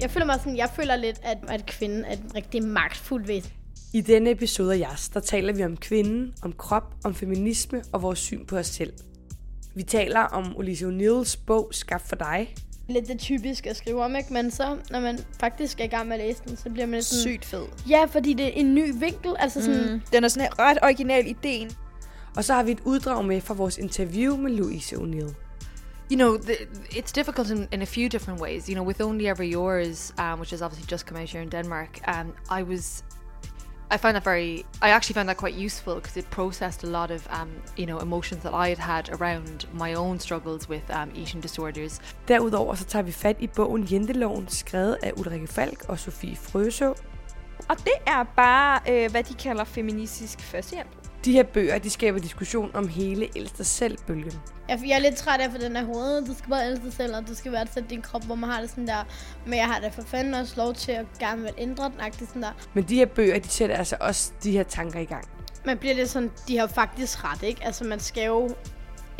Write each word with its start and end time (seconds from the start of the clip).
Jeg 0.00 0.10
føler 0.10 0.26
mig 0.26 0.36
sådan, 0.38 0.56
jeg 0.56 0.70
føler 0.76 0.96
lidt, 0.96 1.20
at, 1.22 1.38
at 1.48 1.66
kvinden 1.66 2.04
er 2.04 2.12
en 2.12 2.30
rigtig 2.34 2.62
magtfuld 2.62 3.26
væsen. 3.26 3.52
I 3.92 4.00
denne 4.00 4.30
episode 4.30 4.74
af 4.74 4.78
Jas, 4.78 5.08
der 5.08 5.20
taler 5.20 5.52
vi 5.52 5.64
om 5.64 5.76
kvinden, 5.76 6.34
om 6.42 6.52
krop, 6.52 6.94
om 7.04 7.14
feminisme 7.14 7.82
og 7.92 8.02
vores 8.02 8.18
syn 8.18 8.46
på 8.46 8.56
os 8.56 8.66
selv. 8.66 8.92
Vi 9.74 9.82
taler 9.82 10.20
om 10.20 10.56
Olise 10.56 10.88
O'Neills 10.88 11.38
bog 11.46 11.68
Skab 11.72 12.00
for 12.00 12.16
dig. 12.16 12.54
Lidt 12.88 13.08
det 13.08 13.18
typiske 13.18 13.70
at 13.70 13.76
skrive 13.76 14.04
om, 14.04 14.16
ikke? 14.16 14.32
Men 14.32 14.50
så, 14.50 14.76
når 14.90 15.00
man 15.00 15.18
faktisk 15.40 15.80
er 15.80 15.84
i 15.84 15.86
gang 15.86 16.08
med 16.08 16.16
at 16.16 16.26
læse 16.26 16.42
den, 16.48 16.56
så 16.56 16.70
bliver 16.70 16.86
man 16.86 16.94
lidt 16.94 17.04
sådan... 17.04 17.22
Sygt 17.22 17.44
fed. 17.44 17.64
Ja, 17.88 18.04
fordi 18.04 18.32
det 18.32 18.46
er 18.46 18.50
en 18.50 18.74
ny 18.74 18.92
vinkel. 19.00 19.34
Altså 19.38 19.64
sådan, 19.64 19.92
mm. 19.92 20.00
Den 20.12 20.24
er 20.24 20.28
sådan 20.28 20.58
ret 20.58 20.78
original 20.82 21.26
ideen. 21.26 21.70
Og 22.36 22.44
så 22.44 22.54
har 22.54 22.62
vi 22.62 22.70
et 22.70 22.80
uddrag 22.84 23.24
med 23.24 23.40
fra 23.40 23.54
vores 23.54 23.78
interview 23.78 24.36
med 24.36 24.50
Louise 24.50 24.96
O'Neill. 24.96 25.49
You 26.10 26.16
know, 26.16 26.36
the, 26.36 26.66
it's 26.94 27.12
difficult 27.12 27.50
in, 27.50 27.68
in 27.70 27.82
a 27.82 27.86
few 27.86 28.08
different 28.08 28.40
ways. 28.40 28.68
You 28.68 28.74
know, 28.74 28.82
with 28.82 29.00
Only 29.00 29.28
Ever 29.28 29.44
Yours, 29.44 30.12
um, 30.18 30.40
which 30.40 30.50
has 30.50 30.60
obviously 30.60 30.86
just 30.86 31.06
come 31.06 31.16
out 31.16 31.28
here 31.28 31.40
in 31.40 31.48
Denmark, 31.48 32.00
um, 32.08 32.34
I 32.48 32.64
was, 32.64 33.04
I 33.92 33.96
found 33.96 34.16
that 34.16 34.24
very, 34.24 34.66
I 34.82 34.90
actually 34.90 35.14
found 35.14 35.28
that 35.28 35.36
quite 35.36 35.54
useful 35.54 35.94
because 35.94 36.16
it 36.16 36.28
processed 36.30 36.82
a 36.82 36.88
lot 36.88 37.10
of, 37.12 37.28
um, 37.30 37.50
you 37.76 37.86
know, 37.86 37.98
emotions 38.00 38.42
that 38.42 38.52
I 38.52 38.68
had 38.68 38.78
had 38.78 39.08
around 39.20 39.66
my 39.72 39.94
own 39.94 40.18
struggles 40.18 40.68
with 40.68 40.82
um, 40.90 41.10
eating 41.14 41.40
disorders. 41.40 42.00
Derudover 42.28 42.74
så 42.74 42.84
tager 42.84 43.02
vi 43.02 43.12
fat 43.12 43.36
i 43.38 43.46
bogen 43.46 43.88
Jenteloven, 43.90 44.48
skrevet 44.48 44.96
af 45.02 45.12
Ulrike 45.16 45.46
Falk 45.46 45.84
og 45.88 45.98
Sofie 45.98 46.36
Frøså. 46.36 46.94
Og 47.68 47.78
det 47.84 47.98
er 48.06 48.24
bare, 48.36 48.80
øh, 48.88 49.10
hvad 49.10 49.22
de 49.22 49.34
kalder 49.34 49.64
feministisk 49.64 50.40
førstehjælp. 50.40 50.99
De 51.24 51.32
her 51.32 51.42
bøger, 51.42 51.78
de 51.78 51.90
skaber 51.90 52.18
diskussion 52.18 52.70
om 52.74 52.88
hele 52.88 53.28
elster 53.36 53.64
selv-bølgen. 53.64 54.32
Jeg, 54.68 54.80
jeg 54.86 54.94
er 54.96 54.98
lidt 54.98 55.16
træt 55.16 55.40
af 55.40 55.50
for 55.50 55.58
den 55.58 55.76
her 55.76 55.84
hoved. 55.84 56.26
Du 56.26 56.34
skal 56.34 56.50
bare 56.50 56.66
elske 56.66 56.84
dig 56.84 56.92
selv, 56.92 57.16
og 57.16 57.28
du 57.28 57.34
skal 57.34 57.52
værdsætte 57.52 57.88
din 57.90 58.02
krop, 58.02 58.24
hvor 58.24 58.34
man 58.34 58.50
har 58.50 58.60
det 58.60 58.70
sådan 58.70 58.86
der. 58.86 59.04
Men 59.46 59.54
jeg 59.54 59.66
har 59.66 59.80
da 59.80 59.88
for 59.88 60.02
fanden 60.02 60.34
også 60.34 60.54
lov 60.56 60.74
til 60.74 60.92
at 60.92 61.06
gerne 61.18 61.42
vil 61.42 61.52
ændre 61.58 61.84
den, 61.84 62.00
agtigt 62.00 62.30
sådan 62.30 62.42
der. 62.42 62.52
Men 62.74 62.84
de 62.84 62.94
her 62.94 63.06
bøger, 63.06 63.38
de 63.38 63.48
sætter 63.48 63.76
altså 63.76 63.96
også 64.00 64.32
de 64.42 64.52
her 64.52 64.62
tanker 64.62 65.00
i 65.00 65.04
gang. 65.04 65.28
Man 65.64 65.78
bliver 65.78 65.94
lidt 65.94 66.10
sådan, 66.10 66.30
de 66.48 66.58
har 66.58 66.66
faktisk 66.66 67.24
ret, 67.24 67.42
ikke? 67.42 67.64
Altså 67.64 67.84
man 67.84 68.00
skal 68.00 68.26
jo 68.26 68.50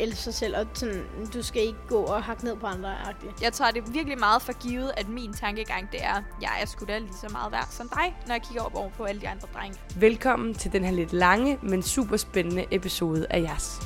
elske 0.01 0.21
sig 0.21 0.33
selv, 0.33 0.57
og 0.57 0.65
sådan, 0.73 1.05
du 1.33 1.43
skal 1.43 1.61
ikke 1.61 1.79
gå 1.87 2.03
og 2.03 2.23
hakke 2.23 2.45
ned 2.45 2.55
på 2.55 2.67
andre, 2.67 2.97
agtigt. 3.07 3.41
Jeg 3.41 3.53
tager 3.53 3.71
det 3.71 3.93
virkelig 3.93 4.19
meget 4.19 4.41
for 4.41 4.53
givet, 4.67 4.91
at 4.97 5.09
min 5.09 5.33
tankegang 5.33 5.91
det 5.91 6.03
er, 6.03 6.23
jeg 6.41 6.51
er 6.61 6.65
sgu 6.65 6.85
da 6.85 6.97
lige 6.97 7.13
så 7.13 7.29
meget 7.31 7.51
værd 7.51 7.67
som 7.69 7.89
dig, 7.89 8.15
når 8.27 8.33
jeg 8.33 8.41
kigger 8.41 8.63
op 8.63 8.75
over 8.75 8.89
på 8.89 9.03
alle 9.03 9.21
de 9.21 9.29
andre 9.29 9.47
drenge. 9.53 9.79
Velkommen 9.95 10.53
til 10.53 10.71
den 10.73 10.83
her 10.83 10.91
lidt 10.91 11.13
lange, 11.13 11.59
men 11.63 11.83
super 11.83 12.17
spændende 12.17 12.65
episode 12.71 13.27
af 13.29 13.41
Jas. 13.41 13.79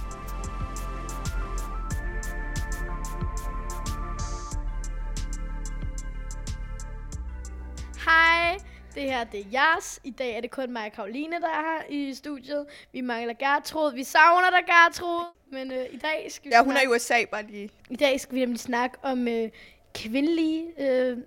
Hej, 8.05 8.57
det 8.95 9.03
her 9.03 9.23
det 9.23 9.39
er 9.39 9.49
Jas. 9.51 9.99
I 10.03 10.11
dag 10.11 10.37
er 10.37 10.41
det 10.41 10.51
kun 10.51 10.73
mig 10.73 10.85
og 10.85 10.91
Karoline, 10.91 11.41
der 11.41 11.47
er 11.47 11.61
her 11.61 11.83
i 11.89 12.13
studiet. 12.13 12.65
Vi 12.93 13.01
mangler 13.01 13.33
Gertrud. 13.33 13.93
Vi 13.93 14.03
savner 14.03 14.49
dig, 14.49 14.65
Gertrud. 14.67 15.34
Men 15.51 15.71
øh, 15.71 15.85
i 15.91 15.97
dag 15.97 16.31
skal 16.31 16.49
vi 16.51 16.55
Ja, 16.55 16.63
hun 16.63 16.71
er 16.71 16.75
i 16.75 16.79
snakke, 16.79 16.91
USA 16.95 17.25
bare 17.31 17.43
lige. 17.47 17.69
i 17.89 17.95
dag 17.95 18.19
skal 18.19 18.35
vi 18.35 18.39
nemlig 18.39 18.59
snakke 18.59 18.97
om 19.01 19.27
øh, 19.27 19.49
kvindelige, 19.93 20.65
øh, 20.77 21.17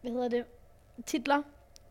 hvad 0.00 0.12
hedder 0.12 0.28
det, 0.28 0.44
titler. 1.06 1.42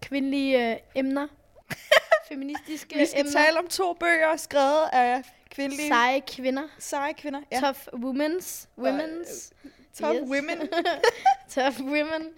Kvindelige 0.02 0.72
øh, 0.72 0.78
emner. 0.96 1.28
Feministiske 2.30 2.98
Vi 2.98 3.06
skal 3.06 3.20
emner. 3.20 3.32
tale 3.32 3.60
om 3.60 3.68
to 3.68 3.94
bøger, 3.94 4.36
skrevet 4.38 4.90
af 4.94 5.22
kvindelige 5.50 5.88
Seje 5.88 6.22
kvinder. 6.28 6.64
seje 6.80 7.14
kvinder. 7.14 7.42
Ja. 7.52 7.60
Tough 7.60 7.80
women's. 7.80 8.68
Women's. 8.80 9.52
Tough 9.94 10.16
Yes. 10.16 10.22
women. 10.30 10.70
Tough 11.56 11.82
women. 11.82 12.30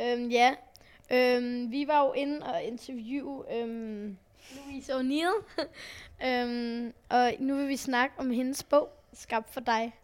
Øhm, 0.00 0.28
ja. 0.30 0.54
Øhm, 1.10 1.70
vi 1.70 1.86
var 1.86 2.04
jo 2.06 2.12
inde 2.12 2.46
og 2.46 2.62
interviewe 2.62 3.44
øhm, 3.56 4.16
Louise 4.50 4.92
O'Neill. 4.92 5.62
øhm, 6.26 6.92
og 7.08 7.32
nu 7.38 7.56
vil 7.56 7.68
vi 7.68 7.76
snakke 7.76 8.14
om 8.18 8.30
hendes 8.30 8.62
bog, 8.62 8.92
Skabt 9.14 9.50
for 9.50 9.60
dig. 9.60 9.94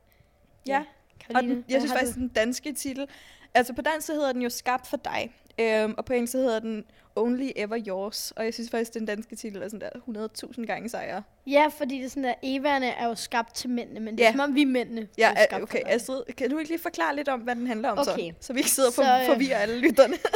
Ja. 0.66 0.78
Og 0.78 0.84
Karoline, 1.20 1.54
den, 1.54 1.62
hvad 1.62 1.72
jeg 1.74 1.80
synes 1.80 1.92
faktisk, 1.92 2.16
den 2.16 2.28
danske 2.28 2.72
titel... 2.72 3.08
Altså 3.54 3.72
på 3.72 3.82
dansk 3.82 4.06
så 4.06 4.12
hedder 4.12 4.32
den 4.32 4.42
jo 4.42 4.48
Skabt 4.48 4.86
for 4.86 4.96
dig. 4.96 5.34
Øhm, 5.60 5.94
og 5.98 6.04
på 6.04 6.12
engelsk 6.12 6.32
så 6.32 6.38
hedder 6.38 6.58
den 6.58 6.84
Only 7.16 7.48
Ever 7.56 7.78
Yours. 7.88 8.30
Og 8.36 8.44
jeg 8.44 8.54
synes 8.54 8.70
faktisk, 8.70 8.94
den 8.94 9.06
danske 9.06 9.36
titel 9.36 9.62
er 9.62 9.68
sådan 9.68 9.80
der 10.14 10.28
100.000 10.58 10.66
gange 10.66 10.88
sejere. 10.88 11.22
Ja, 11.46 11.66
fordi 11.78 11.96
det 11.98 12.04
er 12.04 12.08
sådan 12.08 12.24
der, 12.24 12.34
Evaerne 12.42 12.86
er 12.86 13.06
jo 13.08 13.14
skabt 13.14 13.54
til 13.54 13.70
mændene, 13.70 14.00
men 14.00 14.18
det 14.18 14.22
er 14.24 14.26
Ja. 14.28 14.32
som 14.32 14.40
om 14.40 14.54
vi 14.54 14.62
er 14.62 14.66
mændene. 14.66 15.08
Ja, 15.18 15.32
er 15.36 15.44
skabt 15.44 15.62
okay. 15.62 15.80
Astrid, 15.86 16.22
kan 16.36 16.50
du 16.50 16.58
ikke 16.58 16.70
lige 16.70 16.82
forklare 16.82 17.16
lidt 17.16 17.28
om, 17.28 17.40
hvad 17.40 17.56
den 17.56 17.66
handler 17.66 17.88
om 17.90 17.98
Okay. 17.98 18.30
så? 18.30 18.34
Så 18.40 18.52
vi 18.52 18.58
ikke 18.58 18.70
sidder 18.70 18.88
og 18.88 18.94
for, 18.94 19.20
øh, 19.20 19.26
forvirrer 19.26 19.58
alle 19.58 19.78
lytterne. 19.78 20.14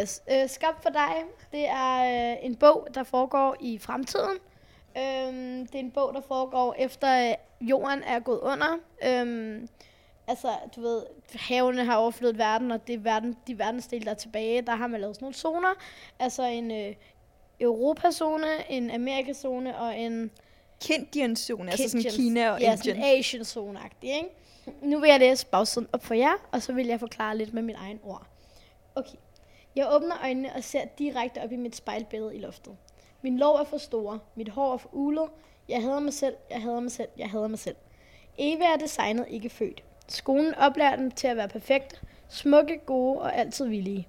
Yes. 0.00 0.22
Øh, 0.32 0.48
Skabt 0.48 0.82
for 0.82 0.90
dig, 0.90 1.12
det 1.52 1.68
er 1.68 2.32
øh, 2.32 2.36
en 2.46 2.54
bog, 2.56 2.88
der 2.94 3.02
foregår 3.02 3.56
i 3.60 3.78
fremtiden. 3.78 4.38
Øhm, 4.98 5.66
det 5.66 5.74
er 5.74 5.78
en 5.78 5.90
bog, 5.90 6.14
der 6.14 6.20
foregår 6.28 6.74
efter 6.78 7.28
øh, 7.30 7.34
jorden 7.68 8.02
er 8.06 8.20
gået 8.20 8.38
under. 8.40 8.78
Øhm, 9.06 9.68
altså, 10.32 10.48
du 10.76 10.80
ved, 10.80 11.02
havene 11.34 11.84
har 11.84 11.96
overflyttet 11.96 12.38
verden, 12.38 12.70
og 12.70 12.86
det 12.86 12.94
er 12.94 12.98
verden, 12.98 13.36
de 13.46 13.58
verdensdele, 13.58 14.04
der 14.04 14.10
er 14.10 14.14
tilbage, 14.14 14.62
der 14.62 14.74
har 14.74 14.86
man 14.86 15.00
lavet 15.00 15.16
sådan 15.16 15.24
nogle 15.24 15.34
zoner. 15.34 15.74
Altså 16.18 16.42
en 16.42 16.70
øh, 16.70 16.94
Europazone, 17.60 18.70
en 18.70 18.90
Amerikazone 18.90 19.78
og 19.78 19.98
en 19.98 20.30
Kindian-zone, 20.84 21.70
altså 21.70 21.88
sådan. 21.88 22.10
Kina 22.10 22.50
og 22.50 22.60
ja, 22.60 22.72
Indien. 22.72 22.96
sådan 22.96 23.18
Asian 23.18 23.44
zone 23.44 23.80
ikke? 24.02 24.28
Nu 24.82 25.00
vil 25.00 25.08
jeg 25.08 25.20
læse 25.20 25.46
bagsiden 25.46 25.88
op 25.92 26.04
for 26.04 26.14
jer, 26.14 26.48
og 26.52 26.62
så 26.62 26.72
vil 26.72 26.86
jeg 26.86 27.00
forklare 27.00 27.36
lidt 27.38 27.54
med 27.54 27.62
min 27.62 27.76
egen 27.76 28.00
ord. 28.04 28.26
Okay. 28.94 29.16
Jeg 29.76 29.88
åbner 29.92 30.14
øjnene 30.22 30.52
og 30.56 30.64
ser 30.64 30.84
direkte 30.98 31.38
op 31.42 31.52
i 31.52 31.56
mit 31.56 31.76
spejlbillede 31.76 32.36
i 32.36 32.38
loftet. 32.38 32.76
Min 33.22 33.38
lår 33.38 33.58
er 33.58 33.64
for 33.64 33.78
store, 33.78 34.18
mit 34.34 34.48
hår 34.48 34.72
er 34.72 34.76
for 34.76 34.88
ulet. 34.92 35.28
Jeg 35.68 35.82
hader 35.82 36.00
mig 36.00 36.12
selv, 36.12 36.36
jeg 36.50 36.62
hader 36.62 36.80
mig 36.80 36.92
selv, 36.92 37.08
jeg 37.18 37.30
hader 37.30 37.48
mig 37.48 37.58
selv. 37.58 37.76
Eva 38.38 38.64
er 38.64 38.76
designet, 38.76 39.26
ikke 39.28 39.48
født. 39.48 39.82
Skolen 40.08 40.54
oplærer 40.54 40.96
dem 40.96 41.10
til 41.10 41.26
at 41.26 41.36
være 41.36 41.48
perfekte, 41.48 41.96
smukke, 42.28 42.78
gode 42.86 43.20
og 43.20 43.36
altid 43.36 43.66
villige. 43.66 44.08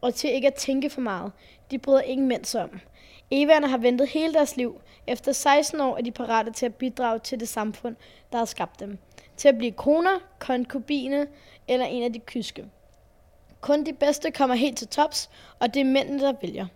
Og 0.00 0.14
til 0.14 0.30
ikke 0.30 0.46
at 0.46 0.54
tænke 0.54 0.90
for 0.90 1.00
meget. 1.00 1.32
De 1.70 1.78
bryder 1.78 2.00
ingen 2.00 2.28
mænd 2.28 2.56
om. 2.56 2.80
Evaerne 3.30 3.68
har 3.68 3.78
ventet 3.78 4.08
hele 4.08 4.34
deres 4.34 4.56
liv. 4.56 4.80
Efter 5.06 5.32
16 5.32 5.80
år 5.80 5.96
er 5.96 6.02
de 6.02 6.10
parate 6.10 6.52
til 6.52 6.66
at 6.66 6.74
bidrage 6.74 7.18
til 7.18 7.40
det 7.40 7.48
samfund, 7.48 7.96
der 8.32 8.38
har 8.38 8.44
skabt 8.44 8.80
dem. 8.80 8.98
Til 9.36 9.48
at 9.48 9.58
blive 9.58 9.72
koner, 9.72 10.18
konkubine 10.38 11.26
eller 11.68 11.86
en 11.86 12.02
af 12.02 12.12
de 12.12 12.18
kyske. 12.18 12.66
Kun 13.60 13.84
de 13.86 13.92
bedste 13.92 14.30
kommer 14.30 14.56
helt 14.56 14.78
til 14.78 14.88
tops, 14.88 15.30
og 15.58 15.74
det 15.74 15.80
er 15.80 15.84
mændene, 15.84 16.22
der 16.22 16.32
vælger. 16.42 16.66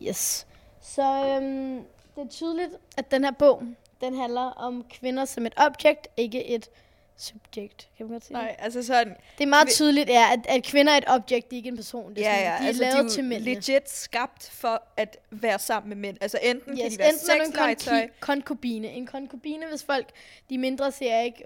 Yes. 0.00 0.46
Så 0.80 1.02
øhm, 1.02 1.84
det 2.16 2.24
er 2.24 2.28
tydeligt, 2.28 2.70
at 2.96 3.10
den 3.10 3.24
her 3.24 3.30
bog, 3.30 3.62
den 4.00 4.14
handler 4.14 4.40
om 4.40 4.84
kvinder 4.90 5.24
som 5.24 5.46
et 5.46 5.54
objekt, 5.56 6.08
ikke 6.16 6.46
et 6.46 6.70
subjekt. 7.18 7.88
Kan 7.96 8.06
man 8.06 8.12
godt 8.12 8.24
sige 8.24 8.36
det? 8.36 8.44
Nej, 8.44 8.56
altså 8.58 8.82
sådan, 8.82 9.16
Det 9.38 9.44
er 9.44 9.48
meget 9.48 9.68
tydeligt, 9.68 10.08
ja, 10.08 10.28
at, 10.32 10.46
at 10.48 10.64
kvinder 10.64 10.92
er 10.92 10.96
et 10.96 11.04
objekt, 11.06 11.50
de 11.50 11.56
er 11.56 11.58
ikke 11.58 11.68
en 11.68 11.76
person. 11.76 12.14
Det 12.14 12.26
er 12.26 12.30
ja, 12.30 12.36
sådan, 12.36 12.44
ja, 12.52 12.58
de 12.58 12.62
er 12.62 12.66
altså, 12.66 12.82
lavet 12.82 12.96
de 12.98 13.04
er 13.04 13.08
til 13.08 13.24
mændene. 13.24 13.54
legit 13.54 13.90
skabt 13.90 14.50
for 14.52 14.82
at 14.96 15.16
være 15.30 15.58
sammen 15.58 15.88
med 15.88 15.96
mænd. 15.96 16.16
Altså 16.20 16.38
enten 16.42 16.72
yes, 16.72 16.80
kan 16.82 16.90
de 16.90 16.98
være 16.98 17.08
er 17.08 17.12
en 17.12 17.18
sexlegetøj, 17.18 18.06
konki- 18.06 18.20
konkubine. 18.20 18.88
En 18.88 19.06
konkubine, 19.06 19.66
hvis 19.66 19.84
folk, 19.84 20.08
de 20.50 20.58
mindre 20.58 20.92
ser 20.92 21.20
ikke, 21.20 21.44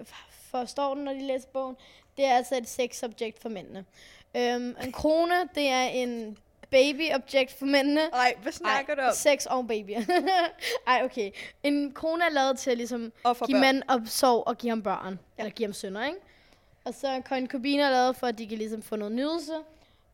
forstår 0.51 0.95
den, 0.95 1.03
når 1.03 1.13
de 1.13 1.21
læser 1.27 1.47
bogen, 1.53 1.75
det 2.17 2.25
er 2.25 2.31
altså 2.35 2.57
et 2.57 2.69
sexobjekt 2.69 3.41
for 3.41 3.49
mændene. 3.49 3.85
Øhm, 4.35 4.75
en 4.83 4.91
krone, 4.91 5.35
det 5.55 5.67
er 5.67 5.81
en 5.83 6.37
babyobjekt 6.73 7.51
for 7.59 7.65
mændene. 7.65 8.01
Nej, 8.11 8.35
hvad 8.41 8.51
snakker 8.51 8.95
du 8.95 9.01
om? 9.01 9.13
sex 9.15 9.45
og 9.45 9.67
babyer. 9.67 10.01
Ej, 10.87 11.01
okay. 11.05 11.31
En 11.63 11.91
krone 11.93 12.23
er 12.25 12.29
lavet 12.29 12.57
til 12.59 12.71
at 12.71 12.77
ligesom 12.77 13.13
Og 13.23 13.35
give 13.35 13.55
børn. 13.55 13.61
mand 13.61 13.83
omsorg 13.87 14.47
og 14.47 14.57
give 14.57 14.69
ham 14.69 14.83
børn. 14.83 15.19
Ja. 15.37 15.43
Eller 15.43 15.51
give 15.53 15.67
ham 15.67 15.73
sønner, 15.73 16.05
ikke? 16.05 16.17
Og 16.85 16.93
så 16.93 17.07
er 17.07 17.19
konkubiner 17.21 17.89
lavet 17.89 18.15
for, 18.15 18.27
at 18.27 18.37
de 18.37 18.47
kan 18.47 18.57
ligesom 18.57 18.81
få 18.81 18.95
noget 18.95 19.11
nydelse. 19.13 19.53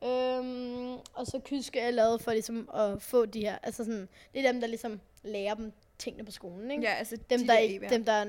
Øhm, 0.04 0.92
og 1.14 1.26
så 1.28 1.40
kyske 1.46 1.80
er 1.80 1.92
lavet 1.92 2.22
for 2.22 2.32
ligesom 2.32 2.70
at 2.76 3.02
få 3.02 3.26
de 3.26 3.40
her, 3.40 3.58
altså 3.64 3.84
sådan, 3.84 4.10
det 4.34 4.46
er 4.46 4.52
dem, 4.52 4.62
der 4.62 4.68
ligesom 4.68 5.00
lærer 5.24 5.54
dem 5.54 5.72
tingene 5.98 6.26
på 6.26 6.32
skolen, 6.32 6.72
ikke? 6.72 6.84
Ja, 6.84 6.94
altså 6.94 7.18
Dem, 7.30 7.40
de 7.40 7.48
der, 7.48 7.54
der 7.54 7.60
ikke, 7.60 7.90
dem, 7.90 8.06
der 8.06 8.12
er, 8.14 8.26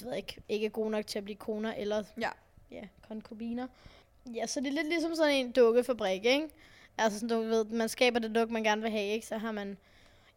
du 0.00 0.08
ved 0.08 0.16
ikke, 0.16 0.36
ikke 0.48 0.66
er 0.66 0.70
gode 0.70 0.90
nok 0.90 1.06
til 1.06 1.18
at 1.18 1.24
blive 1.24 1.36
koner, 1.36 1.74
eller 1.76 2.02
Ja. 2.20 2.28
ja, 2.70 2.80
konkubiner. 3.08 3.66
Ja, 4.34 4.46
så 4.46 4.60
det 4.60 4.66
er 4.68 4.72
lidt 4.72 4.88
ligesom 4.88 5.14
sådan 5.14 5.34
en 5.34 5.52
dukkefabrik, 5.52 6.24
ikke? 6.24 6.48
Altså 6.98 7.18
sådan, 7.18 7.36
du 7.36 7.42
ved, 7.48 7.64
man 7.64 7.88
skaber 7.88 8.18
det 8.18 8.34
dukke, 8.34 8.52
man 8.52 8.62
gerne 8.64 8.82
vil 8.82 8.90
have, 8.90 9.06
ikke? 9.06 9.26
Så 9.26 9.38
har 9.38 9.52
man, 9.52 9.76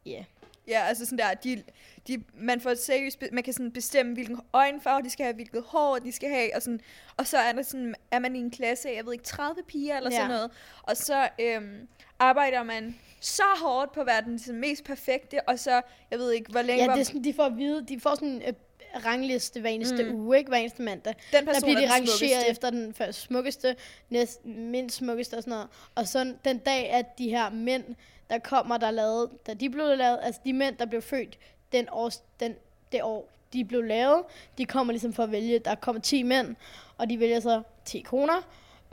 ja, 0.06 0.24
Ja, 0.68 0.80
altså 0.88 1.06
sådan 1.06 1.18
der, 1.18 1.34
de, 1.34 1.64
de, 2.08 2.24
man 2.34 2.62
får 2.62 2.74
seriøst, 2.74 3.24
man 3.32 3.44
kan 3.44 3.54
sådan 3.54 3.72
bestemme, 3.72 4.14
hvilken 4.14 4.40
øjenfarve 4.54 5.04
de 5.04 5.10
skal 5.10 5.24
have, 5.24 5.36
hvilket 5.36 5.64
hår 5.68 6.00
de 6.00 6.12
skal 6.12 6.30
have, 6.30 6.56
og, 6.56 6.62
sådan, 6.62 6.82
og 7.18 7.28
så 7.28 7.38
er 7.38 7.52
der 7.52 7.62
sådan, 7.62 7.96
er 8.12 8.20
man 8.20 8.36
i 8.36 8.40
en 8.40 8.52
klasse 8.52 8.90
af, 8.90 8.96
jeg 8.96 9.06
ved 9.06 9.14
ikke, 9.14 9.26
30 9.26 9.62
piger 9.68 9.98
eller 9.98 10.10
Ja. 10.12 10.16
sådan 10.18 10.30
noget, 10.30 10.52
og 10.84 10.98
så 10.98 11.30
øhm, 11.40 11.88
arbejder 12.20 12.64
man 12.64 12.96
så 13.20 13.44
hårdt 13.62 13.92
på 13.92 14.00
at 14.00 14.06
være 14.08 14.22
den 14.22 14.40
sådan, 14.40 14.60
mest 14.60 14.84
perfekte, 14.84 15.42
og 15.50 15.60
så, 15.60 15.82
jeg 16.12 16.20
ved 16.20 16.32
ikke, 16.32 16.52
hvor 16.52 16.62
længe 16.62 16.84
Ja, 16.86 16.94
det 16.94 17.00
er 17.00 17.04
sådan, 17.04 17.24
de 17.24 17.34
får 17.34 17.44
at 17.44 17.58
vide, 17.58 17.86
de 17.88 18.00
får 18.00 18.16
sådan, 18.16 18.42
øh, 18.48 18.54
rangliste 19.06 19.60
hver 19.60 19.70
eneste 19.70 20.04
Mm. 20.04 20.16
uge, 20.16 20.38
ikke? 20.38 20.50
Hver 20.50 20.58
eneste 20.58 20.82
mandag. 20.82 21.16
Den 21.32 21.46
Der 21.46 21.54
person 21.54 21.68
bliver 21.68 21.80
de 21.80 21.86
er 21.86 21.92
rangeret 21.92 22.10
smukkeste. 22.20 22.50
efter 22.50 22.70
den 22.70 22.94
først 22.94 23.22
smukkeste, 23.22 23.76
næst, 24.10 24.46
mindst 24.46 24.98
smukkeste 24.98 25.34
og 25.38 25.44
sådan 25.44 25.52
noget. 25.52 25.68
Og 25.96 26.08
så 26.08 26.34
den 26.46 26.58
dag, 26.58 26.90
at 26.90 27.18
de 27.18 27.30
her 27.30 27.50
mænd, 27.50 27.84
der 28.30 28.40
kommer, 28.40 28.78
der 28.78 28.88
er 28.88 28.92
lavet, 28.92 29.30
da 29.48 29.54
de 29.54 29.70
blev 29.70 29.86
lavet, 29.98 30.20
altså 30.22 30.42
de 30.46 30.54
mænd, 30.54 30.76
der 30.78 30.86
blev 30.86 31.02
født 31.02 31.38
den 31.72 31.88
år, 31.92 32.12
den, 32.40 32.56
det 32.92 33.04
år, 33.04 33.30
de 33.54 33.66
blev 33.66 33.82
lavet, 33.84 34.24
de 34.58 34.66
kommer 34.66 34.94
ligesom 34.94 35.14
for 35.14 35.24
at 35.24 35.32
vælge, 35.32 35.60
der 35.60 35.76
kommer 35.76 36.02
10 36.02 36.24
mænd, 36.24 36.56
og 36.98 37.10
de 37.10 37.20
vælger 37.20 37.40
så 37.40 37.62
10 37.86 38.00
kroner. 38.00 38.42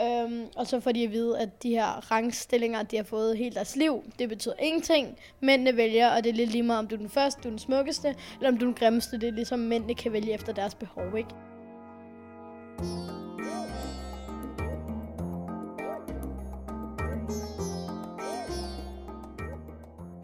Øhm, 0.00 0.46
og 0.56 0.66
så 0.66 0.80
får 0.80 0.92
de 0.92 1.04
at 1.04 1.12
vide, 1.12 1.40
at 1.40 1.62
de 1.62 1.70
her 1.70 2.10
rangstillinger, 2.10 2.82
de 2.82 2.96
har 2.96 3.04
fået 3.04 3.38
hele 3.38 3.54
deres 3.54 3.76
liv, 3.76 4.04
det 4.18 4.28
betyder 4.28 4.54
ingenting. 4.62 5.18
Mændene 5.40 5.76
vælger, 5.76 6.16
og 6.16 6.24
det 6.24 6.30
er 6.30 6.34
lidt 6.34 6.50
lige 6.50 6.62
meget, 6.62 6.78
om 6.78 6.86
du 6.86 6.94
er 6.94 6.98
den 6.98 7.08
første, 7.08 7.42
du 7.42 7.48
er 7.48 7.50
den 7.50 7.58
smukkeste, 7.58 8.14
eller 8.36 8.48
om 8.48 8.58
du 8.58 8.64
er 8.64 8.68
den 8.68 8.74
grimmeste. 8.74 9.20
Det 9.20 9.28
er 9.28 9.32
ligesom, 9.32 9.58
mændene 9.58 9.94
kan 9.94 10.12
vælge 10.12 10.32
efter 10.32 10.52
deres 10.52 10.74
behov, 10.74 11.16
ikke? 11.16 11.30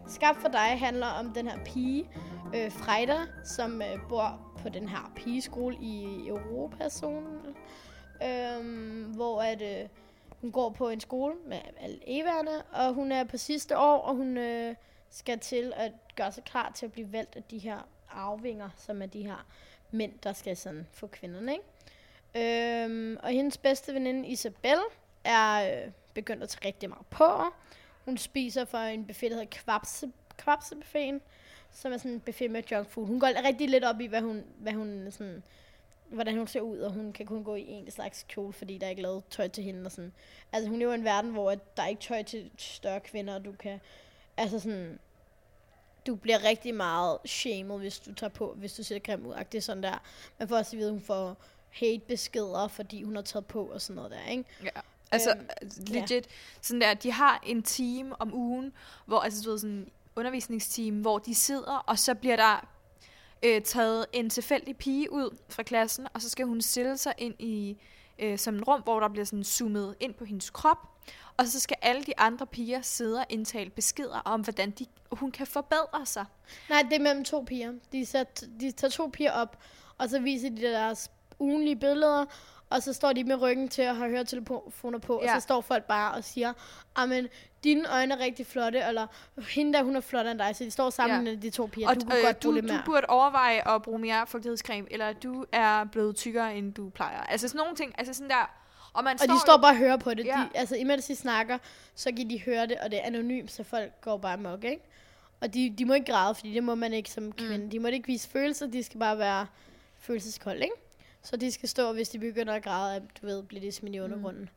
Skab 0.07 0.35
for 0.35 0.47
dig 0.47 0.79
handler 0.79 1.07
om 1.07 1.33
den 1.33 1.47
her 1.47 1.57
pige, 1.65 2.05
øh, 2.55 2.71
Freida, 2.71 3.17
som 3.43 3.81
øh, 3.81 3.99
bor 4.09 4.55
på 4.61 4.69
den 4.69 4.89
her 4.89 5.11
pigeskole 5.15 5.75
i 5.81 6.27
Europazonen, 6.27 7.54
øhm, 8.23 9.03
hvor 9.15 9.41
at, 9.41 9.61
øh, 9.61 9.89
hun 10.41 10.51
går 10.51 10.69
på 10.69 10.89
en 10.89 10.99
skole 10.99 11.35
med 11.45 11.59
alle 11.79 11.99
eværne, 12.07 12.63
og 12.71 12.93
hun 12.93 13.11
er 13.11 13.23
på 13.23 13.37
sidste 13.37 13.77
år, 13.77 13.97
og 13.97 14.15
hun 14.15 14.37
øh, 14.37 14.75
skal 15.09 15.39
til 15.39 15.73
at 15.75 15.91
gøre 16.15 16.31
sig 16.31 16.43
klar 16.43 16.71
til 16.75 16.85
at 16.85 16.91
blive 16.91 17.11
valgt 17.11 17.35
af 17.35 17.43
de 17.43 17.57
her 17.57 17.87
arvinger, 18.09 18.69
som 18.77 19.01
er 19.01 19.05
de 19.05 19.21
her 19.21 19.45
mænd, 19.91 20.13
der 20.23 20.33
skal 20.33 20.57
sådan 20.57 20.87
få 20.91 21.07
kvinderne, 21.07 21.51
ikke? 21.51 21.65
Øhm, 22.35 23.17
og 23.23 23.29
hendes 23.29 23.57
bedste 23.57 23.93
veninde 23.93 24.27
Isabel 24.27 24.79
er 25.23 25.83
øh, 25.85 25.91
begyndt 26.13 26.43
at 26.43 26.49
tage 26.49 26.67
rigtig 26.67 26.89
meget 26.89 27.05
på. 27.09 27.43
Hun 28.05 28.17
spiser 28.17 28.65
for 28.65 28.77
en 28.77 29.05
buffet, 29.05 29.31
der 29.31 29.37
hedder 29.37 29.49
kvapse, 29.51 30.11
kvapsebuffeten, 30.37 31.21
som 31.71 31.93
er 31.93 31.97
sådan 31.97 32.11
en 32.11 32.19
buffet 32.19 32.51
med 32.51 32.63
junk 32.71 32.89
food. 32.89 33.07
Hun 33.07 33.19
går 33.19 33.47
rigtig 33.47 33.69
lidt 33.69 33.83
op 33.83 34.01
i, 34.01 34.05
hvad 34.05 34.21
hun, 34.21 34.43
hvad 34.57 34.73
hun 34.73 35.07
sådan, 35.11 35.43
hvordan 36.15 36.37
hun 36.37 36.47
ser 36.47 36.61
ud, 36.61 36.79
og 36.79 36.91
hun 36.91 37.13
kan 37.13 37.25
kun 37.25 37.43
gå 37.43 37.55
i 37.55 37.67
en 37.67 37.91
slags 37.91 38.25
kjole, 38.29 38.53
fordi 38.53 38.77
der 38.77 38.85
er 38.85 38.89
ikke 38.89 39.01
lavet 39.01 39.23
tøj 39.29 39.47
til 39.47 39.63
hende. 39.63 39.85
Og 39.85 39.91
sådan. 39.91 40.13
Altså 40.51 40.69
hun 40.69 40.79
lever 40.79 40.91
i 40.91 40.95
en 40.95 41.03
verden, 41.03 41.31
hvor 41.31 41.51
at 41.51 41.77
der 41.77 41.83
er 41.83 41.87
ikke 41.87 42.01
tøj 42.01 42.23
til 42.23 42.51
større 42.57 42.99
kvinder, 42.99 43.35
og 43.35 43.45
du 43.45 43.51
kan, 43.51 43.79
altså 44.37 44.59
sådan, 44.59 44.99
du 46.07 46.15
bliver 46.15 46.43
rigtig 46.43 46.75
meget 46.75 47.17
shamed, 47.25 47.77
hvis 47.77 47.99
du 47.99 48.13
tager 48.13 48.29
på, 48.29 48.53
hvis 48.53 48.73
du 48.73 48.83
ser 48.83 48.99
grim 48.99 49.25
ud. 49.25 49.33
Det 49.51 49.57
er 49.57 49.61
sådan 49.61 49.83
der. 49.83 50.01
Man 50.39 50.47
får 50.47 50.57
også 50.57 50.75
at 50.75 50.77
vide, 50.77 50.87
at 50.87 50.93
hun 50.93 51.01
får 51.01 51.37
hate-beskeder, 51.69 52.67
fordi 52.67 53.03
hun 53.03 53.15
har 53.15 53.21
taget 53.21 53.45
på 53.45 53.65
og 53.65 53.81
sådan 53.81 53.95
noget 53.95 54.11
der, 54.11 54.31
ikke? 54.31 54.45
Ja. 54.63 54.69
Altså, 55.11 55.29
Øhm, 55.31 55.47
legit, 55.87 56.27
sådan 56.61 56.81
der, 56.81 56.93
de 56.93 57.11
har 57.11 57.43
en 57.45 57.63
time 57.63 58.21
om 58.21 58.33
ugen, 58.33 58.73
hvor, 59.05 59.19
altså, 59.19 59.43
du 59.43 59.49
ved, 59.49 59.59
sådan 59.59 59.75
en 59.75 59.89
undervisningsteam, 60.15 61.01
hvor 61.01 61.19
de 61.19 61.35
sidder, 61.35 61.77
og 61.77 61.99
så 61.99 62.15
bliver 62.15 62.35
der 62.35 62.67
øh, 63.43 63.61
taget 63.61 64.05
en 64.13 64.29
tilfældig 64.29 64.77
pige 64.77 65.11
ud 65.11 65.37
fra 65.49 65.63
klassen, 65.63 66.07
og 66.13 66.21
så 66.21 66.29
skal 66.29 66.45
hun 66.45 66.61
stille 66.61 66.97
sig 66.97 67.13
ind 67.17 67.33
i 67.39 67.77
øh, 68.19 68.37
som 68.37 68.55
et 68.55 68.67
rum, 68.67 68.81
hvor 68.81 68.99
der 68.99 69.09
bliver 69.09 69.25
sådan 69.25 69.43
zoomet 69.43 69.95
ind 69.99 70.13
på 70.13 70.25
hendes 70.25 70.49
krop, 70.49 70.77
og 71.37 71.47
så 71.47 71.59
skal 71.59 71.77
alle 71.81 72.03
de 72.03 72.19
andre 72.19 72.47
piger 72.47 72.81
sidde 72.81 73.19
og 73.19 73.25
indtale 73.29 73.69
beskeder 73.69 74.21
om, 74.25 74.41
hvordan 74.41 74.71
de, 74.71 74.85
hun 75.11 75.31
kan 75.31 75.47
forbedre 75.47 76.05
sig. 76.05 76.25
Nej, 76.69 76.81
det 76.81 76.93
er 76.93 76.99
mellem 76.99 77.23
to 77.23 77.43
piger. 77.47 77.73
De, 77.91 78.05
sat, 78.05 78.43
de 78.59 78.71
tager 78.71 78.91
to 78.91 79.09
piger 79.13 79.31
op, 79.31 79.57
og 79.97 80.09
så 80.09 80.19
viser 80.19 80.49
de 80.49 80.61
deres 80.61 81.11
ugenlige 81.39 81.75
billeder, 81.75 82.25
og 82.69 82.83
så 82.83 82.93
står 82.93 83.13
de 83.13 83.23
med 83.23 83.41
ryggen 83.41 83.69
til 83.69 83.81
at 83.81 83.95
have 83.95 84.09
høretelefoner 84.09 84.99
på. 84.99 85.21
Ja. 85.23 85.35
og 85.35 85.41
så 85.41 85.43
står 85.43 85.61
folk 85.61 85.83
bare 85.83 86.13
og 86.13 86.23
siger, 86.23 86.53
men 87.07 87.27
dine 87.65 87.89
øjne 87.93 88.13
er 88.13 88.19
rigtig 88.19 88.45
flotte, 88.47 88.79
eller 88.87 89.07
hende 89.49 89.73
der, 89.73 89.83
hun 89.83 89.95
er 89.95 89.99
flottere 90.01 90.31
end 90.31 90.39
dig, 90.39 90.55
så 90.55 90.63
de 90.63 90.71
står 90.71 90.89
sammen 90.89 91.27
Ja. 91.27 91.35
de 91.35 91.49
to 91.49 91.65
piger. 91.65 91.89
og 91.89 91.95
du 91.95 92.01
kunne 92.05 92.17
øh, 92.17 92.23
godt 92.23 92.43
du, 92.43 92.47
bruge 92.51 92.61
du 92.61 92.67
mere. 92.67 92.81
burde 92.85 93.05
overveje 93.09 93.75
at 93.75 93.81
bruge 93.81 93.99
mere 93.99 94.27
fugtighedscreme, 94.27 94.87
eller 94.91 95.13
du 95.13 95.45
er 95.51 95.83
blevet 95.83 96.15
tykkere, 96.15 96.55
end 96.55 96.73
du 96.73 96.89
plejer. 96.89 97.21
Altså 97.21 97.47
sådan 97.47 97.59
nogle 97.59 97.75
ting, 97.75 97.95
altså 97.97 98.13
sådan 98.13 98.29
der, 98.29 98.49
og 98.93 99.03
man 99.03 99.17
Og 99.21 99.27
de 99.27 99.39
står 99.45 99.57
bare 99.57 99.71
og 99.71 99.77
hører 99.77 99.97
på 99.97 100.13
det. 100.13 100.25
Ja. 100.25 100.31
De, 100.53 100.57
altså, 100.57 100.75
imens 100.75 101.05
de 101.05 101.15
snakker, 101.15 101.57
så 101.95 102.11
kan 102.17 102.29
de 102.29 102.41
høre 102.41 102.67
det, 102.67 102.77
og 102.77 102.91
det 102.91 102.99
er 102.99 103.03
anonymt, 103.05 103.51
så 103.51 103.63
folk 103.63 104.01
går 104.01 104.17
bare 104.17 104.37
mok, 104.37 104.63
ikke? 104.63 104.83
Og 105.41 105.53
de, 105.53 105.75
de 105.77 105.85
må 105.85 105.93
ikke 105.93 106.11
græde, 106.11 106.35
fordi 106.35 106.53
det 106.53 106.63
må 106.63 106.75
man 106.75 106.93
ikke 106.93 107.09
som 107.09 107.31
kvinde. 107.31 107.57
Mm. 107.57 107.69
De 107.69 107.79
må 107.79 107.87
ikke 107.87 108.07
vise 108.07 108.29
følelser, 108.29 108.67
de 108.67 108.83
skal 108.83 108.99
bare 108.99 109.17
være 109.17 109.47
følelseskolde, 109.99 110.61
ikke? 110.63 110.75
Så 111.23 111.37
de 111.37 111.51
skal 111.51 111.69
stå, 111.69 111.93
hvis 111.93 112.09
de 112.09 112.19
begynder 112.19 112.53
at 112.53 112.63
græde, 112.63 112.95
at 112.95 113.01
du 113.21 113.25
ved, 113.25 113.43
bliver 113.43 113.61
de 113.61 113.71
smidt 113.71 113.95
i 113.95 113.99
undergrunden. 113.99 114.49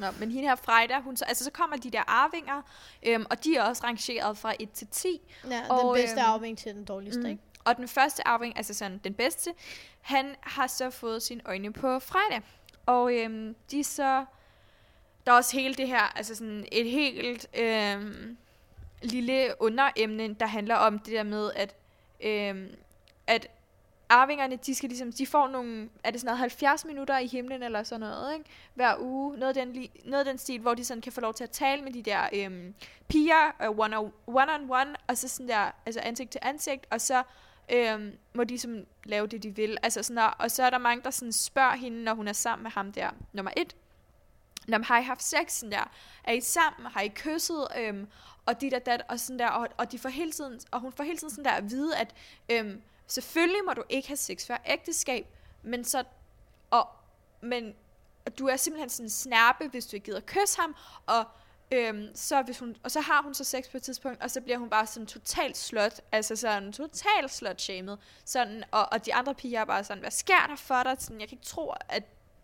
Nå, 0.00 0.06
men 0.18 0.30
hende 0.30 0.48
her 0.48 0.54
Frejda, 0.56 1.00
hun 1.00 1.16
så, 1.16 1.24
altså 1.24 1.44
så 1.44 1.50
kommer 1.50 1.76
de 1.76 1.90
der 1.90 2.02
arvinger, 2.06 2.62
øhm, 3.02 3.26
og 3.30 3.44
de 3.44 3.56
er 3.56 3.62
også 3.62 3.84
rangeret 3.84 4.38
fra 4.38 4.54
1 4.60 4.70
til 4.70 4.86
10. 4.90 5.20
Ja, 5.50 5.62
Og, 5.70 5.96
den 5.96 6.02
bedste 6.02 6.20
øhm, 6.20 6.26
arving 6.30 6.58
til 6.58 6.74
den 6.74 6.84
dårligste, 6.84 7.20
Mm. 7.20 7.26
ikke? 7.26 7.42
Og 7.64 7.76
den 7.76 7.88
første 7.88 8.28
arving, 8.28 8.56
altså 8.56 8.74
sådan 8.74 9.00
den 9.04 9.14
bedste, 9.14 9.54
han 10.00 10.34
har 10.40 10.66
så 10.66 10.90
fået 10.90 11.22
sine 11.22 11.40
øjne 11.44 11.72
på 11.72 11.98
Frejda. 11.98 12.40
Og 12.86 13.14
øhm, 13.14 13.54
de 13.70 13.84
så, 13.84 14.24
der 15.26 15.32
er 15.32 15.36
også 15.36 15.56
hele 15.56 15.74
det 15.74 15.88
her, 15.88 16.16
altså 16.16 16.34
sådan 16.34 16.66
et 16.72 16.90
helt 16.90 17.46
øhm, 17.58 18.36
lille 19.02 19.54
underemne, 19.60 20.34
der 20.34 20.46
handler 20.46 20.74
om 20.76 20.98
det 20.98 21.12
der 21.12 21.22
med, 21.22 21.50
at, 21.56 21.74
øhm, 22.20 22.74
at 23.26 23.46
arvingerne, 24.10 24.56
de 24.56 24.74
skal 24.74 24.88
ligesom, 24.88 25.12
de 25.12 25.26
får 25.26 25.48
nogle, 25.48 25.88
er 26.04 26.10
det 26.10 26.20
sådan 26.20 26.26
noget 26.26 26.38
70 26.38 26.84
minutter 26.84 27.18
i 27.18 27.26
himlen 27.26 27.62
eller 27.62 27.82
sådan 27.82 28.00
noget, 28.00 28.34
ikke? 28.34 28.50
Hver 28.74 28.94
uge, 28.98 29.36
noget 29.38 29.56
af 29.56 29.66
den, 29.66 29.88
noget 30.04 30.24
af 30.24 30.32
den 30.32 30.38
stil, 30.38 30.60
hvor 30.60 30.74
de 30.74 30.84
sådan 30.84 31.00
kan 31.00 31.12
få 31.12 31.20
lov 31.20 31.34
til 31.34 31.44
at 31.44 31.50
tale 31.50 31.82
med 31.82 31.92
de 31.92 32.02
der 32.02 32.28
øhm, 32.32 32.74
piger, 33.08 33.62
øh, 33.62 33.78
one, 33.78 33.98
on, 33.98 34.12
one 34.26 34.54
on 34.54 34.70
one, 34.70 34.94
og 35.06 35.18
så 35.18 35.28
sådan 35.28 35.48
der, 35.48 35.70
altså 35.86 36.00
ansigt 36.00 36.30
til 36.30 36.40
ansigt, 36.42 36.86
og 36.90 37.00
så 37.00 37.22
øhm, 37.72 38.12
må 38.34 38.44
de 38.44 38.58
som 38.58 38.84
lave 39.04 39.26
det, 39.26 39.42
de 39.42 39.56
vil. 39.56 39.78
Altså 39.82 40.02
sådan 40.02 40.16
der, 40.16 40.22
og 40.22 40.50
så 40.50 40.62
er 40.62 40.70
der 40.70 40.78
mange, 40.78 41.04
der 41.04 41.10
sådan 41.10 41.32
spørger 41.32 41.76
hende, 41.76 42.04
når 42.04 42.14
hun 42.14 42.28
er 42.28 42.32
sammen 42.32 42.62
med 42.62 42.70
ham 42.70 42.92
der, 42.92 43.10
nummer 43.32 43.52
et, 43.56 43.76
Når 44.68 44.84
har 44.84 44.98
I 44.98 45.02
haft 45.02 45.22
sex 45.22 45.52
sådan 45.52 45.72
der? 45.72 45.90
Er 46.24 46.32
I 46.32 46.40
sammen? 46.40 46.90
Har 46.90 47.00
I 47.00 47.08
kysset? 47.08 47.66
Øhm, 47.78 48.06
og 48.46 48.60
dit 48.60 48.74
og 48.74 48.86
dat, 48.86 49.02
og 49.08 49.20
sådan 49.20 49.38
der, 49.38 49.48
og, 49.48 49.68
og, 49.76 49.92
de 49.92 49.98
får 49.98 50.08
hele 50.08 50.32
tiden, 50.32 50.60
og 50.70 50.80
hun 50.80 50.92
får 50.92 51.04
hele 51.04 51.18
tiden 51.18 51.30
sådan 51.30 51.44
der 51.44 51.50
at 51.50 51.70
vide, 51.70 51.96
at 51.96 52.14
øhm, 52.48 52.82
selvfølgelig 53.10 53.64
må 53.66 53.72
du 53.72 53.82
ikke 53.88 54.08
have 54.08 54.16
sex 54.16 54.46
før 54.46 54.56
ægteskab, 54.66 55.26
men 55.62 55.84
så, 55.84 56.04
og, 56.70 56.88
men 57.40 57.74
du 58.38 58.46
er 58.46 58.56
simpelthen 58.56 58.90
sådan 58.90 59.06
en 59.06 59.10
snærpe, 59.10 59.68
hvis 59.68 59.86
du 59.86 59.96
ikke 59.96 60.04
gider 60.04 60.20
kysse 60.26 60.60
ham, 60.60 60.74
og 61.06 61.24
Øhm, 61.72 62.08
så 62.14 62.42
hvis 62.42 62.58
hun, 62.58 62.76
og 62.82 62.90
så 62.90 63.00
har 63.00 63.22
hun 63.22 63.34
så 63.34 63.44
sex 63.44 63.70
på 63.70 63.76
et 63.76 63.82
tidspunkt, 63.82 64.22
og 64.22 64.30
så 64.30 64.40
bliver 64.40 64.58
hun 64.58 64.70
bare 64.70 64.86
sådan 64.86 65.06
totalt 65.06 65.56
slot, 65.56 66.00
altså 66.12 66.36
sådan 66.36 66.72
totalt 66.72 67.30
slot 67.30 67.60
shamed, 67.60 67.96
sådan, 68.24 68.64
og, 68.70 68.92
og 68.92 69.06
de 69.06 69.14
andre 69.14 69.34
piger 69.34 69.60
er 69.60 69.64
bare 69.64 69.84
sådan, 69.84 70.00
hvad 70.00 70.10
sker 70.10 70.46
der 70.48 70.56
for 70.56 70.82
dig? 70.82 70.96
Sådan, 70.98 71.20
jeg 71.20 71.28
kan 71.28 71.36
ikke 71.36 71.46
tro, 71.46 71.72
at 71.88 72.02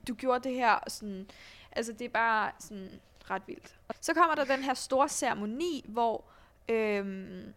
du 0.09 0.15
gjorde 0.15 0.49
det 0.49 0.55
her, 0.57 0.73
og 0.73 0.91
sådan, 0.91 1.31
altså 1.73 1.93
det 1.93 2.05
er 2.05 2.09
bare 2.09 2.53
sådan 2.59 3.01
ret 3.31 3.43
vildt. 3.47 3.75
Så 4.01 4.15
kommer 4.15 4.35
der 4.35 4.45
den 4.45 4.63
her 4.63 4.75
store 4.75 5.09
ceremoni, 5.09 5.85
hvor, 5.89 6.25
øhm, 6.69 7.55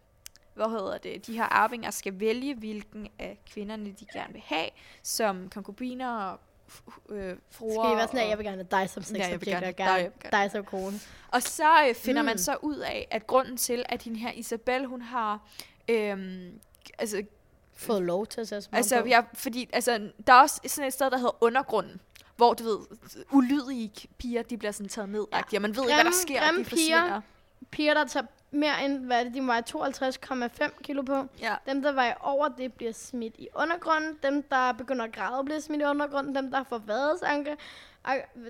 hvad 0.66 0.70
hedder 0.80 0.98
det, 0.98 1.28
de 1.28 1.34
her 1.34 1.44
arvinger 1.44 1.92
skal 1.92 2.20
vælge, 2.20 2.56
hvilken 2.56 3.08
af 3.20 3.40
kvinderne 3.54 3.92
de 4.00 4.06
gerne 4.14 4.34
vil 4.34 4.42
have, 4.46 4.70
som 5.04 5.50
konkubiner 5.54 6.10
og 6.18 6.40
øh, 7.10 7.36
fruer. 7.52 7.84
Skal 7.84 7.94
I 7.94 7.98
være 7.98 8.08
sådan, 8.08 8.20
at 8.20 8.30
jeg 8.30 8.38
vil 8.38 8.46
gerne 8.46 8.66
have 8.72 8.82
dig 8.82 8.90
som 8.90 9.16
Ja, 9.16 9.28
jeg 9.30 9.42
vil 9.42 9.48
gerne 9.50 9.68
og 9.68 9.76
gerne 9.76 9.92
dig, 9.92 9.98
jeg 10.04 10.12
vil 10.12 10.32
gerne- 10.32 10.44
dig 10.44 10.52
som 10.52 10.64
kone. 10.66 11.00
Og 11.32 11.42
så 11.42 11.86
øh, 11.90 11.96
finder 11.96 12.22
mm. 12.22 12.26
man 12.26 12.38
så 12.38 12.58
ud 12.62 12.78
af, 12.78 13.08
at 13.12 13.28
grunden 13.28 13.58
til, 13.58 13.86
at 13.90 14.04
hende 14.04 14.20
her 14.20 14.32
Isabel, 14.32 14.86
hun 14.86 15.02
har... 15.02 15.40
Øhm, 15.90 16.60
altså, 17.00 17.24
Fået 17.74 18.02
lov 18.02 18.28
til 18.28 18.42
at 18.42 18.48
sætte 18.48 18.62
sig 18.62 18.74
altså, 18.74 19.04
ja, 19.06 19.22
fordi 19.34 19.70
altså, 19.74 20.12
der 20.28 20.34
er 20.34 20.42
også 20.42 20.62
sådan 20.68 20.88
et 20.88 20.94
sted, 20.94 21.12
der 21.12 21.18
hedder 21.18 21.44
undergrunden, 21.44 22.02
hvor 22.36 22.54
du 22.54 22.64
ved, 22.64 22.80
ulydige 23.32 23.92
piger, 24.18 24.42
de 24.44 24.58
bliver 24.58 24.72
sådan 24.72 24.90
taget 24.90 25.10
ned, 25.10 25.26
ja. 25.34 25.38
og 25.56 25.62
man 25.62 25.76
ved 25.76 25.84
ikke, 25.84 25.94
hvad 25.96 26.04
der 26.04 26.04
Grimme- 26.04 26.22
sker, 26.22 26.40
og 26.42 26.46
grimme 26.46 26.60
de 26.60 26.66
forsvinder. 26.66 27.04
Piger, 27.04 27.22
der 27.78 28.06
tager 28.06 28.26
mere 28.52 28.86
end, 28.86 28.98
hvad 29.06 29.26
det, 29.26 29.34
de 29.34 29.48
vejer 29.48 29.62
52,5 29.62 30.82
kilo 30.84 31.02
på. 31.02 31.26
Ja. 31.42 31.56
Dem, 31.66 31.82
der 31.82 31.92
vejer 31.92 32.14
over 32.20 32.48
det, 32.48 32.74
bliver 32.74 32.92
smidt 32.92 33.36
i 33.38 33.48
undergrunden. 33.56 34.18
Dem, 34.24 34.44
der 34.44 34.72
begynder 34.72 35.06
at 35.06 35.12
græde, 35.12 35.46
bliver 35.46 35.60
smidt 35.60 35.82
i 35.82 35.86
undergrunden. 35.86 36.36
Dem, 36.36 36.52
der 36.52 36.64
får 36.64 36.78
vadesanke, 36.78 37.58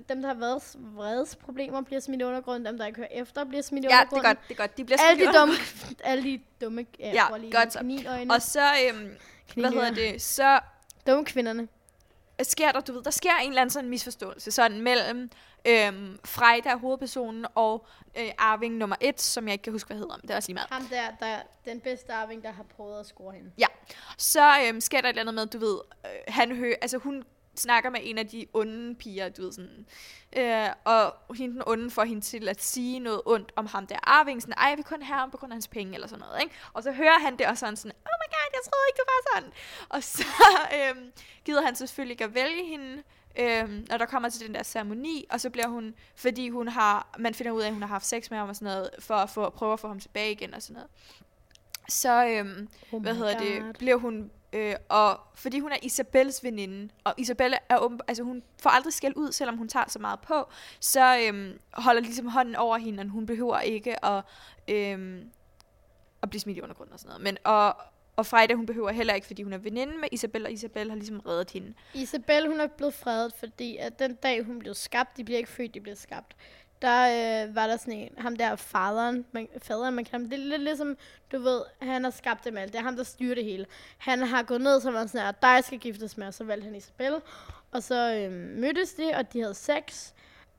dem, 0.08 0.22
der 0.22 0.26
har 0.26 0.34
vades, 0.34 0.76
vredesproblemer, 0.80 1.80
bliver 1.82 2.00
smidt 2.00 2.20
i 2.20 2.24
undergrunden. 2.24 2.66
Dem, 2.66 2.78
der 2.78 2.86
ikke 2.86 2.96
hører 2.96 3.08
efter, 3.10 3.44
bliver 3.44 3.62
smidt 3.62 3.84
i 3.84 3.88
ja, 3.88 3.94
det 3.94 3.98
er 3.98 4.02
undergrunden. 4.02 4.36
godt, 4.36 4.48
det 4.48 4.54
er 4.54 4.58
godt. 4.58 4.76
De 4.76 4.84
bliver 4.84 4.98
Alle 5.08 5.20
smidt 5.20 5.34
de 5.34 5.38
i 5.38 5.40
dumme, 5.40 5.54
alle 6.04 6.24
de 6.24 6.40
dumme, 6.60 6.86
ja, 6.98 7.12
Ja, 7.12 7.36
lige 7.38 7.52
godt 7.52 7.72
så. 7.72 7.78
Og 8.30 8.42
så, 8.42 8.66
øhm, 8.88 9.16
hvad 9.54 9.70
hedder 9.70 9.90
det, 9.90 10.22
så 10.22 10.60
dumme 11.06 11.24
kvinderne. 11.24 11.68
Sker 12.46 12.72
der, 12.72 12.80
du 12.80 12.92
ved, 12.92 13.02
der 13.02 13.10
sker 13.10 13.36
en 13.42 13.48
eller 13.48 13.60
anden 13.60 13.72
sådan 13.72 13.90
misforståelse, 13.90 14.50
sådan 14.50 14.80
mellem 14.80 15.30
øhm, 15.64 16.18
Frejda, 16.24 16.76
hovedpersonen, 16.76 17.46
og 17.54 17.86
øh, 18.18 18.30
Arving 18.38 18.76
nummer 18.76 18.96
et, 19.00 19.20
som 19.20 19.46
jeg 19.46 19.52
ikke 19.52 19.62
kan 19.62 19.72
huske, 19.72 19.86
hvad 19.86 19.96
hedder, 19.96 20.16
men 20.16 20.22
det 20.22 20.30
er 20.30 20.36
også 20.36 20.48
lige 20.48 20.54
meget. 20.54 20.68
Ham 20.70 20.86
der, 20.86 21.02
der 21.20 21.26
er 21.26 21.42
den 21.64 21.80
bedste 21.80 22.12
arving, 22.12 22.42
der 22.42 22.50
har 22.50 22.62
prøvet 22.62 23.00
at 23.00 23.06
score 23.06 23.32
hende. 23.32 23.50
Ja, 23.58 23.66
så 24.18 24.54
øhm, 24.66 24.80
sker 24.80 25.00
der 25.00 25.08
et 25.08 25.10
eller 25.10 25.22
andet 25.22 25.34
med, 25.34 25.46
du 25.46 25.58
ved, 25.58 25.78
øh, 26.04 26.10
han 26.28 26.56
hører, 26.56 26.74
altså 26.82 26.98
hun 26.98 27.24
snakker 27.54 27.90
med 27.90 28.00
en 28.02 28.18
af 28.18 28.26
de 28.26 28.46
onde 28.54 28.94
piger, 28.94 29.28
du 29.28 29.42
ved 29.42 29.52
sådan, 29.52 29.86
øh, 30.36 30.68
og 30.84 31.34
hende 31.36 31.54
den 31.54 31.62
onde 31.66 31.90
får 31.90 32.04
hende 32.04 32.20
til 32.20 32.48
at 32.48 32.62
sige 32.62 32.98
noget 32.98 33.22
ondt 33.26 33.52
om 33.56 33.66
ham 33.66 33.86
der 33.86 33.98
Arving, 34.02 34.42
sådan, 34.42 34.54
ej, 34.58 34.68
jeg 34.68 34.76
vil 34.76 34.84
kun 34.84 35.02
have 35.02 35.18
ham 35.18 35.30
på 35.30 35.36
grund 35.36 35.52
af 35.52 35.54
hans 35.54 35.68
penge, 35.68 35.94
eller 35.94 36.08
sådan 36.08 36.24
noget, 36.28 36.42
ikke? 36.42 36.54
Og 36.72 36.82
så 36.82 36.92
hører 36.92 37.18
han 37.18 37.36
det, 37.38 37.46
og 37.46 37.58
sådan 37.58 37.76
sådan, 37.76 37.92
oh 37.92 38.16
my 38.22 38.28
god, 38.34 38.48
jeg 38.52 38.60
troede 38.64 38.84
ikke, 38.90 38.96
det 38.96 39.06
var 39.08 39.34
sådan. 39.34 39.52
Og 39.88 40.02
så 40.02 40.24
øhm, 40.98 41.12
gider 41.44 41.62
han 41.62 41.76
selvfølgelig 41.76 42.12
ikke 42.12 42.24
at 42.24 42.34
vælge 42.34 42.66
hende, 42.66 43.02
øhm, 43.38 43.86
når 43.88 43.96
der 43.98 44.06
kommer 44.06 44.28
til 44.28 44.46
den 44.46 44.54
der 44.54 44.62
ceremoni, 44.62 45.26
og 45.30 45.40
så 45.40 45.50
bliver 45.50 45.68
hun, 45.68 45.94
fordi 46.14 46.48
hun 46.48 46.68
har, 46.68 47.14
man 47.18 47.34
finder 47.34 47.52
ud 47.52 47.62
af, 47.62 47.66
at 47.66 47.72
hun 47.72 47.82
har 47.82 47.88
haft 47.88 48.06
sex 48.06 48.30
med 48.30 48.38
ham 48.38 48.48
og 48.48 48.56
sådan 48.56 48.74
noget, 48.74 48.90
for 48.98 49.14
at 49.14 49.30
få, 49.30 49.50
prøve 49.50 49.72
at 49.72 49.80
få 49.80 49.88
ham 49.88 50.00
tilbage 50.00 50.32
igen 50.32 50.54
og 50.54 50.62
sådan 50.62 50.74
noget. 50.74 50.90
Så, 51.88 52.26
øhm, 52.26 52.68
Oh 52.92 53.02
hvad 53.02 53.14
hedder 53.14 53.38
God. 53.38 53.46
det, 53.46 53.78
bliver 53.78 53.96
hun, 53.96 54.30
øh, 54.52 54.74
og 54.88 55.20
fordi 55.34 55.58
hun 55.60 55.72
er 55.72 55.76
Isabelles 55.82 56.44
veninde, 56.44 56.92
og 57.04 57.14
Isabelle 57.18 57.58
er 57.68 57.78
åben, 57.78 58.00
altså 58.08 58.22
hun 58.22 58.42
får 58.62 58.70
aldrig 58.70 58.92
skæld 58.92 59.16
ud, 59.16 59.32
selvom 59.32 59.56
hun 59.56 59.68
tager 59.68 59.84
så 59.88 59.98
meget 59.98 60.20
på, 60.20 60.50
så 60.80 61.18
øhm, 61.18 61.60
holder 61.72 62.00
ligesom 62.00 62.26
hånden 62.26 62.56
over 62.56 62.78
hende, 62.78 63.00
og 63.00 63.08
hun 63.08 63.26
behøver 63.26 63.60
ikke 63.60 64.04
at, 64.04 64.24
øhm, 64.68 65.30
at 66.22 66.30
blive 66.30 66.40
smidt 66.40 66.58
i 66.58 66.60
undergrunden 66.60 66.92
og 66.92 67.00
sådan 67.00 67.08
noget. 67.08 67.22
Men, 67.22 67.38
og, 67.44 67.76
og 68.16 68.26
Frejda, 68.26 68.54
hun 68.54 68.66
behøver 68.66 68.90
heller 68.90 69.14
ikke, 69.14 69.26
fordi 69.26 69.42
hun 69.42 69.52
er 69.52 69.58
veninde 69.58 69.98
med 69.98 70.08
Isabelle, 70.12 70.48
og 70.48 70.52
Isabelle 70.52 70.90
har 70.90 70.96
ligesom 70.96 71.20
reddet 71.20 71.50
hende. 71.50 71.74
Isabel, 71.94 72.48
hun 72.48 72.60
er 72.60 72.66
blevet 72.66 72.94
fredet, 72.94 73.32
fordi 73.38 73.76
at 73.76 73.98
den 73.98 74.14
dag, 74.14 74.44
hun 74.44 74.58
blev 74.58 74.74
skabt, 74.74 75.16
de 75.16 75.24
bliver 75.24 75.38
ikke 75.38 75.50
født, 75.50 75.74
de 75.74 75.80
bliver 75.80 75.96
skabt. 75.96 76.36
Der 76.82 77.44
øh, 77.46 77.54
var 77.54 77.66
der 77.66 77.76
sådan 77.76 77.94
en, 77.94 78.10
ham 78.18 78.36
der 78.36 78.56
faderen, 78.56 79.24
man, 79.32 79.48
faderen, 79.62 79.94
man 79.94 80.04
kan 80.04 80.24
det 80.24 80.32
er 80.32 80.36
lidt 80.36 80.62
ligesom, 80.62 80.96
du 81.32 81.38
ved, 81.38 81.60
han 81.82 82.04
har 82.04 82.10
skabt 82.10 82.44
dem 82.44 82.56
alt, 82.56 82.72
det 82.72 82.78
er 82.78 82.82
ham, 82.82 82.96
der 82.96 83.02
styrer 83.02 83.34
det 83.34 83.44
hele. 83.44 83.66
Han 83.98 84.22
har 84.22 84.42
gået 84.42 84.60
ned, 84.60 84.80
så 84.80 84.90
var 84.90 85.06
sådan 85.06 85.20
her, 85.20 85.32
dig 85.32 85.64
skal 85.64 85.78
giftes 85.78 86.16
med, 86.16 86.26
og 86.26 86.34
så 86.34 86.44
valgte 86.44 86.64
han 86.64 86.74
Isabel. 86.74 87.14
Og 87.72 87.82
så 87.82 88.14
øh, 88.14 88.32
mødtes 88.32 88.94
de, 88.94 89.12
og 89.14 89.32
de 89.32 89.40
havde 89.40 89.54
sex. 89.54 90.12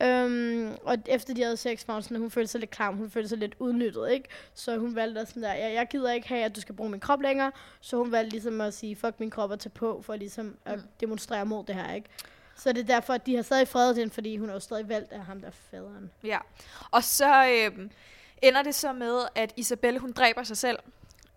Øhm, 0.04 0.76
og 0.84 0.98
efter 1.06 1.34
de 1.34 1.44
havde 1.44 1.58
sex, 1.58 1.88
var 1.88 1.94
hun 1.94 2.04
sådan, 2.04 2.18
hun 2.18 2.32
følte 2.32 2.52
sig 2.52 2.60
lidt 2.60 2.72
klam, 2.72 2.98
hun 2.98 3.10
følte 3.10 3.30
sig 3.30 3.38
lidt 3.38 3.56
udnyttet, 3.60 4.12
ikke? 4.12 4.30
Så 4.54 4.78
hun 4.78 4.96
valgte 4.96 5.26
sådan 5.26 5.44
der, 5.44 5.54
jeg, 5.54 5.74
jeg 5.74 5.88
gider 5.88 6.12
ikke 6.12 6.28
have, 6.28 6.44
at 6.44 6.56
du 6.56 6.62
skal 6.62 6.76
bruge 6.76 6.90
min 6.90 7.00
krop 7.00 7.22
længere. 7.22 7.52
Så 7.82 7.98
hun 7.98 8.12
valgte 8.12 8.32
ligesom 8.32 8.62
at 8.62 8.74
sige, 8.74 8.96
fuck 8.96 9.20
min 9.20 9.30
krop 9.30 9.52
og 9.52 9.60
tage 9.60 9.70
på, 9.70 10.02
for 10.02 10.16
ligesom 10.16 10.58
at 10.66 10.80
demonstrere 11.00 11.46
mod 11.46 11.64
det 11.66 11.76
her, 11.76 11.94
ikke? 11.94 12.10
Så 12.62 12.72
det 12.72 12.82
er 12.82 12.94
derfor, 12.94 13.14
at 13.14 13.26
de 13.26 13.36
har 13.36 13.44
stadig 13.44 13.68
fredet 13.68 13.96
hende, 13.98 14.14
fordi 14.14 14.38
hun 14.38 14.50
er 14.50 14.54
jo 14.54 14.60
stadig 14.60 14.90
valgt 14.90 15.12
af 15.12 15.26
ham, 15.26 15.40
der 15.40 15.48
er 15.48 15.52
faderen. 15.72 16.12
Ja. 16.24 16.38
Og 16.92 17.04
så 17.04 17.46
øh, 17.46 17.90
ender 18.42 18.62
det 18.64 18.76
så 18.76 18.94
med, 18.94 19.22
at 19.36 19.54
Isabelle, 19.58 20.00
hun 20.00 20.12
dræber 20.12 20.44
sig 20.44 20.58
selv. 20.58 20.80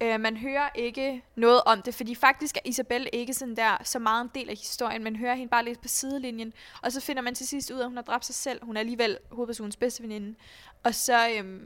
Øh, 0.01 0.21
man 0.21 0.37
hører 0.37 0.69
ikke 0.75 1.25
noget 1.35 1.61
om 1.67 1.83
det, 1.83 1.95
fordi 1.95 2.15
faktisk 2.15 2.57
er 2.57 2.61
Isabelle 2.65 3.09
ikke 3.09 3.35
sådan 3.35 3.57
der 3.57 3.77
så 3.85 3.99
meget 3.99 4.25
en 4.25 4.31
del 4.35 4.51
af 4.51 4.57
historien. 4.57 5.05
Man 5.05 5.17
hører 5.17 5.35
hende 5.35 5.51
bare 5.51 5.65
lidt 5.65 5.83
på 5.83 5.89
sidelinjen. 5.89 6.53
Og 6.83 6.93
så 6.93 7.01
finder 7.01 7.23
man 7.23 7.35
til 7.35 7.49
sidst 7.49 7.71
ud 7.71 7.79
af, 7.79 7.83
at 7.83 7.89
hun 7.89 7.97
har 7.97 8.03
dræbt 8.03 8.25
sig 8.25 8.35
selv. 8.35 8.65
Hun 8.65 8.77
er 8.77 8.81
alligevel 8.81 9.19
hovedpersonens 9.31 9.77
bedste 9.77 10.03
veninde. 10.03 10.35
Og 10.83 10.95
så... 10.95 11.29
Øh, 11.29 11.61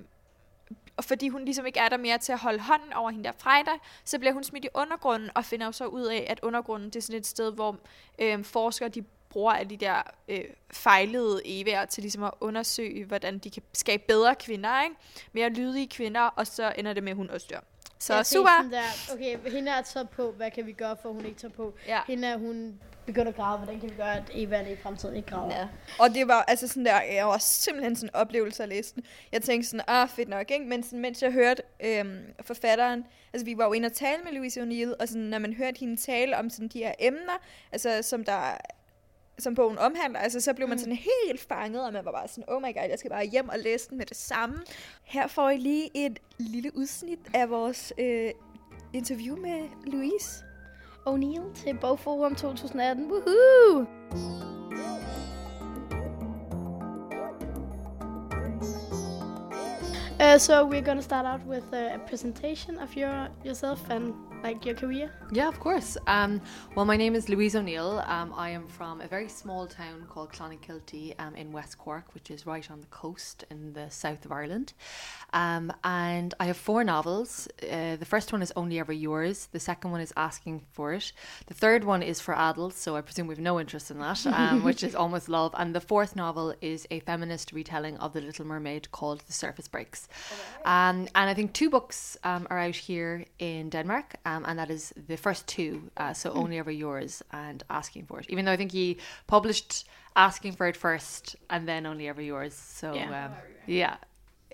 og 0.96 1.04
fordi 1.04 1.28
hun 1.28 1.44
ligesom 1.44 1.66
ikke 1.66 1.78
er 1.78 1.88
der 1.88 1.96
mere 1.96 2.18
til 2.18 2.32
at 2.32 2.38
holde 2.38 2.58
hånden 2.58 2.92
over 2.92 3.10
hende 3.10 3.24
der 3.24 3.32
Frejda, 3.38 3.70
så 4.04 4.18
bliver 4.18 4.32
hun 4.32 4.44
smidt 4.44 4.64
i 4.64 4.68
undergrunden, 4.74 5.30
og 5.34 5.44
finder 5.44 5.66
jo 5.66 5.72
så 5.72 5.86
ud 5.86 6.02
af, 6.02 6.26
at 6.28 6.40
undergrunden 6.42 6.90
det 6.90 6.96
er 6.96 7.00
sådan 7.00 7.20
et 7.20 7.26
sted, 7.26 7.52
hvor 7.52 7.76
øh, 8.18 8.44
forskere 8.44 8.88
de 8.88 9.04
bruger 9.30 9.52
alle 9.52 9.70
de 9.70 9.76
der 9.76 10.02
øh, 10.28 10.44
fejlede 10.70 11.40
evaer 11.44 11.84
til 11.84 12.02
ligesom 12.02 12.22
at 12.22 12.30
undersøge, 12.40 13.04
hvordan 13.04 13.38
de 13.38 13.50
kan 13.50 13.62
skabe 13.72 14.02
bedre 14.08 14.34
kvinder, 14.34 14.82
ikke? 14.82 14.96
mere 15.32 15.48
lydige 15.48 15.88
kvinder, 15.88 16.20
og 16.20 16.46
så 16.46 16.72
ender 16.78 16.92
det 16.92 17.02
med, 17.02 17.10
at 17.10 17.16
hun 17.16 17.30
også 17.30 17.46
dør. 17.50 17.60
Så 17.98 18.14
Jeg 18.14 18.26
super! 18.26 18.68
Der, 18.70 19.12
okay, 19.14 19.50
hende 19.52 19.70
er 19.70 19.82
taget 19.82 20.08
på, 20.10 20.32
hvad 20.36 20.50
kan 20.50 20.66
vi 20.66 20.72
gøre, 20.72 20.96
for 21.02 21.12
hun 21.12 21.24
ikke 21.24 21.38
tager 21.38 21.54
på? 21.54 21.74
Ja. 21.86 22.00
Hende 22.06 22.28
er, 22.28 22.36
hun 22.36 22.80
begynder 23.06 23.28
at 23.28 23.36
grave, 23.36 23.58
hvordan 23.58 23.80
kan 23.80 23.90
vi 23.90 23.94
gøre, 23.94 24.16
at 24.16 24.22
Eva 24.34 24.60
i 24.60 24.76
fremtiden 24.76 25.16
ikke 25.16 25.28
graver? 25.28 25.54
Ja. 25.54 25.68
Og 25.98 26.14
det 26.14 26.28
var 26.28 26.42
altså 26.42 26.68
sådan 26.68 26.86
der, 26.86 27.00
jeg 27.00 27.26
var 27.26 27.38
simpelthen 27.38 27.96
sådan 27.96 28.08
en 28.08 28.14
oplevelse 28.14 28.62
at 28.62 28.68
læse 28.68 28.94
den. 28.94 29.04
Jeg 29.32 29.42
tænkte 29.42 29.68
sådan, 29.68 29.84
ah 29.86 30.08
fedt 30.08 30.28
nok, 30.28 30.50
ikke? 30.50 30.64
Men 30.64 30.82
sådan, 30.82 30.98
mens 30.98 31.22
jeg 31.22 31.32
hørte 31.32 31.62
øhm, 31.80 32.18
forfatteren, 32.40 33.04
altså 33.32 33.44
vi 33.44 33.58
var 33.58 33.64
jo 33.64 33.72
inde 33.72 33.86
og 33.86 33.92
tale 33.92 34.22
med 34.24 34.32
Louise 34.32 34.60
O'Neill, 34.60 34.94
og 35.00 35.08
sådan, 35.08 35.22
når 35.22 35.38
man 35.38 35.52
hørte 35.52 35.80
hende 35.80 35.96
tale 35.96 36.36
om 36.36 36.50
sådan 36.50 36.68
de 36.68 36.78
her 36.78 36.92
emner, 36.98 37.38
altså 37.72 38.02
som 38.02 38.24
der 38.24 38.56
som 39.38 39.54
bogen 39.54 39.78
omhandler, 39.78 40.20
altså 40.20 40.40
så 40.40 40.54
blev 40.54 40.68
man 40.68 40.78
sådan 40.78 40.98
helt 41.28 41.40
fanget, 41.40 41.86
og 41.86 41.92
man 41.92 42.04
var 42.04 42.12
bare 42.12 42.28
sådan, 42.28 42.44
oh 42.48 42.62
my 42.62 42.74
god, 42.74 42.88
jeg 42.90 42.98
skal 42.98 43.10
bare 43.10 43.24
hjem 43.24 43.48
og 43.48 43.58
læse 43.58 43.90
den 43.90 43.98
med 43.98 44.06
det 44.06 44.16
samme. 44.16 44.56
Her 45.04 45.26
får 45.26 45.50
I 45.50 45.56
lige 45.56 45.90
et 45.94 46.18
lille 46.38 46.76
udsnit 46.76 47.18
af 47.34 47.50
vores 47.50 47.92
øh, 47.98 48.30
interview 48.92 49.36
med 49.36 49.68
Louise. 49.86 50.44
O'Neill 51.06 51.54
til 51.54 51.78
Bogforum 51.80 52.34
2018. 52.34 53.10
Woohoo! 53.10 53.86
Uh, 60.20 60.36
so 60.38 60.66
we're 60.66 60.82
gonna 60.82 61.02
start 61.02 61.26
out 61.26 61.46
with 61.46 61.72
uh, 61.72 61.94
a 61.94 61.98
presentation 62.08 62.78
of 62.78 62.96
your 62.96 63.28
yourself 63.44 63.90
and 63.90 64.27
like 64.42 64.64
your 64.64 64.74
career. 64.74 65.10
Yeah, 65.32 65.48
of 65.48 65.58
course. 65.60 65.96
Um, 66.06 66.40
well, 66.74 66.84
my 66.84 66.96
name 66.96 67.14
is 67.14 67.28
Louise 67.28 67.56
O'Neill. 67.56 68.02
Um, 68.06 68.32
I 68.36 68.50
am 68.50 68.66
from 68.66 69.00
a 69.00 69.08
very 69.08 69.28
small 69.28 69.66
town 69.66 70.06
called 70.08 70.32
Clonakilty 70.32 71.14
um, 71.18 71.34
in 71.34 71.52
West 71.52 71.78
Cork, 71.78 72.14
which 72.14 72.30
is 72.30 72.46
right 72.46 72.70
on 72.70 72.80
the 72.80 72.86
coast 72.86 73.44
in 73.50 73.72
the 73.72 73.90
south 73.90 74.24
of 74.24 74.32
Ireland. 74.32 74.72
Um, 75.32 75.72
and 75.84 76.34
I 76.40 76.46
have 76.46 76.56
four 76.56 76.84
novels. 76.84 77.48
Uh, 77.62 77.96
the 77.96 78.06
first 78.06 78.32
one 78.32 78.40
is 78.40 78.52
Only 78.56 78.78
Ever 78.78 78.92
Yours. 78.92 79.48
The 79.52 79.60
second 79.60 79.90
one 79.90 80.00
is 80.00 80.12
Asking 80.16 80.62
for 80.72 80.94
It. 80.94 81.12
The 81.46 81.54
third 81.54 81.84
one 81.84 82.02
is 82.02 82.20
for 82.20 82.34
adults, 82.34 82.80
so 82.80 82.96
I 82.96 83.00
presume 83.00 83.26
we've 83.26 83.38
no 83.38 83.58
interest 83.60 83.90
in 83.90 83.98
that, 83.98 84.26
um, 84.26 84.62
which 84.68 84.82
is 84.82 84.94
Almost 84.94 85.28
Love. 85.28 85.54
And 85.58 85.74
the 85.74 85.80
fourth 85.80 86.16
novel 86.16 86.54
is 86.60 86.86
a 86.90 87.00
feminist 87.00 87.52
retelling 87.52 87.96
of 87.98 88.12
The 88.12 88.20
Little 88.20 88.46
Mermaid 88.46 88.90
called 88.92 89.20
The 89.26 89.32
Surface 89.32 89.68
Breaks. 89.68 90.08
Um, 90.64 91.08
and 91.14 91.28
I 91.28 91.34
think 91.34 91.52
two 91.52 91.70
books 91.70 92.16
um, 92.24 92.46
are 92.50 92.58
out 92.58 92.76
here 92.76 93.24
in 93.38 93.68
Denmark, 93.70 94.14
um, 94.28 94.44
and 94.46 94.58
that 94.58 94.70
is 94.70 94.92
the 95.06 95.16
first 95.16 95.46
two, 95.46 95.90
uh, 95.96 96.12
so 96.12 96.30
Only 96.32 96.58
Ever 96.58 96.70
Yours 96.70 97.22
and 97.32 97.62
Asking 97.70 98.04
for 98.04 98.20
It. 98.20 98.26
Even 98.28 98.44
though 98.44 98.52
I 98.52 98.56
think 98.56 98.72
he 98.72 98.98
published 99.26 99.88
Asking 100.16 100.52
for 100.52 100.66
It 100.66 100.76
first 100.76 101.36
and 101.48 101.66
then 101.66 101.86
Only 101.86 102.08
Ever 102.08 102.20
Yours. 102.22 102.54
So, 102.54 102.94
Yeah. 102.94 103.24
um, 103.24 103.32
yeah. 103.66 103.96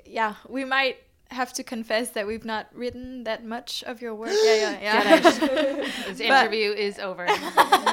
Yeah, 0.04 0.35
we 0.49 0.64
might 0.64 0.99
have 1.31 1.52
to 1.54 1.64
confess 1.64 2.11
that 2.11 2.26
we've 2.26 2.45
not 2.45 2.69
written 2.73 3.25
that 3.25 3.45
much 3.45 3.83
of 3.85 4.00
your 4.00 4.14
work. 4.14 4.31
yeah, 4.45 4.54
yeah, 4.54 4.81
yeah. 4.81 5.21
this 6.07 6.21
interview 6.21 6.71
is 6.71 6.99
over. 6.99 7.26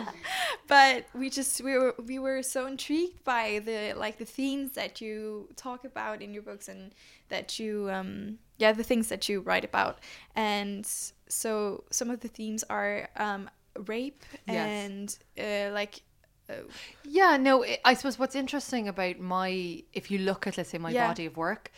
but 0.68 1.06
we 1.16 1.30
just 1.30 1.62
we 1.62 1.78
were 1.78 1.96
we 2.06 2.20
were 2.20 2.44
so 2.44 2.68
intrigued 2.68 3.24
by 3.24 3.62
the 3.66 3.94
like 3.94 4.18
the 4.18 4.26
themes 4.26 4.72
that 4.74 5.02
you 5.02 5.48
talk 5.56 5.84
about 5.86 6.22
in 6.22 6.34
your 6.34 6.44
books 6.44 6.68
and 6.68 6.94
that 7.30 7.58
you 7.60 7.90
um 7.92 8.38
yeah 8.58 8.72
the 8.72 8.84
things 8.84 9.08
that 9.10 9.28
you 9.28 9.42
write 9.42 9.66
about 9.66 10.00
and 10.36 10.86
so 11.32 11.84
some 11.90 12.10
of 12.10 12.20
the 12.20 12.28
themes 12.28 12.64
are 12.70 13.10
um 13.16 13.50
rape 13.88 14.24
Yes. 14.48 14.90
and 14.90 15.18
uh, 15.40 15.74
like 15.74 16.02
uh, 16.50 16.54
Yeah, 17.04 17.38
no, 17.38 17.64
I- 17.64 17.80
I 17.86 17.94
suppose 17.94 18.20
what's 18.20 18.36
interesting 18.36 18.88
about 18.90 19.20
my, 19.20 19.84
if 19.94 20.12
you 20.12 20.18
look 20.20 20.46
at, 20.48 20.58
let's 20.58 20.70
say, 20.72 20.78
my 20.78 20.92
Yeah. 20.92 21.08
body 21.08 21.26
of 21.28 21.38
work, 21.38 21.72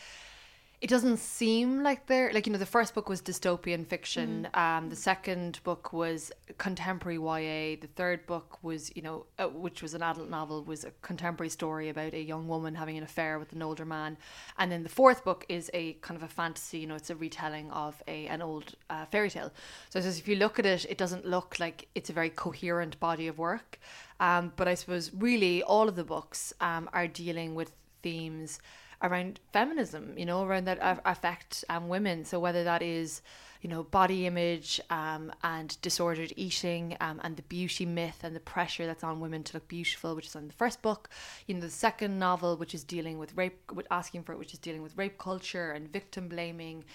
it 0.83 0.89
doesn't 0.89 1.15
seem 1.15 1.81
like 1.81 2.07
they're, 2.07 2.33
like, 2.33 2.45
you 2.45 2.51
know, 2.51 2.59
the 2.59 2.65
first 2.65 2.93
book 2.93 3.07
was 3.07 3.21
dystopian 3.21 3.87
fiction. 3.87 4.49
Um, 4.53 4.89
the 4.89 4.97
second 4.97 5.61
book 5.63 5.93
was 5.93 6.29
contemporary 6.57 7.15
YA. 7.15 7.77
The 7.79 7.87
third 7.95 8.25
book 8.25 8.61
was, 8.61 8.91
you 8.93 9.01
know, 9.01 9.25
uh, 9.39 9.47
which 9.47 9.81
was 9.81 9.93
an 9.93 10.03
adult 10.03 10.29
novel, 10.29 10.61
was 10.61 10.83
a 10.83 10.91
contemporary 11.01 11.49
story 11.49 11.87
about 11.87 12.13
a 12.13 12.21
young 12.21 12.49
woman 12.49 12.75
having 12.75 12.97
an 12.97 13.03
affair 13.05 13.39
with 13.39 13.53
an 13.53 13.61
older 13.61 13.85
man. 13.85 14.17
And 14.57 14.69
then 14.69 14.83
the 14.83 14.89
fourth 14.89 15.23
book 15.23 15.45
is 15.47 15.71
a 15.73 15.93
kind 16.01 16.17
of 16.17 16.23
a 16.23 16.27
fantasy, 16.27 16.79
you 16.79 16.87
know, 16.87 16.95
it's 16.95 17.09
a 17.09 17.15
retelling 17.15 17.71
of 17.71 18.03
a 18.09 18.27
an 18.27 18.41
old 18.41 18.75
uh, 18.89 19.05
fairy 19.05 19.29
tale. 19.29 19.53
So 19.89 19.99
I 19.99 20.01
suppose 20.01 20.19
if 20.19 20.27
you 20.27 20.35
look 20.35 20.59
at 20.59 20.65
it, 20.65 20.85
it 20.89 20.97
doesn't 20.97 21.25
look 21.25 21.61
like 21.61 21.87
it's 21.95 22.09
a 22.09 22.13
very 22.13 22.29
coherent 22.29 22.99
body 22.99 23.27
of 23.27 23.37
work. 23.37 23.79
Um, 24.19 24.51
but 24.57 24.67
I 24.67 24.73
suppose 24.73 25.11
really 25.13 25.63
all 25.63 25.87
of 25.87 25.95
the 25.95 26.03
books 26.03 26.51
um, 26.59 26.89
are 26.91 27.07
dealing 27.07 27.55
with 27.55 27.71
themes 28.01 28.59
around 29.03 29.39
feminism, 29.51 30.13
you 30.17 30.25
know, 30.25 30.43
around 30.43 30.65
that 30.65 30.79
affect 31.05 31.65
um, 31.69 31.89
women. 31.89 32.23
So 32.25 32.39
whether 32.39 32.63
that 32.63 32.81
is, 32.81 33.21
you 33.61 33.69
know, 33.69 33.83
body 33.83 34.25
image 34.25 34.81
um, 34.89 35.31
and 35.43 35.79
disordered 35.81 36.33
eating 36.37 36.95
um, 37.01 37.19
and 37.23 37.35
the 37.35 37.43
beauty 37.43 37.85
myth 37.85 38.19
and 38.23 38.35
the 38.35 38.39
pressure 38.39 38.85
that's 38.85 39.03
on 39.03 39.19
women 39.19 39.43
to 39.43 39.57
look 39.57 39.67
beautiful, 39.67 40.15
which 40.15 40.27
is 40.27 40.35
on 40.35 40.47
the 40.47 40.53
first 40.53 40.81
book. 40.81 41.09
You 41.47 41.55
know, 41.55 41.61
the 41.61 41.69
second 41.69 42.17
novel, 42.17 42.55
which 42.55 42.73
is 42.73 42.83
dealing 42.83 43.19
with 43.19 43.35
rape, 43.35 43.71
with 43.73 43.87
asking 43.91 44.23
for 44.23 44.33
it, 44.33 44.39
which 44.39 44.53
is 44.53 44.59
dealing 44.59 44.81
with 44.81 44.97
rape 44.97 45.17
culture 45.17 45.71
and 45.71 45.91
victim 45.91 46.29
blaming 46.29 46.85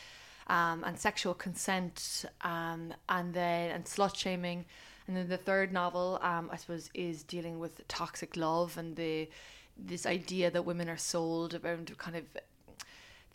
um, 0.46 0.82
and 0.84 0.98
sexual 0.98 1.34
consent 1.34 2.24
um, 2.40 2.94
and 3.08 3.34
then 3.34 3.70
and 3.70 3.84
slut 3.84 4.16
shaming. 4.16 4.64
And 5.06 5.16
then 5.16 5.28
the 5.28 5.38
third 5.38 5.72
novel, 5.72 6.18
um, 6.22 6.50
I 6.52 6.56
suppose, 6.56 6.90
is 6.92 7.22
dealing 7.22 7.58
with 7.58 7.86
toxic 7.88 8.36
love 8.36 8.76
and 8.76 8.94
the 8.94 9.28
this 9.78 10.06
idea 10.06 10.50
that 10.50 10.64
women 10.64 10.88
are 10.88 10.96
sold 10.96 11.54
around 11.54 11.96
kind 11.98 12.16
of 12.16 12.24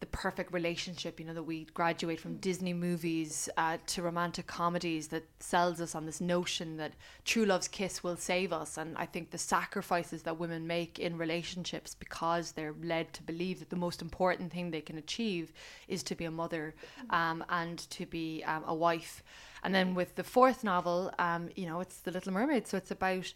the 0.03 0.07
perfect 0.07 0.51
relationship, 0.51 1.17
you 1.17 1.25
know, 1.25 1.33
that 1.33 1.43
we 1.43 1.63
graduate 1.73 2.19
from 2.19 2.35
Disney 2.35 2.73
movies 2.73 3.47
uh, 3.55 3.77
to 3.88 4.01
romantic 4.01 4.45
comedies 4.47 5.07
that 5.07 5.23
sells 5.39 5.79
us 5.79 5.95
on 5.95 6.05
this 6.05 6.19
notion 6.19 6.75
that 6.75 6.91
true 7.23 7.45
love's 7.45 7.69
kiss 7.69 8.03
will 8.03 8.17
save 8.17 8.51
us. 8.51 8.77
And 8.77 8.97
I 8.97 9.05
think 9.05 9.31
the 9.31 9.38
sacrifices 9.38 10.23
that 10.23 10.38
women 10.38 10.67
make 10.67 11.00
in 11.00 11.17
relationships 11.17 11.95
because 11.95 12.51
they're 12.51 12.75
led 12.83 13.13
to 13.13 13.23
believe 13.23 13.59
that 13.59 13.69
the 13.69 13.77
most 13.77 14.01
important 14.01 14.51
thing 14.51 14.71
they 14.71 14.81
can 14.81 14.97
achieve 14.97 15.53
is 15.88 16.03
to 16.03 16.15
be 16.15 16.25
a 16.25 16.31
mother 16.31 16.75
um, 17.09 17.41
and 17.47 17.89
to 17.91 18.05
be 18.05 18.43
um, 18.43 18.65
a 18.67 18.75
wife. 18.75 19.23
And 19.63 19.73
then 19.73 19.95
with 19.95 20.15
the 20.15 20.23
fourth 20.25 20.65
novel, 20.65 21.13
um, 21.17 21.47
you 21.55 21.65
know, 21.65 21.79
it's 21.79 22.00
The 22.00 22.12
Little 22.12 22.33
Mermaid. 22.33 22.67
So 22.67 22.75
it's 22.75 22.91
about 22.91 23.33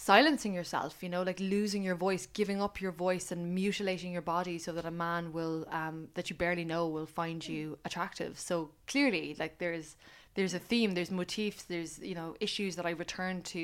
silencing 0.00 0.54
yourself, 0.54 1.02
you 1.02 1.10
know, 1.10 1.22
like 1.22 1.38
losing 1.38 1.82
your 1.82 1.94
voice, 1.94 2.24
giving 2.40 2.58
up 2.62 2.80
your 2.80 2.92
voice 2.92 3.30
and 3.30 3.54
mutilating 3.54 4.12
your 4.12 4.22
body 4.22 4.58
so 4.58 4.72
that 4.72 4.86
a 4.86 4.90
man 4.90 5.30
will 5.32 5.66
um 5.70 6.08
that 6.14 6.30
you 6.30 6.36
barely 6.44 6.64
know 6.64 6.82
will 6.88 7.10
find 7.20 7.46
you 7.46 7.78
attractive. 7.84 8.32
So 8.38 8.70
clearly 8.86 9.36
like 9.38 9.58
there's 9.58 9.96
there's 10.36 10.54
a 10.54 10.58
theme, 10.70 10.90
there's 10.94 11.10
motifs, 11.10 11.64
there's 11.64 11.98
you 11.98 12.14
know 12.14 12.34
issues 12.40 12.76
that 12.76 12.86
I 12.86 12.90
return 13.04 13.42
to 13.54 13.62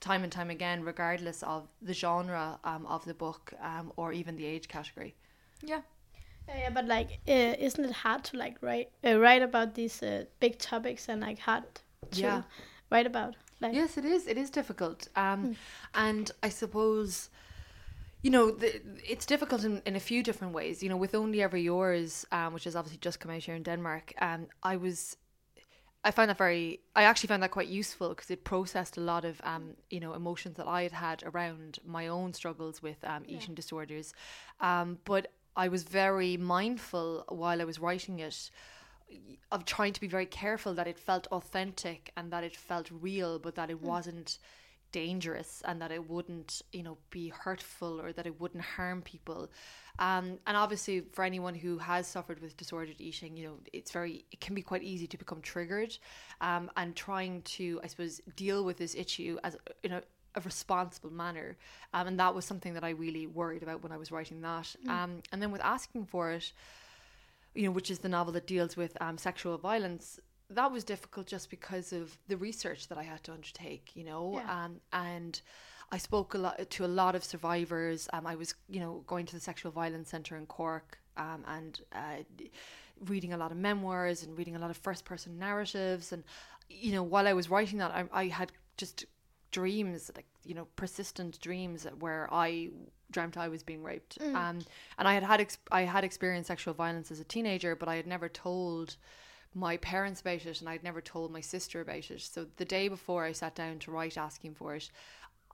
time 0.00 0.22
and 0.24 0.32
time 0.32 0.50
again 0.50 0.82
regardless 0.82 1.42
of 1.44 1.68
the 1.80 1.94
genre 2.02 2.58
um, 2.64 2.84
of 2.86 3.04
the 3.04 3.14
book 3.14 3.52
um, 3.62 3.92
or 3.96 4.12
even 4.12 4.36
the 4.36 4.46
age 4.46 4.66
category. 4.66 5.14
Yeah, 5.62 5.82
yeah, 6.48 6.70
but 6.70 6.86
like, 6.86 7.10
uh, 7.28 7.54
isn't 7.66 7.84
it 7.84 7.92
hard 7.92 8.24
to 8.24 8.36
like 8.36 8.56
write 8.60 8.90
uh, 9.04 9.18
write 9.20 9.42
about 9.42 9.74
these 9.74 10.02
uh, 10.02 10.24
big 10.40 10.58
topics 10.58 11.08
and 11.08 11.20
like 11.20 11.38
hard 11.38 11.64
to 12.12 12.20
Yeah. 12.20 12.42
write 12.90 13.06
about? 13.06 13.36
Like, 13.60 13.74
Yes, 13.74 13.96
it 13.96 14.04
is. 14.04 14.26
It 14.26 14.36
is 14.36 14.50
difficult. 14.50 15.08
Um, 15.16 15.56
And 15.94 16.30
I 16.42 16.50
suppose, 16.50 17.30
you 18.22 18.30
know, 18.30 18.50
the, 18.50 18.80
it's 19.08 19.26
difficult 19.26 19.64
in, 19.64 19.82
in 19.86 19.96
a 19.96 20.00
few 20.00 20.22
different 20.22 20.54
ways. 20.54 20.82
You 20.82 20.88
know, 20.88 20.96
with 20.96 21.14
Only 21.14 21.42
Ever 21.42 21.56
Yours, 21.56 22.26
um, 22.32 22.52
which 22.54 22.64
has 22.64 22.76
obviously 22.76 22.98
just 23.00 23.20
come 23.20 23.30
out 23.34 23.42
here 23.42 23.54
in 23.56 23.62
Denmark, 23.62 24.12
um, 24.20 24.46
I 24.62 24.76
was. 24.76 25.16
I 26.04 26.12
find 26.12 26.28
that 26.30 26.38
very. 26.38 26.80
I 26.94 27.02
actually 27.02 27.28
found 27.28 27.42
that 27.42 27.50
quite 27.50 27.66
useful 27.68 28.10
because 28.10 28.30
it 28.30 28.44
processed 28.44 28.96
a 28.96 29.00
lot 29.00 29.24
of, 29.24 29.40
um, 29.42 29.76
you 29.90 29.98
know, 29.98 30.14
emotions 30.14 30.56
that 30.56 30.66
I 30.68 30.82
had 30.82 30.92
had 30.92 31.22
around 31.24 31.78
my 31.84 32.06
own 32.08 32.32
struggles 32.32 32.80
with 32.80 32.98
um, 33.04 33.24
eating 33.26 33.54
disorders. 33.56 34.14
Um, 34.60 34.98
but 35.04 35.32
I 35.56 35.68
was 35.68 35.82
very 35.82 36.36
mindful 36.36 37.24
while 37.28 37.60
I 37.60 37.64
was 37.64 37.80
writing 37.80 38.20
it 38.20 38.50
of 39.52 39.64
trying 39.64 39.92
to 39.92 40.00
be 40.00 40.08
very 40.08 40.26
careful 40.26 40.74
that 40.74 40.86
it 40.86 40.98
felt 40.98 41.26
authentic 41.28 42.12
and 42.16 42.32
that 42.32 42.44
it 42.44 42.56
felt 42.56 42.90
real, 42.90 43.38
but 43.38 43.54
that 43.54 43.70
it 43.70 43.80
wasn't 43.80 44.38
dangerous 44.92 45.62
and 45.66 45.80
that 45.82 45.92
it 45.92 46.08
wouldn't, 46.08 46.62
you 46.72 46.82
know, 46.82 46.96
be 47.10 47.28
hurtful 47.28 48.00
or 48.00 48.12
that 48.12 48.26
it 48.26 48.40
wouldn't 48.40 48.64
harm 48.64 49.02
people. 49.02 49.50
Um, 49.98 50.38
and 50.46 50.56
obviously, 50.56 51.00
for 51.12 51.24
anyone 51.24 51.54
who 51.54 51.78
has 51.78 52.06
suffered 52.06 52.40
with 52.40 52.56
disordered 52.56 53.00
eating, 53.00 53.36
you 53.36 53.46
know, 53.46 53.58
it's 53.72 53.90
very, 53.90 54.24
it 54.30 54.40
can 54.40 54.54
be 54.54 54.62
quite 54.62 54.82
easy 54.82 55.06
to 55.06 55.18
become 55.18 55.40
triggered. 55.40 55.96
Um, 56.40 56.70
and 56.76 56.94
trying 56.94 57.42
to, 57.42 57.80
I 57.82 57.86
suppose, 57.86 58.20
deal 58.36 58.64
with 58.64 58.76
this 58.78 58.94
issue 58.94 59.38
as 59.44 59.56
in 59.82 59.92
a, 59.92 60.02
a 60.34 60.40
responsible 60.40 61.10
manner. 61.10 61.56
Um, 61.94 62.08
and 62.08 62.20
that 62.20 62.34
was 62.34 62.44
something 62.44 62.74
that 62.74 62.84
I 62.84 62.90
really 62.90 63.26
worried 63.26 63.62
about 63.62 63.82
when 63.82 63.92
I 63.92 63.96
was 63.96 64.12
writing 64.12 64.40
that. 64.42 64.74
Um, 64.88 65.22
and 65.32 65.40
then 65.40 65.50
with 65.50 65.62
asking 65.62 66.06
for 66.06 66.30
it, 66.32 66.52
you 67.56 67.64
know, 67.64 67.70
which 67.72 67.90
is 67.90 67.98
the 68.00 68.08
novel 68.08 68.32
that 68.34 68.46
deals 68.46 68.76
with 68.76 68.96
um, 69.00 69.18
sexual 69.18 69.56
violence. 69.58 70.20
That 70.50 70.70
was 70.70 70.84
difficult 70.84 71.26
just 71.26 71.50
because 71.50 71.92
of 71.92 72.18
the 72.28 72.36
research 72.36 72.86
that 72.88 72.98
I 72.98 73.02
had 73.02 73.22
to 73.24 73.32
undertake, 73.32 73.90
you 73.94 74.04
know, 74.04 74.34
Yeah. 74.34 74.64
um, 74.64 74.80
and 74.92 75.40
I 75.90 75.98
spoke 75.98 76.34
a 76.34 76.38
lot 76.38 76.70
to 76.70 76.84
a 76.84 76.92
lot 77.02 77.14
of 77.14 77.24
survivors. 77.24 78.08
Um, 78.12 78.26
I 78.26 78.34
was, 78.36 78.54
you 78.68 78.80
know, 78.80 79.02
going 79.06 79.26
to 79.26 79.34
the 79.34 79.40
sexual 79.40 79.72
violence 79.72 80.08
center 80.10 80.36
in 80.36 80.46
Cork, 80.46 80.98
um, 81.16 81.44
and 81.46 81.80
uh, 81.92 82.22
reading 83.06 83.32
a 83.32 83.36
lot 83.36 83.50
of 83.52 83.56
memoirs 83.56 84.22
and 84.22 84.36
reading 84.38 84.56
a 84.56 84.58
lot 84.58 84.70
of 84.70 84.76
first 84.76 85.04
person 85.04 85.38
narratives. 85.38 86.12
And 86.12 86.24
you 86.68 86.92
know, 86.92 87.02
while 87.02 87.26
I 87.28 87.32
was 87.32 87.48
writing 87.50 87.78
that, 87.78 87.90
I, 87.92 88.04
I 88.12 88.26
had 88.28 88.52
just 88.76 89.04
dreams, 89.50 90.10
like 90.14 90.26
you 90.44 90.54
know, 90.54 90.66
persistent 90.76 91.40
dreams 91.40 91.86
where 91.98 92.28
I 92.32 92.70
dreamt 93.10 93.36
I 93.36 93.48
was 93.48 93.62
being 93.62 93.82
raped. 93.82 94.18
Um, 94.34 94.58
and 94.98 95.08
I 95.08 95.14
had 95.14 95.22
had 95.22 95.40
ex- 95.40 95.58
I 95.70 95.82
had 95.82 96.04
experienced 96.04 96.48
sexual 96.48 96.74
violence 96.74 97.10
as 97.10 97.20
a 97.20 97.24
teenager, 97.24 97.76
but 97.76 97.88
I 97.88 97.96
had 97.96 98.06
never 98.06 98.28
told 98.28 98.96
my 99.54 99.76
parents 99.78 100.20
about 100.20 100.44
it, 100.44 100.60
and 100.60 100.68
I'd 100.68 100.84
never 100.84 101.00
told 101.00 101.32
my 101.32 101.40
sister 101.40 101.80
about 101.80 102.10
it. 102.10 102.20
So 102.20 102.46
the 102.56 102.64
day 102.64 102.88
before 102.88 103.24
I 103.24 103.32
sat 103.32 103.54
down 103.54 103.78
to 103.80 103.90
write 103.90 104.18
asking 104.18 104.54
for 104.54 104.74
it, 104.74 104.90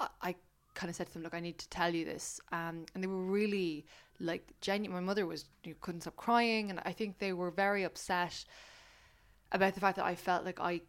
I, 0.00 0.08
I 0.20 0.34
kind 0.74 0.90
of 0.90 0.96
said 0.96 1.06
to 1.08 1.12
them, 1.12 1.22
"Look, 1.22 1.34
I 1.34 1.40
need 1.40 1.58
to 1.58 1.68
tell 1.68 1.94
you 1.94 2.04
this," 2.04 2.40
um, 2.50 2.86
and 2.94 3.02
they 3.02 3.06
were 3.06 3.24
really 3.24 3.86
like 4.18 4.52
genuine. 4.60 5.02
My 5.02 5.06
mother 5.06 5.26
was 5.26 5.46
you 5.64 5.74
couldn't 5.80 6.02
stop 6.02 6.16
crying, 6.16 6.70
and 6.70 6.80
I 6.84 6.92
think 6.92 7.18
they 7.18 7.32
were 7.32 7.50
very 7.50 7.84
upset 7.84 8.44
about 9.52 9.74
the 9.74 9.80
fact 9.80 9.96
that 9.96 10.06
I 10.06 10.14
felt 10.14 10.44
like 10.44 10.60
I 10.60 10.80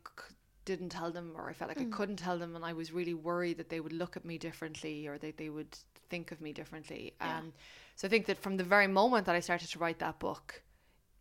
didn't 0.65 0.89
tell 0.89 1.11
them 1.11 1.33
or 1.35 1.49
I 1.49 1.53
felt 1.53 1.69
like 1.69 1.81
I 1.81 1.85
couldn't 1.85 2.17
tell 2.17 2.37
them 2.37 2.55
and 2.55 2.63
I 2.63 2.73
was 2.73 2.91
really 2.91 3.13
worried 3.13 3.57
that 3.57 3.69
they 3.69 3.79
would 3.79 3.93
look 3.93 4.15
at 4.15 4.25
me 4.25 4.37
differently 4.37 5.07
or 5.07 5.17
that 5.17 5.37
they 5.37 5.49
would 5.49 5.77
think 6.09 6.31
of 6.31 6.41
me 6.41 6.53
differently. 6.53 7.13
Um, 7.21 7.53
so 7.95 8.07
I 8.07 8.09
think 8.09 8.25
that 8.27 8.37
from 8.37 8.57
the 8.57 8.63
very 8.63 8.87
moment 8.87 9.25
that 9.25 9.35
I 9.35 9.39
started 9.39 9.69
to 9.69 9.79
write 9.79 9.99
that 9.99 10.19
book, 10.19 10.61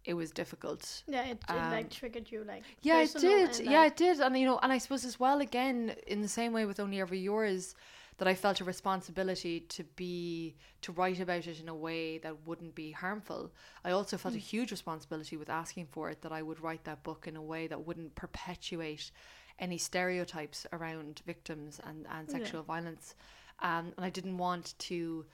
it 0.05 0.14
was 0.14 0.31
difficult. 0.31 1.02
Yeah, 1.07 1.24
it, 1.24 1.38
it 1.48 1.50
Um, 1.50 1.70
like 1.70 1.90
triggered 1.90 2.31
you 2.31 2.44
like. 2.44 2.64
Yeah, 2.83 3.02
it 3.02 3.14
did. 3.14 3.50
and, 3.61 3.70
yeah, 3.70 3.87
it 3.87 3.96
did. 3.96 4.20
And 4.20 4.37
you 4.38 4.46
know, 4.46 4.59
and 4.62 4.72
I 4.72 4.78
suppose 4.78 5.05
as 5.05 5.18
well 5.20 5.40
again 5.40 5.94
in 6.07 6.22
the 6.22 6.28
same 6.28 6.52
way 6.52 6.64
with 6.66 6.81
Only 6.81 7.00
Ever 7.00 7.14
Yours 7.14 7.74
that 8.18 8.29
I 8.29 8.35
felt 8.35 8.61
a 8.61 8.64
responsibility 8.64 9.61
to 9.61 9.85
be 9.96 10.55
to 10.83 10.92
write 10.92 11.20
about 11.20 11.46
it 11.46 11.61
in 11.61 11.68
a 11.68 11.75
way 11.75 12.18
that 12.18 12.46
wouldn't 12.46 12.75
be 12.75 12.92
harmful. 12.92 13.53
I 13.85 13.90
also 13.90 14.16
felt 14.16 14.35
a 14.35 14.38
huge 14.38 14.70
responsibility 14.70 15.37
with 15.37 15.51
asking 15.51 15.87
for 15.90 16.11
it 16.11 16.22
that 16.22 16.33
I 16.33 16.42
would 16.42 16.61
write 16.61 16.85
that 16.85 17.03
book 17.03 17.27
in 17.27 17.37
a 17.37 17.42
way 17.42 17.66
that 17.66 17.87
wouldn't 17.87 18.14
perpetuate 18.14 19.11
any 19.59 19.79
stereotypes 19.79 20.66
around 20.72 21.22
victims 21.27 21.81
and, 21.85 22.07
and 22.11 22.29
Yeah. 22.29 22.38
sexual 22.38 22.62
violence. 22.62 23.14
Um, 23.61 23.92
and 23.96 24.05
I 24.05 24.11
didn't 24.11 24.38
want 24.38 24.75
to 24.81 25.27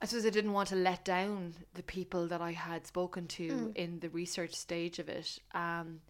I 0.00 0.06
suppose 0.06 0.26
I 0.26 0.30
didn't 0.30 0.52
want 0.52 0.68
to 0.68 0.76
let 0.76 1.04
down 1.04 1.54
the 1.74 1.82
people 1.82 2.28
that 2.28 2.40
I 2.40 2.52
had 2.52 2.86
spoken 2.86 3.26
to 3.28 3.72
in 3.74 3.98
the 3.98 4.08
research 4.10 4.54
stage 4.54 4.98
of 5.00 5.08
it. 5.08 5.40
Um, 5.54 6.00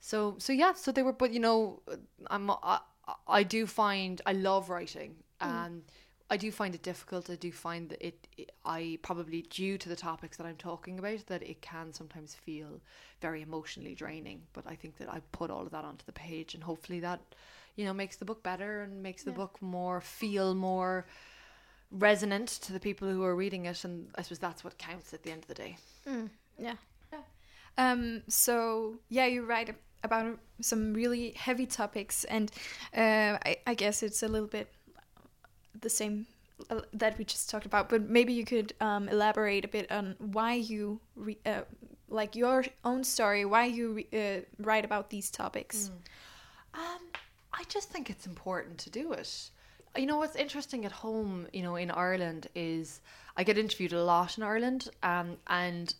so 0.00 0.34
so 0.38 0.52
yeah, 0.52 0.72
so 0.74 0.90
they 0.92 1.02
were, 1.02 1.12
but 1.12 1.32
you 1.32 1.40
know, 1.40 1.80
I'm 2.28 2.50
I, 2.50 2.80
I 3.28 3.42
do 3.42 3.66
find 3.66 4.20
I 4.26 4.32
love 4.32 4.68
writing. 4.70 5.16
Um, 5.40 5.82
I 6.28 6.36
do 6.36 6.50
find 6.50 6.74
it 6.74 6.82
difficult. 6.82 7.30
I 7.30 7.36
do 7.36 7.52
find 7.52 7.88
that 7.90 8.04
it, 8.04 8.26
it. 8.36 8.52
I 8.64 8.98
probably 9.02 9.42
due 9.42 9.78
to 9.78 9.88
the 9.88 9.94
topics 9.96 10.36
that 10.38 10.46
I'm 10.46 10.56
talking 10.56 10.98
about 10.98 11.26
that 11.26 11.42
it 11.42 11.60
can 11.62 11.92
sometimes 11.92 12.34
feel 12.34 12.80
very 13.20 13.42
emotionally 13.42 13.94
draining. 13.94 14.42
But 14.52 14.64
I 14.66 14.74
think 14.74 14.96
that 14.98 15.08
I 15.08 15.20
put 15.32 15.50
all 15.50 15.62
of 15.62 15.70
that 15.70 15.84
onto 15.84 16.04
the 16.04 16.12
page, 16.12 16.54
and 16.54 16.64
hopefully 16.64 17.00
that, 17.00 17.20
you 17.76 17.84
know, 17.84 17.92
makes 17.92 18.16
the 18.16 18.24
book 18.24 18.42
better 18.42 18.82
and 18.82 19.02
makes 19.02 19.22
the 19.22 19.30
Yeah. 19.30 19.36
book 19.36 19.62
more 19.62 20.00
feel 20.00 20.54
more 20.54 21.06
resonant 21.92 22.48
to 22.48 22.72
the 22.72 22.80
people 22.80 23.08
who 23.08 23.22
are 23.22 23.36
reading 23.36 23.66
it 23.66 23.84
and 23.84 24.08
I 24.16 24.22
suppose 24.22 24.40
that's 24.40 24.64
what 24.64 24.76
counts 24.78 25.14
at 25.14 25.22
the 25.22 25.30
end 25.30 25.42
of 25.42 25.48
the 25.48 25.54
day. 25.54 25.76
Mm, 26.08 26.30
yeah. 26.58 26.74
Um, 27.78 28.22
so 28.28 28.94
yeah, 29.08 29.26
you 29.26 29.44
write 29.44 29.68
about 30.02 30.38
some 30.60 30.94
really 30.94 31.30
heavy 31.32 31.66
topics, 31.66 32.24
and 32.24 32.50
uh, 32.96 33.38
I, 33.44 33.56
I 33.66 33.74
guess 33.74 34.02
it's 34.02 34.22
a 34.22 34.28
little 34.28 34.48
bit 34.48 34.72
the 35.80 35.90
same 35.90 36.26
uh, 36.70 36.80
that 36.92 37.18
we 37.18 37.24
just 37.24 37.50
talked 37.50 37.66
about. 37.66 37.88
But 37.88 38.08
maybe 38.08 38.32
you 38.32 38.44
could 38.44 38.72
um, 38.80 39.08
elaborate 39.08 39.64
a 39.64 39.68
bit 39.68 39.90
on 39.90 40.16
why 40.18 40.54
you 40.54 41.00
uh, 41.44 41.62
like 42.08 42.36
your 42.36 42.64
own 42.84 43.04
story, 43.04 43.44
why 43.44 43.66
you 43.66 44.04
uh, 44.12 44.40
write 44.58 44.84
about 44.84 45.10
these 45.10 45.30
topics. 45.30 45.90
Um, 46.74 47.00
I 47.52 47.64
just 47.68 47.90
think 47.90 48.10
it's 48.10 48.26
important 48.26 48.78
to 48.78 48.90
do 48.90 49.12
it. 49.12 49.50
You 49.96 50.06
know 50.06 50.18
what's 50.18 50.36
interesting 50.36 50.84
at 50.84 50.92
home, 50.92 51.46
you 51.52 51.62
know, 51.62 51.76
in 51.76 51.90
Ireland 51.90 52.48
is 52.54 53.00
I 53.36 53.44
get 53.44 53.56
interviewed 53.56 53.94
a 53.94 54.04
lot 54.04 54.36
in 54.36 54.44
Ireland, 54.44 54.90
um, 55.02 55.38
and 55.46 55.94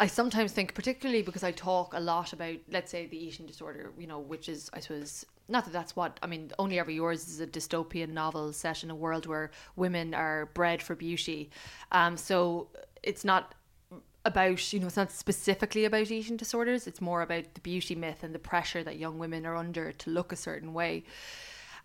I 0.00 0.06
sometimes 0.06 0.52
think, 0.52 0.74
particularly 0.74 1.22
because 1.22 1.42
I 1.42 1.50
talk 1.50 1.92
a 1.92 2.00
lot 2.00 2.32
about, 2.32 2.56
let's 2.70 2.90
say, 2.90 3.06
the 3.06 3.22
eating 3.22 3.46
disorder, 3.46 3.92
you 3.98 4.06
know, 4.06 4.20
which 4.20 4.48
is, 4.48 4.70
I 4.72 4.78
suppose, 4.78 5.26
not 5.48 5.64
that 5.64 5.72
that's 5.72 5.96
what 5.96 6.18
I 6.22 6.28
mean. 6.28 6.52
Only 6.58 6.78
Ever 6.78 6.92
Yours 6.92 7.26
is 7.26 7.40
a 7.40 7.46
dystopian 7.46 8.10
novel 8.10 8.52
set 8.52 8.84
in 8.84 8.90
a 8.90 8.94
world 8.94 9.26
where 9.26 9.50
women 9.74 10.14
are 10.14 10.46
bred 10.54 10.80
for 10.80 10.94
beauty, 10.94 11.50
um, 11.90 12.16
so 12.16 12.68
it's 13.02 13.24
not 13.24 13.54
about 14.24 14.72
you 14.72 14.80
know 14.80 14.86
it's 14.86 14.96
not 14.96 15.10
specifically 15.10 15.84
about 15.84 16.10
eating 16.10 16.36
disorders 16.36 16.86
it's 16.86 17.00
more 17.00 17.22
about 17.22 17.54
the 17.54 17.60
beauty 17.60 17.94
myth 17.94 18.22
and 18.22 18.34
the 18.34 18.38
pressure 18.38 18.82
that 18.82 18.98
young 18.98 19.18
women 19.18 19.46
are 19.46 19.56
under 19.56 19.92
to 19.92 20.10
look 20.10 20.32
a 20.32 20.36
certain 20.36 20.74
way 20.74 21.04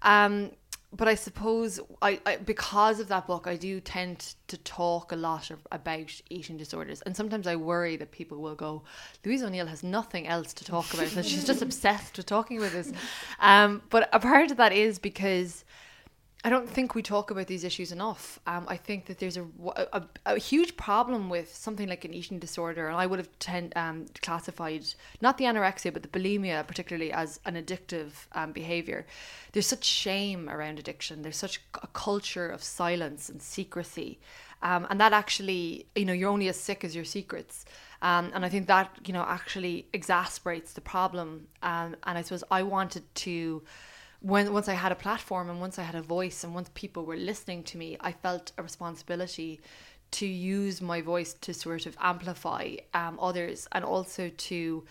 um 0.01 0.49
but 0.95 1.07
I 1.07 1.15
suppose 1.15 1.79
I, 2.01 2.19
I 2.25 2.37
because 2.37 2.99
of 2.99 3.07
that 3.07 3.27
book, 3.27 3.47
I 3.47 3.55
do 3.55 3.79
tend 3.79 4.35
to 4.47 4.57
talk 4.57 5.11
a 5.11 5.15
lot 5.15 5.49
of, 5.49 5.59
about 5.71 6.21
eating 6.29 6.57
disorders, 6.57 7.01
and 7.01 7.15
sometimes 7.15 7.47
I 7.47 7.55
worry 7.55 7.95
that 7.97 8.11
people 8.11 8.39
will 8.39 8.55
go, 8.55 8.83
Louise 9.25 9.43
O'Neill 9.43 9.67
has 9.67 9.83
nothing 9.83 10.27
else 10.27 10.53
to 10.53 10.65
talk 10.65 10.93
about, 10.93 11.15
and 11.15 11.25
she's 11.25 11.45
just 11.45 11.61
obsessed 11.67 12.17
with 12.17 12.25
talking 12.25 12.57
about 12.57 12.71
this. 12.71 12.91
Um, 13.39 13.81
but 13.89 14.09
a 14.13 14.19
part 14.19 14.51
of 14.51 14.57
that 14.57 14.71
is 14.71 14.99
because 14.99 15.65
I 16.45 16.49
don't 16.49 16.69
think 16.69 16.93
we 16.93 17.01
talk 17.01 17.31
about 17.31 17.47
these 17.47 17.63
issues 17.63 17.93
enough. 17.93 18.37
Um, 18.45 18.65
I 18.67 18.75
think 18.75 19.05
that 19.05 19.19
there's 19.19 19.37
a, 19.37 19.45
a, 19.93 20.03
a, 20.25 20.37
huge 20.37 20.75
problem 20.75 21.29
with 21.29 21.55
something 21.55 21.87
like 21.87 22.03
an 22.03 22.13
eating 22.13 22.37
disorder, 22.37 22.89
and 22.89 22.97
I 22.97 23.05
would 23.05 23.19
have 23.19 23.29
ten, 23.39 23.71
um, 23.77 24.07
classified 24.21 24.83
not 25.21 25.37
the 25.37 25.45
anorexia 25.45 25.93
but 25.93 26.03
the 26.03 26.09
bulimia 26.09 26.67
particularly 26.67 27.13
as 27.13 27.39
an 27.45 27.55
addictive 27.55 28.11
um, 28.33 28.51
behavior. 28.51 29.05
There's 29.53 29.67
such 29.67 29.85
shame 29.85 30.49
around 30.49 30.79
addiction. 30.79 31.21
There's 31.21 31.37
such 31.37 31.61
a 31.81 31.87
culture 31.87 32.49
of 32.49 32.61
silence 32.61 33.29
and 33.29 33.41
secrecy, 33.41 34.19
um, 34.61 34.85
and 34.89 34.99
that 34.99 35.13
actually, 35.13 35.85
you 35.95 36.03
know, 36.03 36.13
you're 36.13 36.29
only 36.29 36.49
as 36.49 36.59
sick 36.59 36.83
as 36.83 36.93
your 36.93 37.05
secrets. 37.05 37.63
Um, 38.01 38.31
and 38.33 38.43
I 38.43 38.49
think 38.49 38.67
that 38.67 38.89
you 39.05 39.13
know 39.13 39.23
actually 39.25 39.87
exasperates 39.93 40.73
the 40.73 40.81
problem. 40.81 41.47
Um, 41.61 41.95
and 42.03 42.17
I 42.17 42.21
suppose 42.21 42.43
I 42.51 42.63
wanted 42.63 43.03
to 43.15 43.63
when 44.23 44.53
once 44.53 44.69
I 44.69 44.73
had 44.73 44.93
a 44.93 44.95
platform 44.95 45.49
and 45.49 45.59
once 45.59 45.77
I 45.77 45.83
had 45.83 45.95
a 45.95 46.01
voice 46.01 46.45
and 46.45 46.55
once 46.55 46.69
people 46.73 47.03
were 47.03 47.17
listening 47.17 47.61
to 47.63 47.77
me, 47.77 47.97
I 47.99 48.13
felt 48.13 48.53
a 48.57 48.63
responsibility 48.63 49.59
to 50.11 50.25
use 50.25 50.81
my 50.81 51.01
voice 51.01 51.33
to 51.33 51.53
sort 51.53 51.85
of 51.85 51.97
amplify 51.99 52.75
um, 52.93 53.19
others 53.19 53.67
and 53.73 53.83
also 53.83 54.29
to 54.29 54.85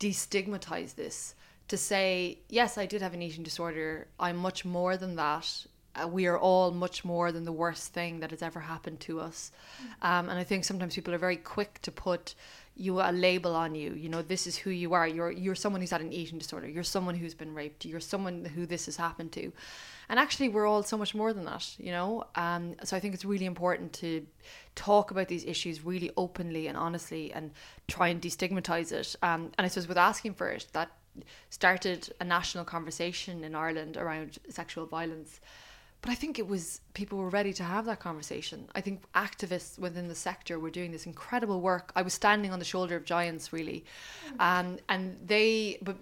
destigmatize 0.00 0.94
this. 0.94 1.34
To 1.68 1.76
say, 1.76 2.38
yes, 2.48 2.78
I 2.78 2.86
did 2.86 3.02
have 3.02 3.12
an 3.12 3.20
eating 3.20 3.42
disorder. 3.42 4.08
I'm 4.18 4.38
much 4.38 4.64
more 4.64 4.96
than 4.96 5.16
that. 5.16 5.66
Uh, 6.02 6.06
we 6.06 6.26
are 6.26 6.38
all 6.38 6.70
much 6.70 7.04
more 7.04 7.32
than 7.32 7.44
the 7.44 7.52
worst 7.52 7.92
thing 7.92 8.20
that 8.20 8.30
has 8.30 8.42
ever 8.42 8.60
happened 8.60 9.00
to 9.00 9.20
us. 9.20 9.50
Um, 10.02 10.28
and 10.28 10.38
I 10.38 10.44
think 10.44 10.64
sometimes 10.64 10.94
people 10.94 11.14
are 11.14 11.18
very 11.18 11.36
quick 11.36 11.80
to 11.82 11.90
put 11.90 12.34
you 12.76 13.00
a 13.00 13.10
label 13.10 13.56
on 13.56 13.74
you. 13.74 13.92
You 13.92 14.08
know 14.08 14.22
this 14.22 14.46
is 14.46 14.56
who 14.56 14.70
you 14.70 14.94
are. 14.94 15.06
You're 15.06 15.32
you're 15.32 15.56
someone 15.56 15.80
who's 15.80 15.90
had 15.90 16.00
an 16.00 16.12
eating 16.12 16.38
disorder. 16.38 16.68
You're 16.68 16.84
someone 16.84 17.16
who's 17.16 17.34
been 17.34 17.54
raped. 17.54 17.84
You're 17.84 18.00
someone 18.00 18.44
who 18.44 18.66
this 18.66 18.86
has 18.86 18.96
happened 18.96 19.32
to. 19.32 19.52
And 20.08 20.18
actually 20.18 20.48
we're 20.48 20.66
all 20.66 20.82
so 20.82 20.96
much 20.96 21.14
more 21.14 21.32
than 21.32 21.44
that 21.44 21.68
you 21.78 21.92
know? 21.92 22.24
Um, 22.34 22.74
so 22.82 22.96
i 22.96 23.00
think 23.00 23.14
it's 23.14 23.24
really 23.24 23.46
important 23.46 23.92
to 23.94 24.26
talk 24.74 25.10
about 25.10 25.28
these 25.28 25.44
issues 25.44 25.84
really 25.84 26.10
openly 26.16 26.66
and 26.68 26.76
honestly 26.76 27.32
and 27.32 27.50
try 27.86 28.08
and 28.08 28.20
destigmatize 28.20 28.92
it. 28.92 29.16
Um, 29.22 29.50
and 29.56 29.64
i 29.64 29.68
suppose 29.68 29.88
with 29.88 29.98
asking 29.98 30.34
for 30.34 30.48
it 30.48 30.66
that 30.72 30.90
started 31.50 32.12
a 32.20 32.24
national 32.24 32.64
conversation 32.64 33.44
in 33.44 33.54
ireland 33.54 33.96
around 33.96 34.38
sexual 34.48 34.86
violence 34.86 35.40
but 36.00 36.10
I 36.10 36.14
think 36.14 36.38
it 36.38 36.46
was 36.46 36.80
people 36.94 37.18
were 37.18 37.28
ready 37.28 37.52
to 37.54 37.64
have 37.64 37.84
that 37.86 38.00
conversation. 38.00 38.68
I 38.74 38.80
think 38.80 39.02
activists 39.14 39.78
within 39.78 40.08
the 40.08 40.14
sector 40.14 40.58
were 40.58 40.70
doing 40.70 40.92
this 40.92 41.06
incredible 41.06 41.60
work. 41.60 41.92
I 41.96 42.02
was 42.02 42.14
standing 42.14 42.52
on 42.52 42.58
the 42.58 42.64
shoulder 42.64 42.96
of 42.96 43.04
giants, 43.04 43.52
really, 43.52 43.84
um, 44.38 44.78
and 44.88 45.18
they, 45.26 45.78
but 45.82 45.96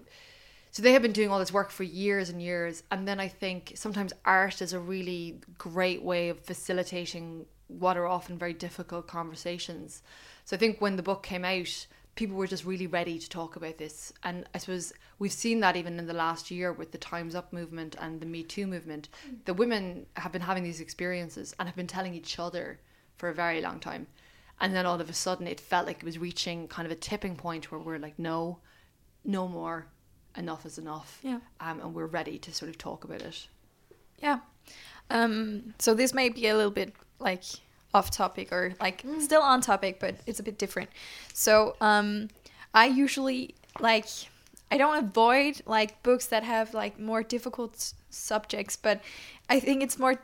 so 0.77 0.83
they 0.83 0.93
have 0.93 1.01
been 1.01 1.13
doing 1.13 1.31
all 1.31 1.39
this 1.39 1.55
work 1.55 1.71
for 1.71 1.85
years 1.85 2.29
and 2.29 2.43
years. 2.43 2.83
And 2.91 3.09
then 3.09 3.19
I 3.19 3.29
think 3.29 3.73
sometimes 3.77 4.13
art 4.27 4.61
is 4.61 4.75
a 4.75 4.79
really 4.79 5.41
great 5.57 6.03
way 6.03 6.29
of 6.29 6.41
facilitating 6.41 7.47
what 7.69 7.97
are 7.97 8.07
often 8.07 8.37
very 8.37 8.53
difficult 8.53 9.07
conversations. 9.07 10.03
So 10.45 10.55
I 10.55 10.59
think 10.59 10.79
when 10.81 10.97
the 10.97 11.03
book 11.03 11.23
came 11.23 11.47
out, 11.47 11.87
people 12.17 12.37
were 12.37 12.47
just 12.47 12.65
really 12.65 12.87
ready 12.87 13.19
to 13.19 13.29
talk 13.29 13.57
about 13.57 13.79
this. 13.79 14.13
And 14.25 14.47
I 14.55 14.59
suppose 14.59 14.93
we've 15.19 15.33
seen 15.33 15.61
that 15.61 15.77
even 15.77 15.99
in 15.99 16.07
the 16.07 16.13
last 16.15 16.51
year 16.51 16.73
with 16.73 16.91
the 16.91 16.99
Time's 16.99 17.35
Up 17.35 17.53
movement 17.53 17.95
and 18.01 18.21
the 18.21 18.27
Me 18.27 18.43
Too 18.43 18.67
movement. 18.67 19.09
The 19.45 19.55
women 19.55 20.07
have 20.17 20.33
been 20.33 20.43
having 20.43 20.65
these 20.65 20.81
experiences 20.81 21.55
and 21.59 21.69
have 21.69 21.77
been 21.77 21.87
telling 21.87 22.15
each 22.15 22.39
other 22.39 22.81
for 23.17 23.29
a 23.29 23.35
very 23.35 23.61
long 23.61 23.79
time. 23.79 24.07
And 24.61 24.75
then 24.75 24.87
all 24.87 25.01
of 25.01 25.11
a 25.11 25.13
sudden 25.13 25.47
it 25.47 25.61
felt 25.61 25.87
like 25.87 25.99
it 25.99 26.05
was 26.05 26.19
reaching 26.19 26.67
kind 26.69 26.87
of 26.87 26.93
a 26.93 26.97
tipping 26.97 27.37
point 27.37 27.71
where 27.71 27.81
we're 27.81 27.99
like, 27.99 28.19
no, 28.19 28.59
no 29.25 29.47
more, 29.47 29.87
enough 30.37 30.65
is 30.65 30.79
enough. 30.79 31.21
Yeah. 31.23 31.41
Um, 31.61 31.81
and 31.81 31.95
we're 31.95 32.07
ready 32.07 32.39
to 32.39 32.53
sort 32.53 32.71
of 32.71 32.79
talk 32.79 33.05
about 33.05 33.21
it. 33.21 33.47
Yeah. 34.19 34.39
Um, 35.11 35.75
so 35.79 35.95
this 35.95 36.15
may 36.15 36.31
be 36.31 36.49
a 36.49 36.57
little 36.57 36.71
bit 36.71 36.95
like 37.19 37.45
off 37.95 38.11
topic 38.11 38.53
or 38.53 38.75
like 38.81 39.03
Mm. 39.03 39.21
still 39.23 39.43
on 39.43 39.61
topic, 39.61 39.99
but 40.01 40.17
it's 40.27 40.41
a 40.41 40.43
bit 40.43 40.59
different. 40.59 40.91
So 41.33 41.77
um, 41.81 42.29
I 42.75 42.87
usually 42.87 43.55
like 43.81 44.07
I 44.71 44.77
don't 44.79 44.99
avoid 45.05 45.63
like 45.67 46.03
books 46.03 46.27
that 46.27 46.43
have 46.43 46.75
like 46.75 46.99
more 46.99 47.23
difficult 47.23 47.75
s- 47.75 47.95
subjects, 48.11 48.77
but 48.77 49.01
I 49.49 49.61
think 49.61 49.83
it's 49.83 49.99
more 49.99 50.17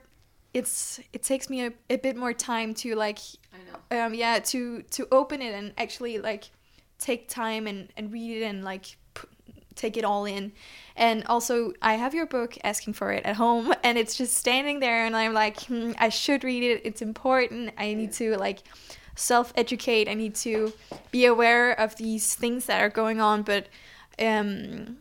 it's 0.53 1.01
it 1.13 1.23
takes 1.23 1.49
me 1.49 1.67
a, 1.67 1.73
a 1.89 1.97
bit 1.97 2.17
more 2.17 2.33
time 2.35 2.75
to 2.75 2.95
like 2.95 3.19
I 3.55 3.59
know. 3.97 4.05
um 4.07 4.15
yeah 4.15 4.39
to 4.39 4.83
to 4.83 5.07
open 5.11 5.41
it 5.41 5.55
and 5.55 5.73
actually 5.79 6.19
like 6.19 6.51
take 6.99 7.29
time 7.29 7.67
and 7.67 7.89
and 7.97 8.13
read 8.13 8.43
it 8.43 8.45
and 8.45 8.63
like 8.65 8.97
take 9.75 9.97
it 9.97 10.05
all 10.05 10.25
in 10.25 10.53
and 10.97 11.25
also 11.27 11.73
i 11.83 11.95
have 11.95 12.15
your 12.15 12.27
book 12.27 12.57
asking 12.65 12.93
for 12.93 13.11
it 13.13 13.25
at 13.25 13.37
home 13.37 13.73
and 13.85 13.99
it's 13.99 14.17
just 14.17 14.35
standing 14.35 14.81
there 14.81 15.07
and 15.07 15.17
i'm 15.17 15.33
like 15.33 15.63
hmm, 15.65 15.93
i 15.99 16.09
should 16.09 16.45
read 16.45 16.63
it 16.63 16.81
it's 16.85 17.03
important 17.03 17.73
i 17.79 17.95
need 17.95 18.13
to 18.13 18.37
like 18.37 18.63
self 19.15 19.53
educate 19.57 20.09
i 20.09 20.15
need 20.15 20.35
to 20.35 20.73
be 21.11 21.27
aware 21.27 21.73
of 21.73 21.97
these 21.97 22.35
things 22.35 22.67
that 22.67 22.81
are 22.81 22.89
going 22.89 23.21
on 23.21 23.43
but 23.43 23.69
um 24.19 24.97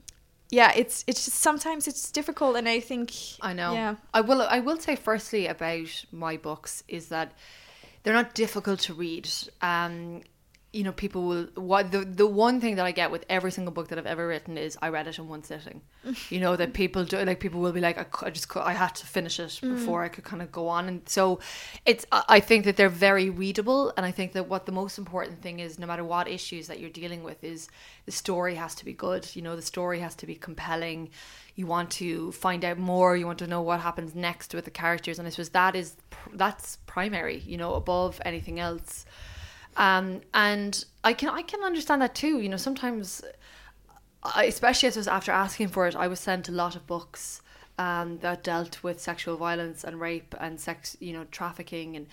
yeah 0.49 0.71
it's 0.75 1.03
it's 1.07 1.25
just 1.25 1.37
sometimes 1.37 1.87
it's 1.87 2.11
difficult 2.11 2.57
and 2.57 2.67
i 2.67 2.79
think 2.79 3.13
I 3.41 3.53
know. 3.53 3.73
yeah 3.73 3.95
I 4.13 4.21
will. 4.21 4.41
I 4.41 4.59
will 4.59 4.77
say 4.77 4.95
firstly 4.95 5.47
about 5.47 6.05
my 6.11 6.35
books 6.37 6.83
is 6.89 7.07
that 7.07 7.31
they're 8.03 8.13
not 8.13 8.33
difficult 8.33 8.79
to 8.81 8.93
read. 8.93 9.29
Um, 9.61 10.21
you 10.73 10.83
know, 10.83 10.93
people 10.93 11.23
will. 11.23 11.47
What 11.55 11.91
the 11.91 12.05
the 12.05 12.25
one 12.25 12.61
thing 12.61 12.75
that 12.75 12.85
I 12.85 12.91
get 12.91 13.11
with 13.11 13.25
every 13.29 13.51
single 13.51 13.73
book 13.73 13.89
that 13.89 13.97
I've 13.97 14.05
ever 14.05 14.25
written 14.25 14.57
is 14.57 14.77
I 14.81 14.87
read 14.87 15.05
it 15.05 15.19
in 15.19 15.27
one 15.27 15.43
sitting. 15.43 15.81
you 16.29 16.39
know 16.39 16.55
that 16.55 16.73
people 16.73 17.03
do 17.03 17.17
like 17.17 17.41
people 17.41 17.59
will 17.59 17.73
be 17.73 17.81
like 17.81 17.97
I, 17.97 18.25
I 18.25 18.29
just 18.29 18.55
I 18.55 18.73
had 18.73 18.95
to 18.95 19.05
finish 19.05 19.39
it 19.39 19.59
mm. 19.61 19.75
before 19.75 20.03
I 20.03 20.07
could 20.07 20.23
kind 20.23 20.41
of 20.41 20.51
go 20.51 20.67
on, 20.69 20.87
and 20.87 21.07
so 21.07 21.39
it's. 21.85 22.05
I 22.11 22.23
I 22.29 22.39
think 22.39 22.65
that 22.65 22.77
they're 22.77 22.89
very 22.89 23.29
readable, 23.29 23.93
and 23.97 24.05
I 24.05 24.11
think 24.11 24.31
that 24.33 24.47
what 24.47 24.65
the 24.65 24.71
most 24.71 24.97
important 24.97 25.41
thing 25.41 25.59
is, 25.59 25.77
no 25.77 25.87
matter 25.87 26.05
what 26.05 26.27
issues 26.27 26.67
that 26.67 26.79
you're 26.79 26.89
dealing 26.89 27.23
with, 27.23 27.43
is 27.43 27.67
the 28.05 28.11
story 28.11 28.55
has 28.55 28.73
to 28.75 28.85
be 28.85 28.93
good. 28.93 29.27
You 29.35 29.41
know, 29.41 29.55
the 29.57 29.61
story 29.61 29.99
has 29.99 30.15
to 30.15 30.25
be 30.25 30.35
compelling 30.35 31.09
you 31.55 31.67
want 31.67 31.91
to 31.91 32.31
find 32.31 32.63
out 32.63 32.77
more 32.77 33.17
you 33.17 33.25
want 33.25 33.39
to 33.39 33.45
know 33.45 33.61
what 33.61 33.81
happens 33.81 34.15
next 34.15 34.53
with 34.53 34.65
the 34.65 34.71
characters 34.71 35.19
and 35.19 35.27
i 35.27 35.29
suppose 35.29 35.49
that 35.49 35.75
is 35.75 35.97
that's 36.33 36.77
primary 36.85 37.39
you 37.39 37.57
know 37.57 37.75
above 37.75 38.21
anything 38.23 38.59
else 38.59 39.05
um 39.77 40.21
and 40.33 40.85
i 41.03 41.13
can 41.13 41.29
i 41.29 41.41
can 41.41 41.61
understand 41.63 42.01
that 42.01 42.15
too 42.15 42.39
you 42.39 42.49
know 42.49 42.57
sometimes 42.57 43.21
I, 44.23 44.45
especially 44.45 44.87
as 44.87 44.97
I 44.97 44.99
was 44.99 45.07
after 45.07 45.31
asking 45.31 45.69
for 45.69 45.87
it 45.87 45.95
i 45.95 46.07
was 46.07 46.19
sent 46.19 46.49
a 46.49 46.51
lot 46.51 46.75
of 46.75 46.85
books 46.87 47.41
um 47.77 48.19
that 48.19 48.43
dealt 48.43 48.83
with 48.83 48.99
sexual 48.99 49.37
violence 49.37 49.83
and 49.83 49.99
rape 49.99 50.35
and 50.39 50.59
sex 50.59 50.97
you 50.99 51.13
know 51.13 51.25
trafficking 51.31 51.95
and 51.95 52.07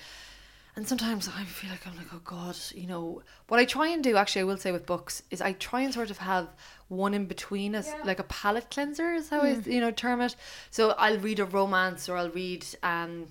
and 0.79 0.87
sometimes 0.87 1.29
I 1.29 1.43
feel 1.43 1.71
like 1.71 1.85
I'm 1.89 1.97
like, 1.97 2.07
oh 2.15 2.21
God, 2.25 2.57
you 2.73 2.87
know, 2.87 3.23
what 3.49 3.59
I 3.59 3.65
try 3.65 3.89
and 3.89 4.01
do 4.01 4.17
actually, 4.17 4.43
I 4.43 4.45
will 4.45 4.57
say 4.59 4.71
with 4.71 4.87
books, 4.87 5.25
is 5.29 5.41
I 5.41 5.55
try 5.55 5.81
and 5.81 5.93
sort 5.93 6.09
of 6.13 6.19
have 6.19 6.47
one 6.87 7.15
in 7.15 7.25
between 7.25 7.75
as 7.75 7.93
like 8.05 8.21
a 8.21 8.23
palate 8.23 8.71
cleanser, 8.71 9.13
is 9.13 9.29
how 9.29 9.41
I, 9.41 9.55
you 9.67 9.81
know, 9.81 9.91
term 9.91 10.21
it. 10.21 10.37
So 10.71 10.91
I'll 10.91 11.19
read 11.19 11.41
a 11.41 11.45
romance 11.45 12.09
or 12.09 12.17
I'll 12.17 12.31
read, 12.31 12.65
um, 12.85 13.27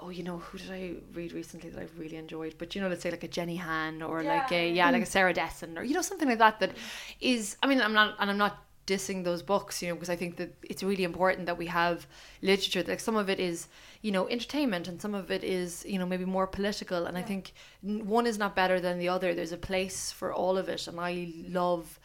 oh, 0.00 0.10
you 0.10 0.22
know, 0.22 0.38
who 0.38 0.58
did 0.58 0.70
I 0.70 0.94
read 1.12 1.32
recently 1.32 1.70
that 1.70 1.80
I've 1.80 1.98
really 1.98 2.16
enjoyed? 2.16 2.54
But, 2.58 2.74
you 2.74 2.80
know, 2.80 2.88
let's 2.88 3.02
say 3.02 3.10
like 3.10 3.24
a 3.24 3.28
Jenny 3.28 3.56
Han 3.56 4.02
or 4.02 4.22
like 4.22 4.52
a, 4.52 4.70
yeah, 4.70 4.90
like 4.90 5.02
a 5.02 5.06
mm. 5.06 5.08
Sarah 5.08 5.34
Dessen 5.34 5.76
or, 5.76 5.82
you 5.82 5.94
know, 5.94 6.02
something 6.02 6.28
like 6.28 6.38
that 6.38 6.60
that 6.60 6.70
mm. 6.70 6.78
is, 7.20 7.56
I 7.62 7.66
mean, 7.66 7.80
I'm 7.80 7.92
not, 7.92 8.14
and 8.18 8.30
I'm 8.30 8.38
not 8.38 8.64
dissing 8.86 9.22
those 9.22 9.42
books, 9.42 9.82
you 9.82 9.88
know, 9.88 9.94
because 9.94 10.08
I 10.08 10.16
think 10.16 10.36
that 10.36 10.54
it's 10.62 10.82
really 10.82 11.04
important 11.04 11.46
that 11.46 11.58
we 11.58 11.66
have 11.66 12.06
literature. 12.40 12.82
Like 12.86 13.00
some 13.00 13.16
of 13.16 13.28
it 13.28 13.38
is, 13.38 13.68
you 14.00 14.10
know, 14.10 14.28
entertainment, 14.28 14.88
and 14.88 15.00
some 15.00 15.14
of 15.14 15.30
it 15.30 15.44
is, 15.44 15.84
you 15.86 15.98
know, 15.98 16.06
maybe 16.06 16.24
more 16.24 16.46
political. 16.46 17.04
And 17.04 17.18
I 17.18 17.22
think 17.22 17.52
one 17.82 18.26
is 18.26 18.38
not 18.38 18.56
better 18.56 18.80
than 18.80 18.98
the 18.98 19.08
other. 19.08 19.34
There's 19.34 19.52
a 19.52 19.58
place 19.58 20.10
for 20.10 20.32
all 20.32 20.56
of 20.56 20.68
it, 20.68 20.86
and 20.86 20.98
I 20.98 21.32
love 21.48 22.00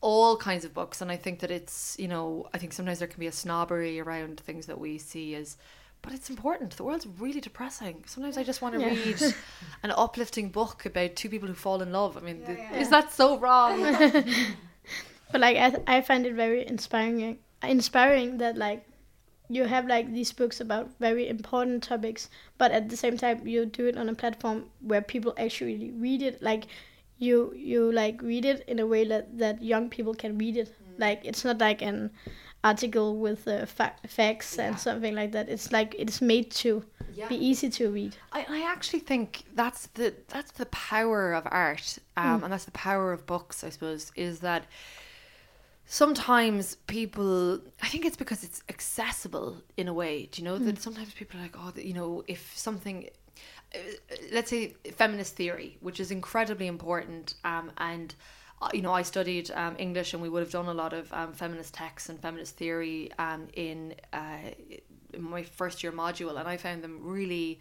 all 0.00 0.36
kinds 0.36 0.64
of 0.64 0.74
books. 0.74 1.00
And 1.00 1.12
I 1.12 1.16
think 1.16 1.38
that 1.40 1.50
it's, 1.50 1.96
you 1.98 2.08
know, 2.08 2.48
I 2.52 2.58
think 2.58 2.72
sometimes 2.72 2.98
there 2.98 3.08
can 3.08 3.20
be 3.20 3.28
a 3.28 3.32
snobbery 3.32 4.00
around 4.00 4.40
things 4.40 4.66
that 4.66 4.80
we 4.80 4.98
see 4.98 5.34
as. 5.36 5.56
But 6.02 6.12
it's 6.12 6.30
important. 6.30 6.76
The 6.76 6.84
world's 6.84 7.06
really 7.18 7.40
depressing. 7.40 8.04
Sometimes 8.06 8.38
I 8.38 8.44
just 8.44 8.62
want 8.62 8.74
to 8.76 8.80
Yeah. 8.80 8.88
read 8.88 9.34
an 9.82 9.90
uplifting 9.90 10.50
book 10.50 10.86
about 10.86 11.16
two 11.16 11.28
people 11.28 11.48
who 11.48 11.54
fall 11.54 11.82
in 11.82 11.90
love. 11.92 12.16
I 12.16 12.20
mean, 12.20 12.44
th- 12.46 12.58
is 12.80 12.90
that 12.90 13.12
so 13.12 13.38
wrong? 13.38 13.82
But 15.32 15.40
like 15.40 15.56
I, 15.56 15.96
I 15.96 16.00
find 16.02 16.24
it 16.24 16.34
very 16.34 16.66
inspiring, 16.66 17.38
inspiring 17.62 18.38
that 18.38 18.56
like 18.56 18.86
you 19.48 19.64
have 19.64 19.86
like 19.86 20.12
these 20.12 20.32
books 20.32 20.60
about 20.60 20.90
very 21.00 21.28
important 21.28 21.82
topics, 21.82 22.30
but 22.58 22.70
at 22.70 22.88
the 22.88 22.96
same 22.96 23.16
time 23.16 23.46
you 23.46 23.66
do 23.66 23.86
it 23.86 23.96
on 23.96 24.08
a 24.08 24.14
platform 24.14 24.66
where 24.80 25.02
people 25.02 25.34
actually 25.36 25.90
read 25.92 26.22
it. 26.22 26.40
Like 26.42 26.66
you 27.18 27.52
you 27.56 27.90
like 27.92 28.22
read 28.22 28.44
it 28.44 28.64
in 28.68 28.78
a 28.78 28.86
way 28.86 29.04
that 29.04 29.36
that 29.38 29.62
young 29.62 29.88
people 29.90 30.14
can 30.14 30.38
read 30.38 30.56
it. 30.56 30.68
Mm. 30.68 31.00
Like 31.00 31.20
it's 31.24 31.44
not 31.44 31.58
like 31.58 31.82
an 31.82 32.10
article 32.70 33.08
with 33.26 33.46
uh, 33.48 33.66
fa- 33.66 33.96
facts 34.18 34.58
and 34.58 34.78
something 34.78 35.14
like 35.14 35.32
that. 35.32 35.48
It's 35.48 35.70
like 35.72 35.90
it's 36.02 36.20
made 36.20 36.48
to 36.64 36.70
Yeah. 37.18 37.28
be 37.28 37.36
easy 37.50 37.68
to 37.78 37.84
read. 37.98 38.12
I, 38.38 38.40
I 38.58 38.60
actually 38.72 39.00
think 39.10 39.28
that's 39.54 39.82
the 39.98 40.08
that's 40.34 40.52
the 40.52 40.66
power 40.66 41.22
of 41.38 41.44
art, 41.66 41.98
um, 42.16 42.38
and 42.44 42.50
that's 42.52 42.64
the 42.72 42.78
power 42.88 43.12
of 43.16 43.20
books. 43.26 43.64
I 43.64 43.70
suppose 43.70 44.12
is 44.16 44.40
that 44.40 44.62
sometimes 45.86 46.76
people. 46.86 47.60
I 47.82 47.88
think 47.88 48.04
it's 48.04 48.16
because 48.16 48.44
it's 48.44 48.62
accessible 48.68 49.62
in 49.76 49.88
a 49.88 49.94
way. 49.94 50.28
Do 50.30 50.42
you 50.42 50.44
know 50.48 50.58
that 50.58 50.80
sometimes 50.82 51.12
people 51.14 51.38
are 51.38 51.42
like, 51.42 51.56
oh, 51.58 51.72
you 51.80 51.94
know, 51.94 52.22
if 52.26 52.52
something. 52.56 53.08
uh, 53.74 53.78
Let's 54.32 54.50
say 54.50 54.74
feminist 54.96 55.36
theory, 55.36 55.76
which 55.80 56.00
is 56.00 56.10
incredibly 56.10 56.66
important, 56.66 57.34
um, 57.44 57.70
and 57.78 58.14
you 58.72 58.82
know, 58.82 58.92
I 58.92 59.02
studied 59.02 59.50
um, 59.50 59.76
English, 59.78 60.14
and 60.14 60.22
we 60.22 60.28
would 60.28 60.40
have 60.40 60.50
done 60.50 60.66
a 60.66 60.74
lot 60.74 60.92
of 60.92 61.12
um, 61.12 61.32
feminist 61.32 61.74
texts 61.74 62.08
and 62.08 62.20
feminist 62.20 62.56
theory 62.56 63.10
um, 63.18 63.48
in, 63.52 63.94
uh, 64.12 64.38
in 65.12 65.22
my 65.22 65.42
first 65.42 65.82
year 65.82 65.92
module, 65.92 66.38
and 66.38 66.48
I 66.48 66.56
found 66.56 66.82
them 66.82 67.00
really 67.02 67.60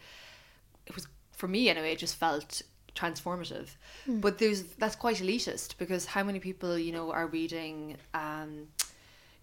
it 0.86 0.96
was 0.96 1.08
for 1.32 1.48
me 1.48 1.70
anyway 1.70 1.92
it 1.92 2.00
just 2.00 2.16
felt 2.16 2.62
transformative. 2.96 3.70
But 4.22 4.38
there's 4.38 4.64
that's 4.64 4.96
quite 4.96 5.18
elitist 5.18 5.78
because 5.78 6.06
how 6.06 6.24
many 6.24 6.40
people 6.40 6.78
you 6.78 6.92
know 6.92 7.12
are 7.12 7.28
reading 7.28 7.98
um 8.14 8.68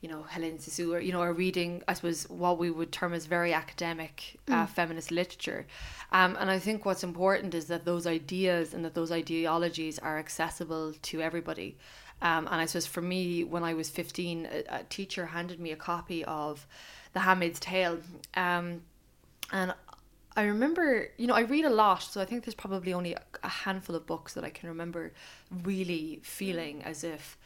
you 0.03 0.09
know 0.09 0.25
Helen 0.25 0.59
Sissou 0.59 0.93
or 0.93 1.01
you 1.01 1.13
know 1.13 1.21
are 1.21 1.33
reading 1.33 1.83
I 1.89 1.95
suppose 1.95 2.29
what 2.29 2.59
we 2.59 2.71
would 2.71 2.93
term 2.93 3.15
as 3.15 3.25
very 3.27 3.55
academic 3.55 4.39
uh, 4.49 4.67
feminist 4.67 5.11
literature. 5.11 5.67
Um, 6.11 6.37
and 6.39 6.51
I 6.51 6.59
think 6.59 6.85
what's 6.85 7.05
important 7.05 7.55
is 7.55 7.67
that 7.67 7.87
those 7.87 8.07
ideas 8.07 8.75
and 8.75 8.85
that 8.85 8.95
those 8.95 9.11
ideologies 9.11 9.99
are 10.01 10.19
accessible 10.19 10.93
to 10.93 11.23
everybody. 11.23 11.79
Um, 12.21 12.47
and 12.51 12.61
I 12.61 12.67
suppose 12.67 12.87
for 12.87 13.01
me 13.01 13.45
when 13.45 13.65
I 13.65 13.75
was 13.75 13.89
15 13.89 14.47
a, 14.47 14.81
a 14.81 14.85
teacher 14.85 15.27
handed 15.27 15.59
me 15.59 15.71
a 15.71 15.77
copy 15.77 16.25
of 16.25 16.67
The 17.15 17.21
Handmaid's 17.21 17.61
Tale. 17.61 17.99
Um, 18.35 18.83
and 19.53 19.75
I 20.37 20.45
remember, 20.45 21.09
you 21.19 21.27
know, 21.27 21.35
I 21.35 21.43
read 21.43 21.65
a 21.65 21.71
lot, 21.71 22.03
so 22.03 22.21
I 22.21 22.25
think 22.25 22.45
there's 22.45 22.55
probably 22.55 22.95
only 22.95 23.15
a 23.43 23.49
handful 23.49 23.95
of 23.95 24.07
books 24.07 24.35
that 24.35 24.45
I 24.45 24.51
can 24.51 24.69
remember 24.69 25.13
really 25.63 26.21
feeling 26.23 26.83
as 26.85 27.05
if, 27.05 27.37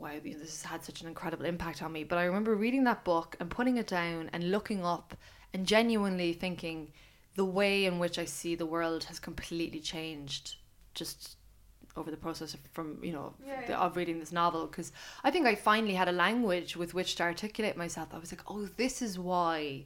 wow, 0.00 0.12
you 0.24 0.32
know, 0.32 0.38
this 0.40 0.62
has 0.62 0.70
had 0.70 0.84
such 0.84 1.02
an 1.02 1.08
incredible 1.08 1.44
impact 1.44 1.82
on 1.82 1.92
me. 1.92 2.04
But 2.04 2.18
I 2.18 2.24
remember 2.24 2.54
reading 2.54 2.84
that 2.84 3.04
book 3.04 3.36
and 3.38 3.50
putting 3.50 3.76
it 3.76 3.86
down 3.86 4.30
and 4.32 4.50
looking 4.50 4.84
up 4.84 5.14
and 5.52 5.66
genuinely 5.66 6.32
thinking 6.32 6.92
the 7.34 7.44
way 7.44 7.84
in 7.84 7.98
which 7.98 8.18
I 8.18 8.24
see 8.24 8.54
the 8.54 8.66
world 8.66 9.04
has 9.04 9.18
completely 9.18 9.80
changed 9.80 10.56
just 10.94 11.36
over 11.96 12.10
the 12.10 12.16
process 12.16 12.54
of, 12.54 12.60
from 12.72 12.98
you 13.02 13.12
know 13.12 13.34
the, 13.66 13.78
of 13.78 13.96
reading 13.96 14.20
this 14.20 14.32
novel 14.32 14.66
because 14.66 14.92
I 15.24 15.30
think 15.30 15.46
I 15.46 15.54
finally 15.54 15.94
had 15.94 16.08
a 16.08 16.12
language 16.12 16.76
with 16.76 16.94
which 16.94 17.16
to 17.16 17.24
articulate 17.24 17.76
myself. 17.76 18.08
I 18.12 18.18
was 18.18 18.32
like, 18.32 18.42
oh, 18.48 18.68
this 18.76 19.02
is 19.02 19.18
why 19.18 19.84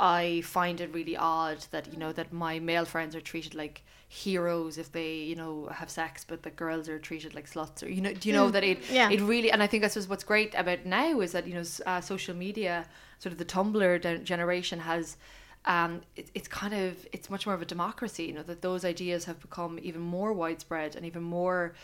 I 0.00 0.42
find 0.42 0.80
it 0.80 0.92
really 0.92 1.16
odd 1.16 1.66
that 1.70 1.92
you 1.92 1.98
know 1.98 2.12
that 2.12 2.32
my 2.32 2.58
male 2.58 2.84
friends 2.84 3.14
are 3.14 3.20
treated 3.20 3.54
like 3.54 3.84
heroes 4.08 4.78
if 4.78 4.92
they 4.92 5.14
you 5.14 5.34
know 5.34 5.68
have 5.72 5.90
sex, 5.90 6.24
but 6.24 6.42
the 6.42 6.50
girls 6.50 6.88
are 6.88 6.98
treated 6.98 7.34
like 7.34 7.50
sluts. 7.50 7.82
Or 7.82 7.88
you 7.88 8.00
know, 8.00 8.12
do 8.14 8.28
you 8.28 8.34
know 8.34 8.50
that 8.50 8.64
it 8.64 8.78
Yeah. 8.90 9.10
it 9.10 9.20
really 9.20 9.50
and 9.50 9.62
I 9.62 9.66
think 9.66 9.82
that's 9.82 10.08
what's 10.08 10.24
great 10.24 10.54
about 10.54 10.86
now 10.86 11.20
is 11.20 11.32
that 11.32 11.46
you 11.46 11.54
know 11.54 11.64
uh, 11.86 12.00
social 12.00 12.34
media, 12.34 12.86
sort 13.18 13.32
of 13.32 13.38
the 13.38 13.44
Tumblr 13.44 14.22
generation 14.24 14.80
has. 14.80 15.16
Um, 15.64 16.02
it, 16.14 16.30
it's 16.32 16.46
kind 16.46 16.72
of 16.72 17.08
it's 17.12 17.28
much 17.28 17.44
more 17.44 17.54
of 17.56 17.60
a 17.60 17.64
democracy, 17.64 18.26
you 18.26 18.32
know 18.32 18.44
that 18.44 18.62
those 18.62 18.84
ideas 18.84 19.24
have 19.24 19.40
become 19.40 19.80
even 19.82 20.00
more 20.00 20.32
widespread 20.32 20.94
and 20.94 21.04
even 21.04 21.24
more 21.24 21.74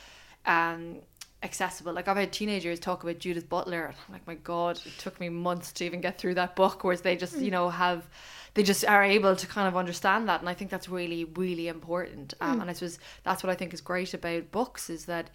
um, 0.46 0.98
accessible. 1.42 1.92
Like 1.92 2.06
I've 2.06 2.16
had 2.16 2.32
teenagers 2.32 2.78
talk 2.78 3.02
about 3.02 3.18
Judith 3.18 3.48
Butler, 3.48 3.86
and 3.86 3.94
I'm 4.06 4.12
like, 4.12 4.26
my 4.26 4.36
God, 4.36 4.76
it 4.86 4.92
took 4.98 5.18
me 5.18 5.28
months 5.28 5.72
to 5.72 5.84
even 5.84 6.00
get 6.00 6.16
through 6.16 6.34
that 6.34 6.54
book. 6.54 6.84
Whereas 6.84 7.00
they 7.00 7.16
just, 7.16 7.36
you 7.38 7.50
know, 7.50 7.70
have 7.70 8.08
they 8.54 8.62
just 8.62 8.84
are 8.84 9.02
able 9.02 9.34
to 9.36 9.46
kind 9.46 9.66
of 9.68 9.76
understand 9.76 10.28
that, 10.28 10.40
and 10.40 10.48
I 10.48 10.54
think 10.54 10.70
that's 10.70 10.88
really, 10.88 11.24
really 11.24 11.68
important. 11.68 12.34
Um, 12.40 12.60
And 12.60 12.70
I 12.70 12.74
suppose 12.74 12.98
that's 13.24 13.42
what 13.42 13.50
I 13.50 13.54
think 13.54 13.72
is 13.72 13.80
great 13.80 14.14
about 14.14 14.50
books 14.50 14.90
is 14.90 15.04
that 15.06 15.30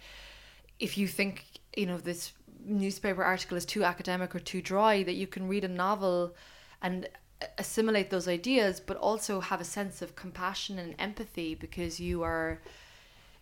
if 0.78 0.96
you 0.96 1.08
think, 1.08 1.44
you 1.76 1.86
know, 1.86 1.98
this 1.98 2.32
newspaper 2.64 3.24
article 3.24 3.56
is 3.56 3.64
too 3.64 3.84
academic 3.84 4.34
or 4.34 4.40
too 4.40 4.62
dry, 4.62 5.02
that 5.02 5.14
you 5.14 5.26
can 5.26 5.48
read 5.48 5.64
a 5.64 5.68
novel 5.68 6.34
and 6.80 7.08
assimilate 7.56 8.10
those 8.10 8.28
ideas, 8.28 8.80
but 8.80 8.96
also 8.96 9.40
have 9.40 9.60
a 9.60 9.64
sense 9.64 10.02
of 10.02 10.14
compassion 10.14 10.78
and 10.78 10.94
empathy 10.98 11.54
because 11.54 12.00
you 12.00 12.22
are 12.22 12.60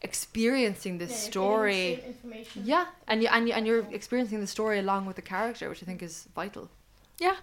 experiencing 0.03 0.99
this 0.99 1.15
story. 1.17 2.03
Yeah, 2.65 2.87
and 3.09 3.23
you 3.23 3.29
and 3.29 3.49
you, 3.49 3.55
and 3.55 3.67
you're 3.67 3.87
experiencing 3.91 4.41
the 4.41 4.47
story 4.47 4.79
along 4.79 5.07
with 5.07 5.17
the 5.17 5.23
character, 5.23 5.69
which 5.69 5.83
I 5.83 5.87
think 5.87 6.03
is 6.03 6.29
vital. 6.35 6.71
Yeah. 7.19 7.37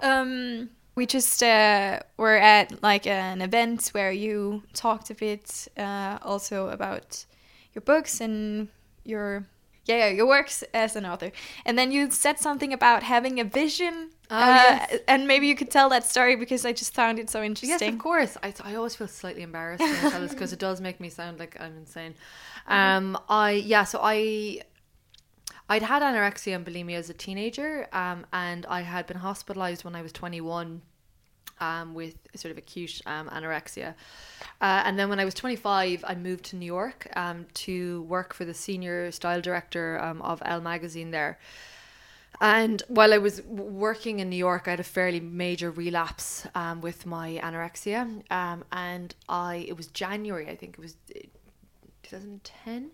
Um, 0.00 0.70
we 0.94 1.06
just 1.06 1.42
uh, 1.42 2.00
were 2.16 2.36
at 2.36 2.82
like 2.82 3.06
an 3.06 3.40
event 3.42 3.88
where 3.88 4.12
you 4.12 4.62
talked 4.74 5.10
a 5.10 5.14
bit 5.14 5.68
uh, 5.76 6.18
also 6.22 6.68
about 6.68 7.24
your 7.74 7.82
books 7.82 8.20
and 8.20 8.68
your 9.04 9.46
yeah, 9.86 10.08
your 10.08 10.26
works 10.26 10.62
as 10.74 10.94
an 10.94 11.04
author, 11.06 11.32
and 11.64 11.78
then 11.78 11.90
you 11.90 12.10
said 12.10 12.38
something 12.38 12.72
about 12.72 13.02
having 13.02 13.40
a 13.40 13.44
vision. 13.44 14.10
Oh, 14.30 14.36
uh, 14.36 14.46
yes. 14.46 15.00
And 15.08 15.26
maybe 15.26 15.48
you 15.48 15.56
could 15.56 15.70
tell 15.70 15.88
that 15.88 16.06
story 16.06 16.36
because 16.36 16.64
I 16.64 16.72
just 16.72 16.94
found 16.94 17.18
it 17.18 17.28
so 17.28 17.42
interesting 17.42 17.78
Yes, 17.80 17.92
of 17.94 17.98
course. 17.98 18.36
I, 18.42 18.54
I 18.62 18.74
always 18.76 18.94
feel 18.94 19.08
slightly 19.08 19.42
embarrassed 19.42 19.82
when 19.82 20.10
tell 20.12 20.20
this 20.20 20.32
because 20.32 20.52
it 20.52 20.60
does 20.60 20.80
make 20.80 21.00
me 21.00 21.08
sound 21.08 21.38
like 21.38 21.56
I'm 21.60 21.76
insane. 21.76 22.14
Um, 22.66 23.18
I 23.28 23.52
yeah, 23.52 23.82
so 23.82 23.98
I 24.00 24.60
I'd 25.70 25.82
had 25.82 26.02
anorexia 26.02 26.56
and 26.56 26.66
bulimia 26.66 26.96
as 26.96 27.10
a 27.10 27.14
teenager, 27.14 27.86
um, 27.92 28.26
and 28.32 28.66
I 28.66 28.80
had 28.80 29.06
been 29.06 29.18
hospitalized 29.18 29.84
when 29.84 29.94
I 29.94 30.02
was 30.02 30.10
21 30.10 30.82
um, 31.60 31.94
with 31.94 32.16
sort 32.34 32.50
of 32.50 32.58
acute 32.58 33.00
um, 33.06 33.28
anorexia. 33.28 33.94
Uh, 34.60 34.82
and 34.84 34.98
then 34.98 35.08
when 35.08 35.20
I 35.20 35.24
was 35.24 35.32
25, 35.34 36.04
I 36.04 36.16
moved 36.16 36.44
to 36.46 36.56
New 36.56 36.66
York 36.66 37.06
um, 37.14 37.46
to 37.54 38.02
work 38.02 38.34
for 38.34 38.44
the 38.44 38.52
senior 38.52 39.12
style 39.12 39.40
director 39.40 40.00
um, 40.00 40.20
of 40.22 40.42
Elle 40.44 40.60
magazine 40.60 41.12
there. 41.12 41.38
And 42.40 42.82
while 42.88 43.14
I 43.14 43.18
was 43.18 43.40
working 43.42 44.18
in 44.18 44.28
New 44.28 44.36
York, 44.36 44.66
I 44.66 44.70
had 44.70 44.80
a 44.80 44.84
fairly 44.84 45.20
major 45.20 45.70
relapse 45.70 46.48
um, 46.56 46.80
with 46.80 47.06
my 47.06 47.38
anorexia. 47.44 48.24
Um, 48.32 48.64
and 48.72 49.14
I, 49.28 49.66
it 49.68 49.76
was 49.76 49.86
January, 49.86 50.48
I 50.48 50.56
think 50.56 50.78
it 50.78 50.80
was 50.80 50.96
uh, 51.14 51.20
2010 52.02 52.90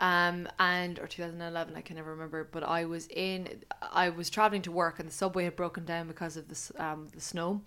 um 0.00 0.48
and 0.58 0.98
or 0.98 1.06
2011 1.06 1.76
i 1.76 1.80
can 1.80 1.96
never 1.96 2.10
remember 2.10 2.48
but 2.50 2.64
i 2.64 2.84
was 2.84 3.06
in 3.08 3.48
i 3.92 4.08
was 4.08 4.28
traveling 4.28 4.62
to 4.62 4.72
work 4.72 4.98
and 4.98 5.08
the 5.08 5.12
subway 5.12 5.44
had 5.44 5.54
broken 5.54 5.84
down 5.84 6.08
because 6.08 6.36
of 6.36 6.48
this 6.48 6.72
um 6.78 7.08
the 7.14 7.20
snow. 7.20 7.62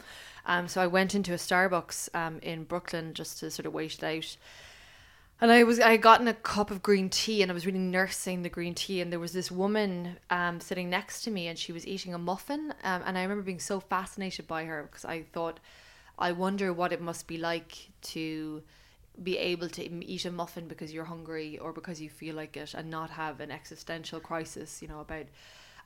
Um 0.45 0.67
so 0.67 0.81
i 0.81 0.87
went 0.87 1.15
into 1.15 1.33
a 1.33 1.37
starbucks 1.37 2.09
um 2.13 2.39
in 2.41 2.65
brooklyn 2.65 3.13
just 3.13 3.39
to 3.39 3.49
sort 3.49 3.65
of 3.65 3.73
wait 3.73 3.93
it 3.95 4.03
out. 4.03 4.37
And 5.39 5.51
I 5.51 5.63
was 5.63 5.79
I 5.79 5.91
had 5.91 6.01
gotten 6.01 6.27
a 6.27 6.33
cup 6.33 6.71
of 6.71 6.81
green 6.81 7.09
tea 7.09 7.43
and 7.43 7.51
I 7.51 7.53
was 7.53 7.65
really 7.65 7.77
nursing 7.77 8.41
the 8.41 8.49
green 8.49 8.73
tea 8.73 9.01
and 9.01 9.11
there 9.11 9.19
was 9.19 9.33
this 9.33 9.51
woman 9.51 10.17
um, 10.31 10.59
sitting 10.59 10.89
next 10.89 11.21
to 11.23 11.31
me 11.31 11.47
and 11.47 11.57
she 11.57 11.71
was 11.71 11.85
eating 11.85 12.13
a 12.13 12.17
muffin 12.17 12.73
um, 12.83 13.03
and 13.05 13.17
I 13.17 13.21
remember 13.21 13.43
being 13.43 13.59
so 13.59 13.79
fascinated 13.79 14.47
by 14.47 14.65
her 14.65 14.89
because 14.89 15.05
I 15.05 15.21
thought 15.21 15.59
I 16.17 16.31
wonder 16.31 16.73
what 16.73 16.91
it 16.91 17.01
must 17.01 17.27
be 17.27 17.37
like 17.37 17.89
to 18.01 18.63
be 19.21 19.38
able 19.38 19.69
to 19.69 20.06
eat 20.06 20.25
a 20.25 20.32
muffin 20.32 20.67
because 20.67 20.93
you're 20.93 21.06
hungry 21.06 21.58
or 21.58 21.73
because 21.73 21.99
you 21.99 22.10
feel 22.10 22.36
like 22.36 22.56
it 22.56 22.73
and 22.73 22.89
not 22.89 23.10
have 23.10 23.39
an 23.39 23.51
existential 23.51 24.19
crisis 24.19 24.82
you 24.82 24.88
know 24.88 24.99
about 24.99 25.25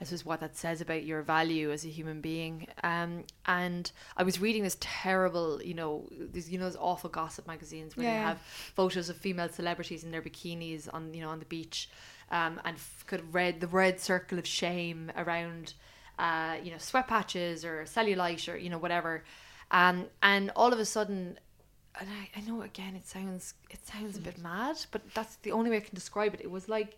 I 0.01 0.03
suppose 0.03 0.25
what 0.25 0.39
that 0.39 0.57
says 0.57 0.81
about 0.81 1.03
your 1.03 1.21
value 1.21 1.71
as 1.71 1.85
a 1.85 1.87
human 1.87 2.21
being. 2.21 2.67
Um, 2.83 3.23
and 3.45 3.91
I 4.17 4.23
was 4.23 4.41
reading 4.41 4.63
this 4.63 4.77
terrible, 4.79 5.61
you 5.61 5.75
know, 5.75 6.09
these 6.31 6.49
you 6.49 6.57
know 6.57 6.65
those 6.65 6.75
awful 6.75 7.09
gossip 7.11 7.45
magazines 7.45 7.95
where 7.95 8.07
they 8.07 8.19
have 8.19 8.39
photos 8.41 9.09
of 9.09 9.17
female 9.17 9.47
celebrities 9.47 10.03
in 10.03 10.09
their 10.09 10.23
bikinis 10.23 10.89
on 10.91 11.13
you 11.13 11.21
know 11.21 11.29
on 11.29 11.37
the 11.37 11.45
beach, 11.45 11.87
um, 12.31 12.59
and 12.65 12.77
f- 12.77 13.03
could 13.05 13.31
read 13.31 13.61
the 13.61 13.67
red 13.67 13.99
circle 13.99 14.39
of 14.39 14.47
shame 14.47 15.11
around, 15.15 15.75
uh, 16.17 16.55
you 16.63 16.71
know, 16.71 16.79
sweat 16.79 17.07
patches 17.07 17.63
or 17.63 17.83
cellulite 17.83 18.51
or 18.51 18.57
you 18.57 18.71
know 18.71 18.79
whatever, 18.79 19.23
um, 19.69 20.07
and 20.23 20.51
all 20.55 20.73
of 20.73 20.79
a 20.79 20.85
sudden. 20.85 21.37
And 21.99 22.09
I, 22.09 22.39
I 22.39 22.41
know 22.41 22.61
again 22.61 22.95
it 22.95 23.07
sounds 23.07 23.53
it 23.69 23.85
sounds 23.85 24.17
a 24.17 24.21
bit 24.21 24.37
mad, 24.37 24.77
but 24.91 25.01
that's 25.13 25.35
the 25.37 25.51
only 25.51 25.69
way 25.69 25.77
I 25.77 25.81
can 25.81 25.95
describe 25.95 26.33
it. 26.33 26.41
It 26.41 26.49
was 26.51 26.69
like 26.69 26.97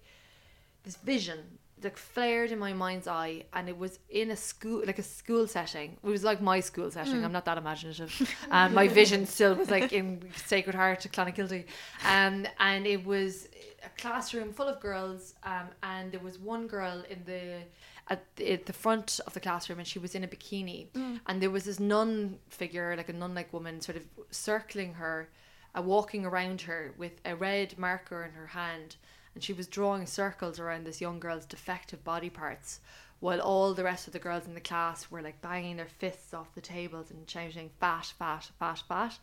this 0.84 0.97
vision 0.97 1.39
like 1.84 1.97
flared 1.97 2.51
in 2.51 2.60
my 2.60 2.71
mind's 2.71 3.08
eye 3.08 3.43
and 3.53 3.67
it 3.67 3.77
was 3.77 3.99
in 4.10 4.32
a 4.32 4.36
school 4.38 4.84
like 4.86 4.99
a 4.99 5.03
school 5.03 5.47
setting. 5.47 5.97
It 6.03 6.08
was 6.08 6.23
like 6.23 6.41
my 6.41 6.60
school 6.60 6.89
setting. 6.91 7.23
I'm 7.25 7.32
not 7.32 7.45
that 7.45 7.58
imaginative. 7.58 8.12
Um, 8.51 8.73
my 8.73 8.88
vision 8.88 9.25
still 9.25 9.56
was 9.56 9.71
like 9.71 9.91
in 9.91 10.21
sacred 10.45 10.75
heart 10.75 10.99
to 11.01 11.10
clonakilty 11.10 11.65
um, 12.06 12.45
and 12.60 12.86
it 12.86 13.03
was 13.03 13.47
a 13.84 14.01
classroom 14.01 14.53
full 14.53 14.67
of 14.67 14.79
girls 14.79 15.34
um, 15.43 15.67
and 15.82 16.12
there 16.12 16.19
was 16.19 16.38
one 16.38 16.67
girl 16.67 17.03
in 17.10 17.19
the 17.25 17.63
at 18.10 18.36
the, 18.36 18.52
at 18.52 18.66
the 18.66 18.74
front 18.74 19.20
of 19.26 19.34
the 19.34 19.39
classroom 19.39 19.80
and 19.80 19.88
she 19.88 20.00
was 20.00 20.13
in 20.16 20.24
a 20.24 20.28
bikini 20.28 20.88
and 21.26 21.42
there 21.42 21.50
was 21.50 21.63
this 21.63 21.80
nun 21.80 22.38
figure 22.50 22.96
like 22.98 23.10
a 23.10 23.13
nun-like 23.13 23.52
woman 23.54 23.80
sort 23.80 23.96
of 23.96 24.04
circling 24.30 24.94
her 24.96 25.30
uh, 25.78 25.82
walking 25.82 26.26
around 26.26 26.62
her 26.62 26.94
with 26.98 27.13
a 27.26 27.36
red 27.36 27.78
marker 27.78 28.24
in 28.24 28.32
her 28.32 28.48
hand 28.48 28.98
and 29.34 29.44
she 29.44 29.54
was 29.54 29.68
drawing 29.68 30.06
circles 30.06 30.60
around 30.60 30.86
this 30.86 31.02
young 31.02 31.20
girl's 31.20 31.46
defective 31.46 32.04
body 32.04 32.30
parts 32.30 32.80
while 33.24 33.39
all 33.39 33.74
the 33.74 33.86
rest 33.86 34.06
of 34.06 34.12
the 34.12 34.20
girls 34.20 34.46
in 34.48 34.54
the 34.54 34.60
class 34.60 35.10
were 35.10 35.22
like 35.22 35.42
banging 35.42 35.78
their 35.78 35.88
fists 35.88 36.34
off 36.34 36.54
the 36.56 36.60
tables 36.60 37.10
and 37.10 37.30
shouting 37.30 37.70
fat, 37.80 38.12
fat, 38.20 38.52
fat, 38.60 38.84
fat. 38.86 39.18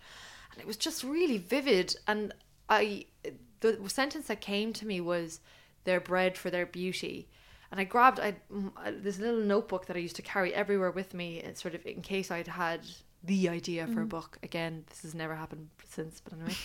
And 0.51 0.59
it 0.59 0.67
was 0.67 0.79
just 0.79 1.05
really 1.05 1.37
vivid. 1.37 1.95
And 2.07 2.33
I, 2.71 3.05
the 3.61 3.79
sentence 3.89 4.29
that 4.29 4.41
came 4.41 4.73
to 4.73 4.87
me 4.87 5.03
was, 5.03 5.41
"They're 5.85 6.01
bred 6.01 6.39
for 6.39 6.49
their 6.49 6.65
beauty." 6.65 7.29
And 7.71 7.81
I 7.81 7.85
grabbed 7.85 8.19
I, 8.21 8.35
mm, 8.53 8.73
uh, 8.77 8.93
this 9.01 9.19
little 9.19 9.41
notebook 9.41 9.87
that 9.87 9.97
I 9.97 10.01
used 10.01 10.17
to 10.17 10.23
carry 10.23 10.53
everywhere 10.53 10.91
with 10.91 11.15
me, 11.15 11.43
uh, 11.43 11.55
sort 11.55 11.75
of 11.75 11.87
in 11.87 12.03
case 12.03 12.31
I'd 12.31 12.49
had 12.49 12.81
the 13.23 13.49
idea 13.51 13.87
for 13.87 14.01
a 14.01 14.07
book. 14.07 14.39
Again, 14.43 14.85
this 14.89 15.03
has 15.03 15.15
never 15.15 15.35
happened 15.35 15.69
since, 15.91 16.23
but 16.25 16.33
anyway, 16.33 16.57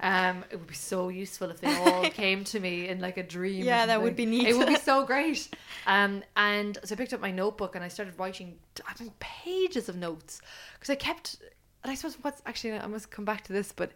um, 0.00 0.44
it 0.50 0.56
would 0.56 0.66
be 0.66 0.74
so 0.74 1.08
useful 1.08 1.50
if 1.50 1.60
they 1.60 1.74
all 1.74 2.02
came 2.10 2.44
to 2.44 2.60
me 2.60 2.88
in 2.88 3.00
like 3.00 3.16
a 3.16 3.22
dream. 3.22 3.64
Yeah, 3.64 3.86
that 3.86 4.02
would 4.02 4.14
be 4.14 4.26
neat. 4.26 4.46
It 4.46 4.56
would 4.56 4.68
be 4.68 4.76
so 4.90 5.06
great. 5.06 5.48
Um, 5.86 6.22
and 6.36 6.78
so 6.84 6.94
I 6.94 6.96
picked 6.96 7.14
up 7.14 7.20
my 7.20 7.30
notebook 7.30 7.74
and 7.74 7.84
I 7.84 7.88
started 7.88 8.18
writing. 8.18 8.58
I 8.86 9.02
mean, 9.02 9.12
pages 9.20 9.88
of 9.88 9.96
notes 9.96 10.42
because 10.74 10.90
I 10.90 10.96
kept. 10.96 11.38
And 11.82 11.90
I 11.90 11.94
suppose 11.94 12.16
what's 12.22 12.42
actually 12.46 12.74
I 12.74 12.86
must 12.86 13.10
come 13.10 13.24
back 13.24 13.42
to 13.44 13.52
this, 13.52 13.72
but 13.72 13.92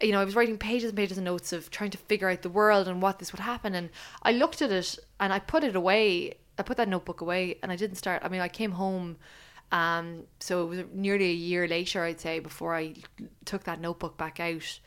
you 0.00 0.12
know 0.12 0.20
I 0.20 0.24
was 0.24 0.36
writing 0.36 0.58
pages 0.58 0.90
and 0.90 0.96
pages 0.96 1.18
of 1.18 1.24
notes 1.24 1.52
of 1.52 1.70
trying 1.70 1.90
to 1.90 1.98
figure 1.98 2.28
out 2.28 2.42
the 2.42 2.50
world 2.50 2.86
and 2.86 3.00
what 3.00 3.18
this 3.18 3.32
would 3.32 3.40
happen, 3.40 3.74
and 3.74 3.90
I 4.22 4.32
looked 4.32 4.60
at 4.60 4.70
it 4.70 4.98
and 5.18 5.32
I 5.32 5.38
put 5.38 5.64
it 5.64 5.74
away. 5.74 6.34
I 6.58 6.62
put 6.62 6.76
that 6.76 6.88
notebook 6.88 7.22
away, 7.22 7.56
and 7.62 7.72
I 7.72 7.76
didn't 7.76 7.96
start. 7.96 8.22
I 8.22 8.28
mean, 8.28 8.42
I 8.42 8.48
came 8.48 8.72
home, 8.72 9.16
um, 9.72 10.24
so 10.40 10.64
it 10.64 10.68
was 10.68 10.78
nearly 10.92 11.30
a 11.30 11.32
year 11.32 11.66
later, 11.66 12.04
I'd 12.04 12.20
say, 12.20 12.38
before 12.38 12.74
I 12.74 12.96
took 13.46 13.64
that 13.64 13.80
notebook 13.80 14.18
back 14.18 14.40
out 14.40 14.80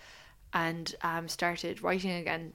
and 0.54 0.94
um, 1.02 1.28
started 1.28 1.82
writing 1.82 2.12
again. 2.12 2.54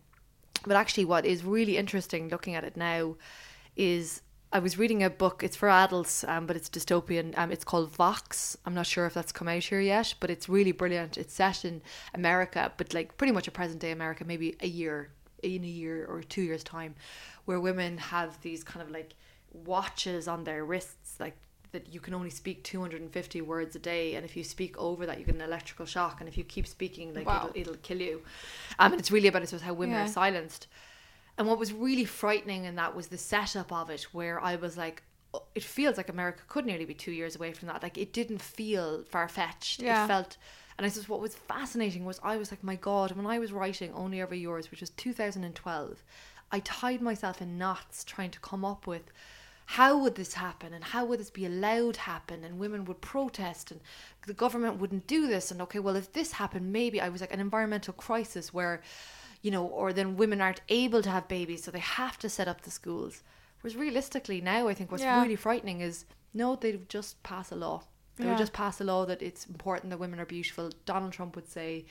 But 0.64 0.76
actually, 0.76 1.06
what 1.06 1.26
is 1.26 1.42
really 1.42 1.76
interesting 1.76 2.28
looking 2.28 2.54
at 2.54 2.62
it 2.62 2.76
now 2.76 3.16
is 3.76 4.22
I 4.50 4.60
was 4.60 4.78
reading 4.78 5.02
a 5.02 5.10
book. 5.10 5.42
It's 5.42 5.56
for 5.56 5.68
adults, 5.68 6.24
um, 6.24 6.46
but 6.46 6.56
it's 6.56 6.70
dystopian. 6.70 7.36
Um, 7.36 7.52
it's 7.52 7.64
called 7.64 7.90
Vox. 7.90 8.56
I'm 8.64 8.72
not 8.74 8.86
sure 8.86 9.04
if 9.04 9.12
that's 9.12 9.30
come 9.32 9.46
out 9.46 9.64
here 9.64 9.80
yet, 9.80 10.14
but 10.20 10.30
it's 10.30 10.48
really 10.48 10.72
brilliant. 10.72 11.18
It's 11.18 11.34
set 11.34 11.66
in 11.66 11.82
America, 12.14 12.72
but 12.78 12.94
like 12.94 13.18
pretty 13.18 13.32
much 13.32 13.46
a 13.46 13.50
present 13.50 13.80
day 13.80 13.90
America, 13.90 14.24
maybe 14.24 14.56
a 14.60 14.66
year 14.66 15.10
in 15.42 15.64
a 15.64 15.68
year 15.68 16.06
or 16.06 16.22
two 16.22 16.42
years 16.42 16.64
time, 16.64 16.94
where 17.44 17.60
women 17.60 17.98
have 17.98 18.40
these 18.40 18.64
kind 18.64 18.82
of 18.82 18.90
like 18.90 19.12
watches 19.52 20.26
on 20.26 20.44
their 20.44 20.64
wrists, 20.64 21.16
like 21.20 21.36
that 21.72 21.92
you 21.92 22.00
can 22.00 22.14
only 22.14 22.30
speak 22.30 22.64
250 22.64 23.42
words 23.42 23.76
a 23.76 23.78
day 23.78 24.14
and 24.14 24.24
if 24.24 24.34
you 24.34 24.42
speak 24.42 24.78
over 24.78 25.04
that 25.04 25.18
you 25.18 25.24
get 25.26 25.34
an 25.34 25.42
electrical 25.42 25.84
shock 25.84 26.18
and 26.20 26.26
if 26.26 26.38
you 26.38 26.42
keep 26.42 26.66
speaking 26.66 27.12
like 27.12 27.26
Wow. 27.26 27.50
it'll, 27.54 27.60
it'll 27.60 27.80
kill 27.82 28.00
you 28.00 28.22
um, 28.78 28.92
and 28.92 28.98
it's 29.00 29.10
really 29.10 29.28
about 29.28 29.42
I 29.42 29.44
suppose 29.44 29.60
how 29.60 29.74
women 29.74 29.96
Yeah. 29.96 30.04
are 30.04 30.08
silenced 30.08 30.66
and 31.38 31.46
what 31.46 31.58
was 31.58 31.72
really 31.72 32.04
frightening 32.04 32.64
in 32.64 32.74
that 32.74 32.94
was 32.94 33.06
the 33.06 33.16
setup 33.16 33.72
of 33.72 33.88
it 33.88 34.02
where 34.12 34.40
I 34.40 34.56
was 34.56 34.76
like 34.76 35.02
oh, 35.32 35.44
it 35.54 35.62
feels 35.62 35.96
like 35.96 36.08
America 36.08 36.42
could 36.48 36.66
nearly 36.66 36.84
be 36.84 36.94
two 36.94 37.12
years 37.12 37.36
away 37.36 37.52
from 37.52 37.68
that. 37.68 37.82
Like 37.82 37.96
it 37.96 38.12
didn't 38.12 38.42
feel 38.42 39.04
far-fetched. 39.04 39.82
Yeah. 39.82 40.04
it 40.04 40.08
felt 40.08 40.36
and 40.76 40.84
I 40.84 40.90
suppose 40.90 41.08
what 41.08 41.20
was 41.20 41.34
fascinating 41.34 42.04
was 42.04 42.20
I 42.22 42.36
was 42.36 42.50
like 42.50 42.62
my 42.62 42.76
god 42.76 43.12
when 43.12 43.26
I 43.26 43.38
was 43.38 43.52
writing 43.52 43.92
Only 43.94 44.20
Ever 44.20 44.34
Yours 44.34 44.70
which 44.70 44.80
was 44.80 44.90
2012 44.90 46.04
I 46.50 46.60
tied 46.60 47.02
myself 47.02 47.40
in 47.40 47.58
knots 47.58 48.04
trying 48.04 48.30
to 48.32 48.40
come 48.40 48.64
up 48.64 48.86
with 48.86 49.10
how 49.72 49.98
would 49.98 50.14
this 50.14 50.32
happen? 50.32 50.72
And 50.72 50.82
how 50.82 51.04
would 51.04 51.20
this 51.20 51.28
be 51.28 51.44
allowed 51.44 51.96
happen? 51.96 52.42
And 52.42 52.58
women 52.58 52.86
would 52.86 53.02
protest 53.02 53.70
and 53.70 53.82
the 54.26 54.32
government 54.32 54.78
wouldn't 54.78 55.06
do 55.06 55.26
this. 55.26 55.50
And 55.50 55.60
okay 55.60 55.78
well 55.78 55.94
if 55.94 56.10
this 56.14 56.32
happened 56.32 56.72
maybe 56.72 57.00
i 57.00 57.10
was 57.10 57.20
like 57.20 57.34
an 57.34 57.40
environmental 57.40 57.92
crisis 57.92 58.54
where 58.54 58.80
you 59.42 59.50
know 59.50 59.64
or 59.66 59.92
then 59.92 60.16
women 60.16 60.40
aren't 60.40 60.60
able 60.68 61.02
to 61.02 61.10
have 61.10 61.28
babies 61.28 61.62
so 61.64 61.70
they 61.70 61.78
have 61.78 62.18
to 62.18 62.28
set 62.28 62.48
up 62.48 62.62
the 62.62 62.70
schools 62.70 63.22
whereas 63.60 63.76
realistically 63.76 64.40
now 64.40 64.68
i 64.68 64.74
think 64.74 64.90
what's 64.90 65.02
Yeah. 65.02 65.22
really 65.22 65.36
frightening 65.36 65.80
is 65.80 66.04
no 66.34 66.56
they 66.56 66.80
just 66.88 67.22
pass 67.22 67.52
a 67.52 67.56
law 67.56 67.82
they 68.16 68.24
Yeah. 68.24 68.30
would 68.30 68.38
just 68.38 68.52
pass 68.52 68.80
a 68.80 68.84
law 68.84 69.04
that 69.06 69.22
it's 69.22 69.46
important 69.46 69.90
that 69.90 69.98
women 69.98 70.18
are 70.20 70.26
beautiful 70.26 70.70
donald 70.86 71.12
trump 71.12 71.36
would 71.36 71.48
say 71.48 71.84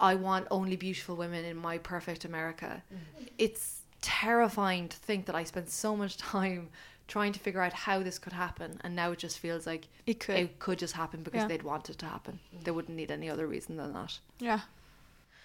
I 0.00 0.14
want 0.14 0.46
only 0.52 0.76
beautiful 0.76 1.16
women 1.16 1.44
in 1.44 1.56
my 1.56 1.76
perfect 1.78 2.24
America. 2.24 2.84
Mm. 2.94 3.28
It's 3.36 3.80
terrifying 4.00 4.86
to 4.88 4.96
think 4.96 5.26
that 5.26 5.34
I 5.34 5.42
spent 5.42 5.68
so 5.70 5.96
much 5.96 6.16
time 6.34 6.68
trying 7.08 7.32
to 7.32 7.40
figure 7.40 7.60
out 7.60 7.72
how 7.72 8.00
this 8.04 8.16
could 8.16 8.32
happen, 8.32 8.80
and 8.84 8.94
now 8.94 9.10
it 9.10 9.18
just 9.18 9.40
feels 9.40 9.66
like 9.66 9.88
It 10.06 10.20
could. 10.20 10.36
it 10.36 10.58
could 10.60 10.78
just 10.78 10.94
happen 10.94 11.24
because 11.24 11.40
Yeah. 11.42 11.48
they'd 11.48 11.64
want 11.64 11.90
it 11.90 11.98
to 11.98 12.06
happen. 12.06 12.38
Mm. 12.54 12.62
They 12.64 12.70
wouldn't 12.70 12.96
need 12.96 13.10
any 13.10 13.28
other 13.28 13.48
reason 13.48 13.76
than 13.76 13.92
that. 13.94 14.20
Yeah. 14.38 14.60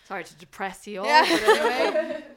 Sorry 0.07 0.23
to 0.23 0.35
depress 0.35 0.85
you 0.87 1.01
all, 1.01 1.05
Yeah. 1.07 1.25
but 1.29 1.57
anyway. 1.57 2.23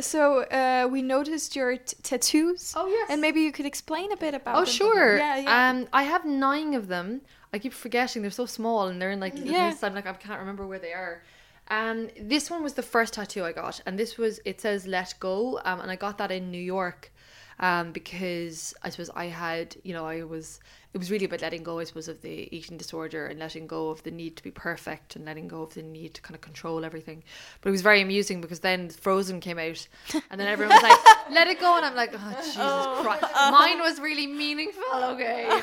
So 0.00 0.44
uh, 0.44 0.88
we 0.90 1.02
noticed 1.02 1.54
your 1.54 1.76
t- 1.76 1.96
tattoos. 2.02 2.72
Oh, 2.76 2.86
yes. 2.86 3.08
And 3.10 3.20
maybe 3.20 3.40
you 3.40 3.52
could 3.52 3.66
explain 3.66 4.12
a 4.12 4.16
bit 4.16 4.34
about. 4.34 4.56
Oh 4.56 4.60
them. 4.64 4.66
sure. 4.66 5.16
Yeah, 5.18 5.36
yeah. 5.36 5.68
Um, 5.70 5.88
I 5.92 6.04
have 6.04 6.24
nine 6.24 6.72
of 6.74 6.88
them. 6.88 7.20
I 7.52 7.58
keep 7.58 7.72
forgetting 7.74 8.22
they're 8.22 8.30
so 8.30 8.46
small 8.46 8.88
and 8.88 9.00
they're 9.02 9.10
in 9.10 9.20
like 9.20 9.34
Yeah. 9.36 9.74
I'm 9.82 9.94
like 9.94 10.06
I 10.06 10.12
can't 10.14 10.40
remember 10.40 10.66
where 10.66 10.78
they 10.78 10.92
are. 10.92 11.22
Um, 11.68 12.08
this 12.20 12.50
one 12.50 12.62
was 12.62 12.74
the 12.74 12.82
first 12.82 13.14
tattoo 13.14 13.44
I 13.44 13.52
got, 13.52 13.80
and 13.86 13.98
this 13.98 14.16
was 14.16 14.40
it 14.44 14.60
says 14.60 14.86
"Let 14.86 15.14
Go," 15.20 15.60
um, 15.64 15.80
and 15.80 15.90
I 15.90 15.96
got 15.96 16.18
that 16.18 16.30
in 16.32 16.50
New 16.50 16.62
York, 16.62 17.12
um, 17.60 17.92
because 17.92 18.74
I 18.82 18.88
suppose 18.90 19.10
I 19.14 19.26
had 19.26 19.76
you 19.84 19.92
know 19.92 20.04
I 20.06 20.24
was 20.24 20.60
it 20.92 20.98
was 20.98 21.10
really 21.10 21.24
about 21.24 21.40
letting 21.40 21.62
go 21.62 21.78
I 21.78 21.84
suppose 21.84 22.08
of 22.08 22.20
the 22.22 22.48
eating 22.54 22.76
disorder 22.76 23.26
and 23.26 23.38
letting 23.38 23.66
go 23.66 23.90
of 23.90 24.02
the 24.02 24.10
need 24.10 24.36
to 24.36 24.42
be 24.42 24.50
perfect 24.50 25.14
and 25.14 25.24
letting 25.24 25.46
go 25.46 25.62
of 25.62 25.74
the 25.74 25.82
need 25.82 26.14
to 26.14 26.22
kind 26.22 26.34
of 26.34 26.40
control 26.40 26.84
everything. 26.84 27.22
But 27.60 27.68
it 27.68 27.72
was 27.72 27.82
very 27.82 28.00
amusing 28.00 28.40
because 28.40 28.60
then 28.60 28.88
Frozen 28.88 29.40
came 29.40 29.58
out, 29.58 29.86
and 30.30 30.40
then 30.40 30.48
everyone 30.48 30.74
was 30.74 30.82
like, 30.82 30.98
"Let 31.30 31.46
it 31.46 31.60
go," 31.60 31.76
and 31.76 31.86
I'm 31.86 31.94
like, 31.94 32.12
"Oh 32.14 32.32
Jesus 32.42 32.56
Christ!" 32.56 33.24
Mine 33.52 33.78
was 33.78 34.00
really 34.00 34.26
meaningful. 34.26 34.82
Okay, 35.10 35.60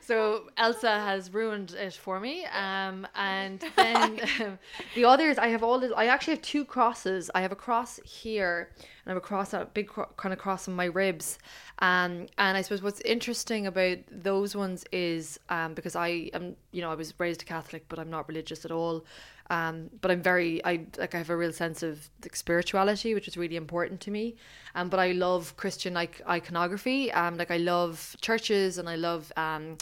so 0.00 0.44
Elsa 0.56 0.90
has 0.90 1.32
ruined 1.32 1.72
it 1.72 1.92
for 1.94 2.18
me. 2.20 2.46
Um, 2.46 3.06
and 3.14 3.62
then 3.76 4.20
um, 4.40 4.58
the 4.94 5.04
others, 5.04 5.38
I 5.38 5.48
have 5.48 5.62
all. 5.62 5.78
The, 5.80 5.94
I 5.94 6.06
actually 6.06 6.34
have 6.34 6.42
two 6.42 6.64
crosses. 6.64 7.30
I 7.34 7.40
have 7.42 7.52
a 7.52 7.56
cross 7.56 8.00
here, 8.04 8.70
and 8.78 8.88
I 9.06 9.10
have 9.10 9.16
a 9.18 9.20
cross, 9.20 9.52
a 9.52 9.68
big 9.72 9.88
cro- 9.88 10.08
kind 10.16 10.32
of 10.32 10.38
cross 10.38 10.68
on 10.68 10.74
my 10.74 10.86
ribs. 10.86 11.38
Um, 11.80 12.26
and 12.38 12.56
I 12.56 12.62
suppose 12.62 12.82
what's 12.82 13.00
interesting 13.02 13.66
about 13.66 13.98
those 14.10 14.56
ones 14.56 14.84
is 14.92 15.38
um, 15.50 15.74
because 15.74 15.94
I 15.94 16.30
am, 16.32 16.56
you 16.72 16.80
know, 16.80 16.90
I 16.90 16.94
was 16.94 17.12
raised 17.18 17.42
a 17.42 17.44
Catholic, 17.44 17.84
but 17.88 17.98
I'm 17.98 18.10
not 18.10 18.28
religious 18.28 18.64
at 18.64 18.70
all. 18.70 19.04
Um, 19.50 19.90
but 20.00 20.10
I'm 20.10 20.22
very, 20.22 20.64
I 20.64 20.86
like, 20.98 21.14
I 21.14 21.18
have 21.18 21.30
a 21.30 21.36
real 21.36 21.52
sense 21.52 21.82
of 21.82 22.10
like, 22.22 22.34
spirituality, 22.34 23.14
which 23.14 23.28
is 23.28 23.36
really 23.36 23.56
important 23.56 24.00
to 24.02 24.10
me. 24.10 24.36
Um, 24.74 24.88
but 24.88 24.98
I 24.98 25.12
love 25.12 25.56
Christian 25.56 25.94
like 25.94 26.20
iconography. 26.28 27.12
Um, 27.12 27.36
like 27.36 27.50
I 27.50 27.58
love 27.58 28.16
churches 28.20 28.78
and 28.78 28.88
I 28.88 28.96
love 28.96 29.30
um, 29.36 29.76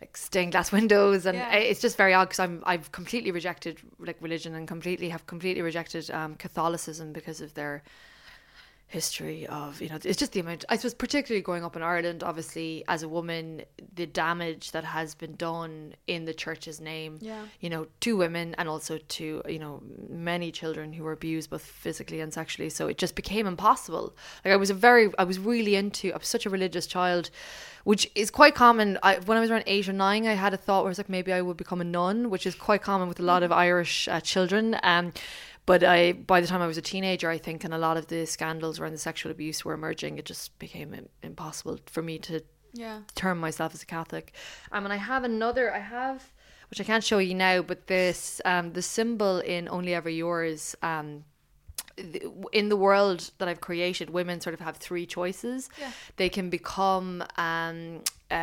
like 0.00 0.16
stained 0.16 0.52
glass 0.52 0.72
windows, 0.78 1.26
and 1.26 1.38
Yeah. 1.38 1.54
It's 1.54 1.80
just 1.80 1.96
very 1.96 2.12
odd 2.12 2.26
because 2.26 2.40
I'm 2.40 2.62
I've 2.66 2.90
completely 2.92 3.30
rejected 3.30 3.78
like 3.98 4.16
religion 4.20 4.54
and 4.54 4.66
completely 4.66 5.08
have 5.10 5.26
completely 5.26 5.62
rejected 5.62 6.10
um, 6.10 6.34
Catholicism 6.34 7.12
because 7.12 7.40
of 7.40 7.54
their 7.54 7.82
history 8.90 9.46
of 9.46 9.80
you 9.80 9.88
know 9.88 9.96
it's 10.04 10.18
just 10.18 10.32
the 10.32 10.40
amount 10.40 10.64
i 10.68 10.76
suppose 10.76 10.94
particularly 10.94 11.40
growing 11.40 11.64
up 11.64 11.76
in 11.76 11.82
ireland 11.82 12.24
obviously 12.24 12.82
as 12.88 13.04
a 13.04 13.08
woman 13.08 13.62
the 13.94 14.06
damage 14.06 14.72
that 14.72 14.84
has 14.84 15.14
been 15.14 15.36
done 15.36 15.94
in 16.06 16.24
the 16.24 16.34
church's 16.34 16.80
name. 16.80 17.18
Yeah. 17.20 17.44
you 17.60 17.70
know 17.70 17.86
to 18.00 18.16
women 18.16 18.54
and 18.58 18.68
also 18.68 18.98
to 18.98 19.42
you 19.48 19.58
know 19.58 19.82
many 20.08 20.50
children 20.50 20.92
who 20.92 21.04
were 21.04 21.12
abused 21.12 21.50
both 21.50 21.62
physically 21.62 22.20
and 22.20 22.32
sexually. 22.32 22.70
So 22.70 22.88
it 22.88 22.98
just 22.98 23.14
became 23.14 23.46
impossible. 23.46 24.16
Like 24.44 24.52
i 24.52 24.56
was 24.56 24.70
a 24.70 24.74
very 24.74 25.10
i 25.18 25.24
was 25.24 25.38
really 25.38 25.74
into 25.76 26.12
i 26.12 26.16
was 26.16 26.28
such 26.28 26.46
a 26.46 26.50
religious 26.50 26.86
child 26.86 27.30
which 27.84 28.10
is 28.14 28.30
quite 28.30 28.54
common. 28.54 28.98
I, 29.02 29.18
when 29.18 29.38
i 29.38 29.40
was 29.40 29.50
around 29.50 29.64
eight 29.66 29.88
or 29.88 29.92
nine 29.92 30.26
i 30.26 30.34
had 30.34 30.52
a 30.54 30.56
thought 30.56 30.82
where 30.82 30.90
i 30.90 30.94
was 30.94 30.98
like 30.98 31.08
maybe 31.08 31.32
i 31.32 31.40
would 31.40 31.56
become 31.56 31.80
a 31.80 31.84
nun 31.84 32.30
which 32.30 32.46
is 32.46 32.54
quite 32.54 32.82
common 32.82 33.08
with 33.08 33.20
a 33.20 33.22
lot 33.22 33.42
of 33.42 33.52
irish 33.52 34.08
uh, 34.08 34.20
children. 34.20 34.76
Um 34.82 35.12
but 35.66 35.84
I, 35.84 36.12
by 36.12 36.40
the 36.40 36.46
time 36.46 36.62
I 36.62 36.66
was 36.66 36.78
a 36.78 36.82
teenager, 36.82 37.30
I 37.30 37.38
think, 37.38 37.64
and 37.64 37.72
a 37.74 37.78
lot 37.78 37.96
of 37.96 38.06
the 38.08 38.26
scandals 38.26 38.80
around 38.80 38.92
the 38.92 38.98
sexual 38.98 39.30
abuse 39.30 39.64
were 39.64 39.74
emerging, 39.74 40.18
it 40.18 40.24
just 40.24 40.58
became 40.58 41.08
impossible 41.22 41.78
for 41.86 42.02
me 42.02 42.18
to 42.20 42.42
Yeah. 42.72 43.00
term 43.14 43.38
myself 43.38 43.74
as 43.74 43.82
a 43.82 43.86
Catholic. 43.86 44.32
Um, 44.72 44.84
and 44.84 44.92
I 44.92 44.96
have 44.96 45.24
another, 45.24 45.72
I 45.72 45.78
have, 45.80 46.32
which 46.70 46.80
I 46.80 46.84
can't 46.84 47.04
show 47.04 47.18
you 47.18 47.34
now, 47.34 47.62
but 47.62 47.86
this, 47.88 48.40
um, 48.44 48.72
the 48.72 48.82
symbol 48.82 49.38
in 49.40 49.68
Only 49.68 49.94
Ever 49.94 50.10
Yours, 50.10 50.74
um, 50.82 51.24
in 52.52 52.68
the 52.70 52.76
world 52.76 53.30
that 53.38 53.48
I've 53.48 53.60
created, 53.60 54.10
women 54.10 54.40
sort 54.40 54.54
of 54.54 54.60
have 54.60 54.76
three 54.78 55.04
choices. 55.04 55.68
Yeah. 55.78 55.90
They 56.16 56.28
can 56.30 56.48
become 56.48 57.22
um, 57.36 58.02
uh, 58.30 58.36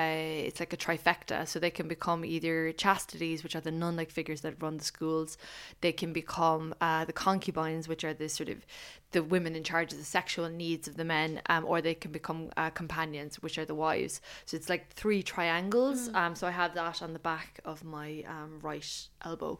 it's 0.48 0.60
like 0.60 0.74
a 0.74 0.78
trifecta. 0.78 1.48
So 1.48 1.60
they 1.60 1.70
can 1.72 1.88
become 1.88 2.26
either 2.26 2.72
chastities, 2.74 3.44
which 3.44 3.56
are 3.56 3.62
the 3.62 3.72
nun-like 3.72 4.12
figures 4.12 4.42
that 4.42 4.62
run 4.62 4.78
the 4.78 4.84
schools. 4.84 5.38
They 5.82 5.92
can 5.92 6.14
become 6.14 6.74
uh, 6.82 7.06
the 7.06 7.14
concubines, 7.14 7.88
which 7.88 8.04
are 8.04 8.14
the 8.14 8.30
sort 8.30 8.50
of 8.50 8.66
the 9.12 9.24
women 9.24 9.56
in 9.56 9.64
charge 9.64 9.94
of 9.94 10.00
the 10.00 10.04
sexual 10.06 10.50
needs 10.50 10.88
of 10.88 10.98
the 10.98 11.06
men, 11.06 11.42
um, 11.48 11.64
or 11.66 11.82
they 11.82 11.94
can 11.96 12.12
become 12.12 12.50
uh, 12.58 12.70
companions, 12.72 13.42
which 13.42 13.58
are 13.58 13.64
the 13.66 13.76
wives. 13.76 14.20
So 14.46 14.58
it's 14.58 14.68
like 14.70 14.92
three 14.94 15.24
triangles. 15.24 16.10
Um, 16.14 16.36
so 16.36 16.46
I 16.48 16.52
have 16.52 16.74
that 16.76 17.02
on 17.02 17.14
the 17.14 17.20
back 17.20 17.60
of 17.64 17.84
my 17.84 18.24
um, 18.28 18.60
right 18.62 19.08
elbow. 19.24 19.60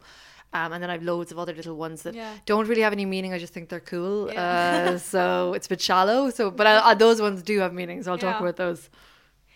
Um, 0.54 0.72
and 0.74 0.82
then 0.84 0.90
I 0.90 0.94
have 0.94 1.04
loads 1.04 1.32
of 1.32 1.40
other 1.40 1.54
little 1.54 1.76
ones 1.76 2.04
that 2.04 2.14
Yeah. 2.16 2.34
don't 2.46 2.68
really 2.68 2.82
have 2.82 2.94
any 2.94 3.06
meaning. 3.06 3.34
I 3.34 3.38
just 3.38 3.54
think 3.54 3.70
they're 3.70 3.80
cool. 3.80 4.32
Yeah. 4.32 4.92
Uh, 4.94 4.98
so 4.98 5.54
it's 5.56 5.68
a 5.68 5.70
bit 5.70 5.82
shallow. 5.82 6.30
So, 6.30 6.52
but 6.52 6.68
I, 6.68 6.90
I, 6.90 6.94
those 6.94 7.22
ones 7.22 7.42
do 7.42 7.60
have 7.60 7.74
meaning. 7.74 8.04
So 8.04 8.12
I'll 8.12 8.18
talk 8.18 8.40
about 8.42 8.56
those. 8.58 8.90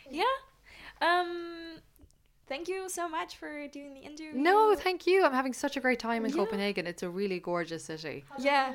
Yeah. 0.09 0.24
Um. 1.02 1.47
Thank 2.47 2.68
you 2.68 2.89
so 2.89 3.08
much 3.08 3.38
for 3.38 3.66
doing 3.70 3.93
the 3.93 4.02
interview. 4.02 4.34
No, 4.34 4.76
thank 4.76 5.08
you. 5.08 5.24
I'm 5.24 5.32
having 5.32 5.54
such 5.54 5.78
a 5.78 5.80
great 5.80 5.99
time 5.99 6.26
in 6.26 6.34
Copenhagen. 6.34 6.86
It's 6.86 7.02
a 7.02 7.10
really 7.10 7.39
gorgeous 7.39 7.86
city. 7.86 8.26
Yeah. 8.38 8.74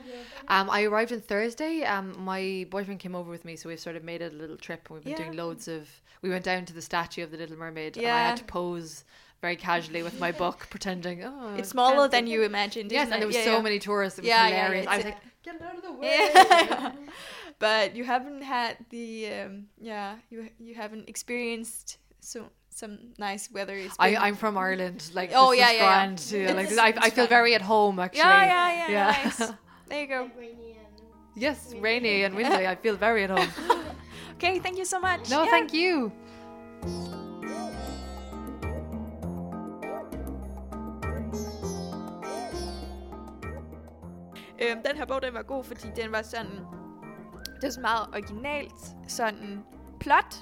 Um, 0.48 0.70
I 0.70 0.84
arrived 0.84 1.12
on 1.12 1.20
Thursday. 1.20 1.82
Um, 1.82 2.18
my 2.24 2.66
boyfriend 2.70 3.00
came 3.00 3.14
over 3.14 3.30
with 3.30 3.44
me, 3.44 3.54
so 3.54 3.68
we've 3.68 3.78
sort 3.78 3.96
of 3.96 4.02
made 4.02 4.22
it 4.22 4.32
a 4.32 4.36
little 4.36 4.56
trip. 4.56 4.88
We've 4.88 5.02
been 5.02 5.10
Yeah. 5.12 5.18
doing 5.18 5.36
loads 5.36 5.68
of. 5.68 5.90
We 6.22 6.30
went 6.30 6.42
down 6.42 6.64
to 6.64 6.72
the 6.72 6.80
statue 6.80 7.22
of 7.22 7.30
the 7.30 7.36
Little 7.36 7.58
Mermaid, 7.58 7.98
yeah. 7.98 8.08
and 8.08 8.16
I 8.16 8.28
had 8.28 8.38
to 8.38 8.44
pose 8.44 9.04
very 9.42 9.56
casually 9.56 10.02
with 10.02 10.18
my 10.18 10.32
book, 10.32 10.66
pretending, 10.70 11.22
"Oh, 11.22 11.54
It's 11.58 11.68
smaller 11.68 12.08
than 12.08 12.26
you 12.26 12.44
imagined. 12.44 12.90
Yes, 12.90 13.08
isn't 13.08 13.12
and 13.12 13.20
there 13.20 13.26
it? 13.26 13.26
was 13.26 13.36
Yeah, 13.36 13.44
so 13.44 13.56
yeah. 13.56 13.60
many 13.62 13.78
tourists. 13.78 14.18
It 14.18 14.22
was 14.22 14.28
Yeah, 14.30 14.48
yeah, 14.48 14.54
yeah, 14.54 14.62
hilarious. 14.62 14.86
I 14.86 14.96
was 14.96 15.04
like, 15.04 15.18
"Get 15.42 15.60
out 15.60 15.76
of 15.76 15.82
the 15.82 15.92
way!" 15.92 16.92
But 17.58 17.94
you 17.94 18.04
haven't 18.04 18.40
had 18.40 18.78
the 18.88 19.32
um, 19.32 19.66
yeah 19.78 20.16
you 20.30 20.48
you 20.58 20.74
haven't 20.74 21.08
experienced 21.10 21.98
so 22.26 22.38
some 22.70 22.98
nice 23.18 23.44
weather. 23.54 23.76
It's 23.76 23.96
I, 23.98 24.10
been- 24.10 24.22
I'm 24.26 24.36
from 24.36 24.54
Ireland. 24.58 25.00
Like, 25.14 25.30
Oh, 25.34 25.50
this 25.50 25.60
yeah, 25.60 25.70
is 25.70 25.80
yeah, 25.80 26.10
yeah. 26.10 26.16
too. 26.48 26.54
Like, 26.58 26.70
It's- 26.72 26.78
I, 27.02 27.06
I 27.06 27.10
feel 27.10 27.26
very 27.38 27.54
at 27.54 27.62
home. 27.62 27.96
Actually, 28.02 28.30
yeah, 28.30 28.46
yeah, 28.54 28.78
yeah, 28.78 28.90
Yeah. 28.96 29.24
Nice. 29.24 29.52
There 29.88 30.00
you 30.00 30.08
go. 30.08 30.30
yes, 31.36 31.74
rainy 31.80 32.24
and 32.24 32.34
windy. 32.34 32.66
I 32.66 32.74
feel 32.74 32.96
very 32.96 33.22
at 33.24 33.30
home. 33.30 33.50
Okay, 34.36 34.58
thank 34.58 34.76
you 34.76 34.84
so 34.84 34.98
much. 35.00 35.30
No, 35.30 35.42
Yeah. 35.44 35.50
thank 35.50 35.72
you. 35.72 36.12
Øhm, 44.62 44.82
den 44.84 44.96
her 44.96 45.04
bog, 45.06 45.22
den 45.22 45.34
var 45.34 45.42
god, 45.42 45.64
fordi 45.64 45.88
den 45.96 46.12
var 46.12 46.22
sådan... 46.22 46.50
Det 47.56 47.64
er 47.64 47.70
så 47.70 47.80
meget 47.80 48.06
originalt. 48.12 48.96
Sådan 49.08 49.64
plot 50.00 50.36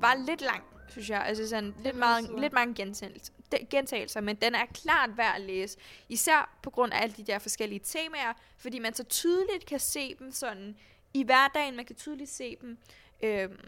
var 0.00 0.14
lidt 0.26 0.40
lang, 0.40 0.62
synes 0.88 1.10
jeg. 1.10 1.26
Altså 1.26 1.48
sådan 1.48 1.74
lidt, 1.84 1.96
meget, 1.96 2.30
lidt 2.38 2.52
mange 2.52 2.74
gentagelser, 2.74 3.32
gentagelser, 3.70 4.20
men 4.20 4.36
den 4.36 4.54
er 4.54 4.66
klart 4.66 5.16
værd 5.16 5.34
at 5.34 5.40
læse. 5.40 5.78
Især 6.08 6.58
på 6.62 6.70
grund 6.70 6.92
af 6.92 7.02
alle 7.02 7.14
de 7.16 7.22
der 7.22 7.38
forskellige 7.38 7.80
temaer, 7.84 8.32
fordi 8.58 8.78
man 8.78 8.94
så 8.94 9.04
tydeligt 9.04 9.66
kan 9.66 9.80
se 9.80 10.14
dem 10.14 10.32
sådan 10.32 10.76
i 11.14 11.22
hverdagen. 11.22 11.76
Man 11.76 11.84
kan 11.84 11.96
tydeligt 11.96 12.30
se 12.30 12.56
dem 12.60 12.78
øhm, 13.22 13.58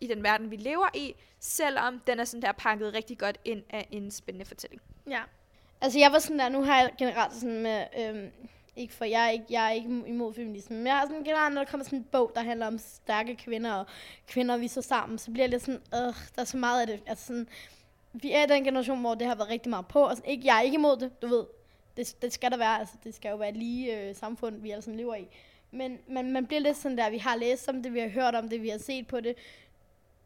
i 0.00 0.06
den 0.06 0.22
verden, 0.22 0.50
vi 0.50 0.56
lever 0.56 0.88
i, 0.94 1.14
selvom 1.40 2.00
den 2.06 2.20
er 2.20 2.24
sådan 2.24 2.42
der 2.42 2.52
pakket 2.52 2.94
rigtig 2.94 3.18
godt 3.18 3.38
ind 3.44 3.62
af 3.70 3.88
en 3.90 4.10
spændende 4.10 4.44
fortælling. 4.44 4.82
Ja. 5.10 5.22
Altså, 5.80 5.98
jeg 5.98 6.12
var 6.12 6.18
sådan 6.18 6.38
der, 6.38 6.48
nu 6.48 6.62
har 6.62 6.80
jeg 6.80 6.90
generelt 6.98 7.34
sådan 7.34 7.62
med, 7.62 7.84
øhm, 7.98 8.30
ikke 8.76 8.94
for 8.94 9.04
jeg 9.04 9.26
er 9.26 9.30
ikke, 9.30 9.44
jeg 9.50 9.66
er 9.66 9.70
ikke 9.70 9.88
imod 10.06 10.34
feminisme, 10.34 10.76
men 10.76 10.86
jeg 10.86 10.96
har 10.96 11.06
sådan 11.06 11.24
generelt, 11.24 11.54
når 11.54 11.64
der 11.64 11.70
kommer 11.70 11.84
sådan 11.84 11.98
en 11.98 12.04
bog, 12.12 12.32
der 12.34 12.42
handler 12.42 12.66
om 12.66 12.78
stærke 12.78 13.36
kvinder, 13.36 13.72
og 13.72 13.86
kvinder, 14.26 14.56
vi 14.56 14.68
så 14.68 14.82
sammen, 14.82 15.18
så 15.18 15.30
bliver 15.30 15.44
jeg 15.44 15.50
lidt 15.50 15.62
sådan, 15.62 15.80
øh, 15.94 16.14
der 16.34 16.40
er 16.40 16.44
så 16.44 16.56
meget 16.56 16.80
af 16.80 16.86
det. 16.86 17.02
Altså 17.06 17.26
sådan, 17.26 17.48
vi 18.12 18.32
er 18.32 18.46
den 18.46 18.64
generation, 18.64 19.00
hvor 19.00 19.14
det 19.14 19.26
har 19.26 19.34
været 19.34 19.48
rigtig 19.48 19.70
meget 19.70 19.86
på, 19.86 20.00
og 20.00 20.16
sådan, 20.16 20.30
ikke, 20.30 20.46
jeg 20.46 20.56
er 20.56 20.60
ikke 20.60 20.74
imod 20.74 20.96
det, 20.96 21.22
du 21.22 21.26
ved, 21.26 21.44
det, 21.96 22.16
det 22.22 22.32
skal 22.32 22.50
der 22.50 22.56
være, 22.56 22.78
altså 22.78 22.94
det 23.04 23.14
skal 23.14 23.30
jo 23.30 23.36
være 23.36 23.52
lige 23.52 24.00
øh, 24.00 24.14
samfund, 24.14 24.62
vi 24.62 24.70
alle 24.70 24.82
sammen 24.82 24.98
lever 24.98 25.14
i. 25.14 25.28
Men 25.70 25.98
man, 26.08 26.32
man 26.32 26.46
bliver 26.46 26.60
lidt 26.60 26.76
sådan 26.76 26.98
der, 26.98 27.10
vi 27.10 27.18
har 27.18 27.36
læst 27.36 27.68
om 27.68 27.82
det, 27.82 27.94
vi 27.94 28.00
har 28.00 28.08
hørt 28.08 28.34
om 28.34 28.48
det, 28.48 28.62
vi 28.62 28.68
har 28.68 28.78
set 28.78 29.06
på 29.06 29.20
det, 29.20 29.36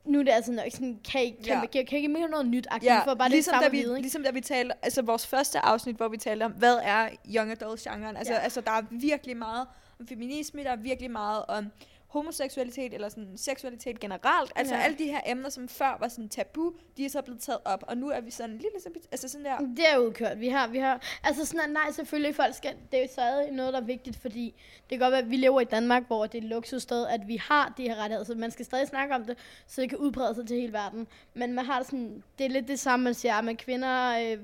nu 0.05 0.19
er 0.19 0.23
det 0.23 0.31
altså 0.31 0.53
nok 0.53 0.65
sådan, 0.73 0.99
kan 1.13 1.25
I, 1.25 1.29
kan, 1.31 1.37
Ja. 1.47 1.67
kan, 1.67 1.87
kan 1.87 1.97
ikke 1.97 2.09
mere 2.09 2.29
noget 2.29 2.47
nyt? 2.47 2.67
Ja, 2.73 2.95
Ja, 2.95 3.05
for 3.05 3.15
bare 3.15 3.29
ligesom, 3.29 3.53
det 3.55 3.61
da 3.61 3.65
samme 3.65 3.77
vi, 3.79 3.83
vide, 3.83 3.93
ikke? 3.97 4.03
ligesom 4.03 4.23
da 4.23 4.31
vi 4.31 4.41
talte, 4.41 4.75
altså 4.83 5.03
vores 5.03 5.27
første 5.27 5.59
afsnit, 5.65 5.97
hvor 5.97 6.09
vi 6.09 6.17
talte 6.17 6.45
om, 6.45 6.53
hvad 6.53 6.79
er 6.83 7.09
young 7.37 7.51
adult 7.51 7.81
genren? 7.81 8.17
Altså. 8.17 8.33
Ja. 8.33 8.39
altså 8.39 8.61
der 8.61 8.71
er 8.71 8.83
virkelig 8.91 9.37
meget 9.37 9.67
om 10.01 10.07
feminisme, 10.07 10.65
der 10.65 10.71
er 10.71 10.77
virkelig 10.77 11.11
meget 11.11 11.45
om 11.49 11.67
homoseksualitet, 12.11 12.95
eller 12.95 13.09
sådan 13.09 13.33
seksualitet 13.37 14.01
generelt. 14.01 14.53
Altså 14.57 14.75
Ja. 14.75 14.81
alle 14.81 14.99
de 14.99 15.05
her 15.05 15.21
emner, 15.27 15.49
som 15.49 15.69
før 15.69 15.97
var 16.01 16.09
sådan 16.09 16.29
tabu, 16.29 16.73
de 16.97 17.05
er 17.05 17.11
så 17.11 17.23
blevet 17.23 17.41
taget 17.41 17.59
op, 17.65 17.85
og 17.89 17.97
nu 17.97 18.09
er 18.11 18.21
vi 18.21 18.31
sådan 18.31 18.51
lidt 18.59 18.73
ligesom, 18.75 18.93
altså 19.13 19.29
sådan 19.29 19.45
der, 19.45 19.59
Det 19.59 19.85
er 19.93 19.99
udkørt. 19.99 20.41
Vi 20.41 20.49
har, 20.49 20.67
vi 20.69 20.79
har, 20.79 21.03
altså 21.25 21.45
sådan, 21.47 21.71
nej, 21.71 21.91
selvfølgelig, 21.93 22.35
folk 22.35 22.55
skal, 22.55 22.75
det 22.93 22.99
er 22.99 23.03
jo 23.03 23.09
stadig 23.13 23.51
noget, 23.53 23.73
der 23.73 23.81
er 23.81 23.85
vigtigt, 23.85 24.17
fordi 24.17 24.55
det 24.83 24.89
kan 24.89 24.99
godt 24.99 25.13
være, 25.13 25.21
at 25.21 25.31
vi 25.31 25.37
lever 25.37 25.61
i 25.61 25.65
Danmark, 25.65 26.07
hvor 26.07 26.27
det 26.27 26.39
er 26.39 26.43
et 26.43 26.49
luksussted, 26.49 27.07
at 27.07 27.29
vi 27.29 27.37
har 27.37 27.75
de 27.77 27.83
her 27.83 27.95
rettigheder, 27.97 28.25
så 28.25 28.35
man 28.35 28.51
skal 28.51 28.65
stadig 28.65 28.89
snakke 28.89 29.15
om 29.15 29.25
det, 29.25 29.39
så 29.67 29.81
det 29.81 29.89
kan 29.89 29.99
udbrede 29.99 30.35
sig 30.35 30.47
til 30.47 30.57
hele 30.61 30.73
verden. 30.73 31.07
Men 31.35 31.53
man 31.53 31.65
har 31.65 31.79
det 31.79 31.87
sådan, 31.87 32.23
det 32.39 32.47
er 32.47 32.51
lidt 32.51 32.69
det 32.69 32.79
samme, 32.81 33.05
man 33.05 33.15
siger, 33.15 33.35
at 33.35 33.59
kvinder 33.59 34.19
øh, 34.33 34.39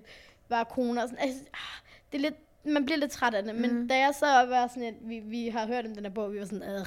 var 0.48 0.64
koner, 0.64 1.02
og 1.02 1.08
sådan, 1.08 1.24
altså, 1.24 1.40
ah, 1.54 1.82
det 2.12 2.18
er 2.18 2.22
lidt, 2.22 2.34
man 2.64 2.84
bliver 2.84 2.98
lidt 2.98 3.10
træt 3.10 3.34
af 3.34 3.42
det, 3.42 3.54
men 3.54 3.74
Mhm. 3.74 3.88
da 3.88 3.98
jeg 3.98 4.14
så 4.14 4.26
var 4.26 4.66
sådan, 4.68 4.82
at 4.82 4.94
vi, 5.00 5.18
vi 5.18 5.48
har 5.48 5.66
hørt 5.66 5.86
om 5.86 5.94
den 5.94 6.04
her 6.04 6.12
bog, 6.12 6.32
vi 6.32 6.38
var 6.38 6.44
sådan, 6.44 6.62
øh, 6.62 6.86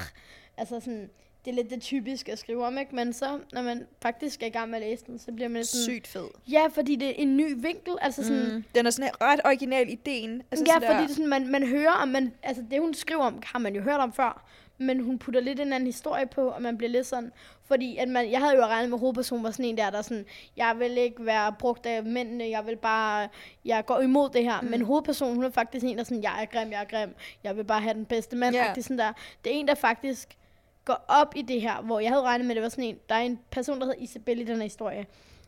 altså 0.59 0.79
sådan, 0.79 1.09
det 1.45 1.51
er 1.51 1.55
lidt 1.55 1.69
det 1.69 1.81
typiske 1.81 2.31
at 2.31 2.39
skrive 2.39 2.65
om, 2.65 2.77
ikke? 2.77 2.95
Men 2.95 3.13
så, 3.13 3.39
når 3.53 3.61
man 3.61 3.87
faktisk 4.01 4.43
er 4.43 4.47
i 4.47 4.49
gang 4.49 4.69
med 4.69 4.81
at 4.81 4.89
læse 4.89 5.05
den, 5.07 5.19
så 5.19 5.31
bliver 5.31 5.47
man 5.47 5.55
lidt 5.55 5.67
sådan... 5.67 5.83
sygt 5.83 6.07
fed. 6.07 6.27
Ja, 6.51 6.67
fordi 6.67 6.95
det 6.95 7.07
er 7.07 7.13
en 7.13 7.37
ny 7.37 7.53
vinkel. 7.61 7.93
Altså 8.01 8.23
sådan, 8.23 8.55
Mm. 8.55 8.63
Den 8.75 8.85
er 8.85 8.89
sådan 8.89 9.05
her 9.05 9.27
ret 9.27 9.39
original 9.45 9.89
ideen. 9.89 10.41
Altså 10.51 10.65
ja, 10.67 10.73
sådan 10.73 10.87
fordi 10.87 11.03
det 11.03 11.09
er 11.09 11.13
sådan, 11.13 11.29
man, 11.29 11.47
man 11.47 11.67
hører 11.67 11.91
om, 11.91 12.07
man, 12.07 12.33
altså 12.43 12.63
det 12.71 12.81
hun 12.81 12.93
skriver 12.93 13.23
om, 13.23 13.41
har 13.45 13.59
man 13.59 13.75
jo 13.75 13.81
hørt 13.81 13.99
om 13.99 14.13
før, 14.13 14.45
men 14.77 14.99
hun 14.99 15.19
putter 15.19 15.41
lidt 15.41 15.59
en 15.59 15.73
anden 15.73 15.87
historie 15.87 16.25
på, 16.25 16.47
og 16.47 16.61
man 16.61 16.77
bliver 16.77 16.91
lidt 16.91 17.07
sådan, 17.07 17.31
fordi 17.63 17.97
at 17.97 18.07
man, 18.07 18.31
jeg 18.31 18.39
havde 18.39 18.55
jo 18.55 18.61
regnet 18.61 18.89
med, 18.89 18.95
at 18.95 18.99
hovedpersonen 18.99 19.43
var 19.43 19.51
sådan 19.51 19.65
en 19.65 19.77
der, 19.77 19.89
der 19.89 20.01
sådan, 20.01 20.25
jeg 20.57 20.75
vil 20.79 20.97
ikke 20.97 21.25
være 21.25 21.55
brugt 21.59 21.85
af 21.85 22.03
mændene, 22.03 22.49
jeg 22.49 22.65
vil 22.65 22.75
bare, 22.75 23.29
jeg 23.65 23.85
går 23.85 23.99
imod 23.99 24.29
det 24.29 24.43
her, 24.43 24.61
mm. 24.61 24.67
men 24.67 24.81
hovedpersonen, 24.81 25.35
hun 25.35 25.43
er 25.43 25.49
faktisk 25.49 25.85
en, 25.85 25.97
der 25.97 26.03
sådan, 26.03 26.23
jeg 26.23 26.41
er 26.41 26.45
grim, 26.45 26.71
jeg 26.71 26.81
er 26.81 26.85
grim, 26.85 27.15
jeg 27.43 27.57
vil 27.57 27.63
bare 27.63 27.81
have 27.81 27.93
den 27.93 28.05
bedste 28.05 28.35
mand, 28.35 28.55
yeah. 28.55 28.81
sådan 28.81 28.97
der. 28.97 29.13
Det 29.43 29.55
er 29.55 29.59
en, 29.59 29.67
der 29.67 29.75
faktisk 29.75 30.37
går 30.85 31.05
op 31.07 31.33
i 31.35 31.41
det 31.41 31.61
her, 31.61 31.81
hvor 31.81 31.99
jeg 31.99 32.09
havde 32.09 32.23
regnet 32.23 32.47
med, 32.47 32.51
at 32.51 32.55
det 32.55 32.63
var 32.63 32.69
sådan 32.69 32.83
en, 32.83 32.99
der 33.09 33.15
er 33.15 33.19
en 33.19 33.39
person, 33.51 33.79
der 33.79 33.85
hedder 33.85 33.99
Isabelle 33.99 34.43
i 34.43 34.45
den 34.45 34.55
her 34.55 34.63
historie, 34.63 35.05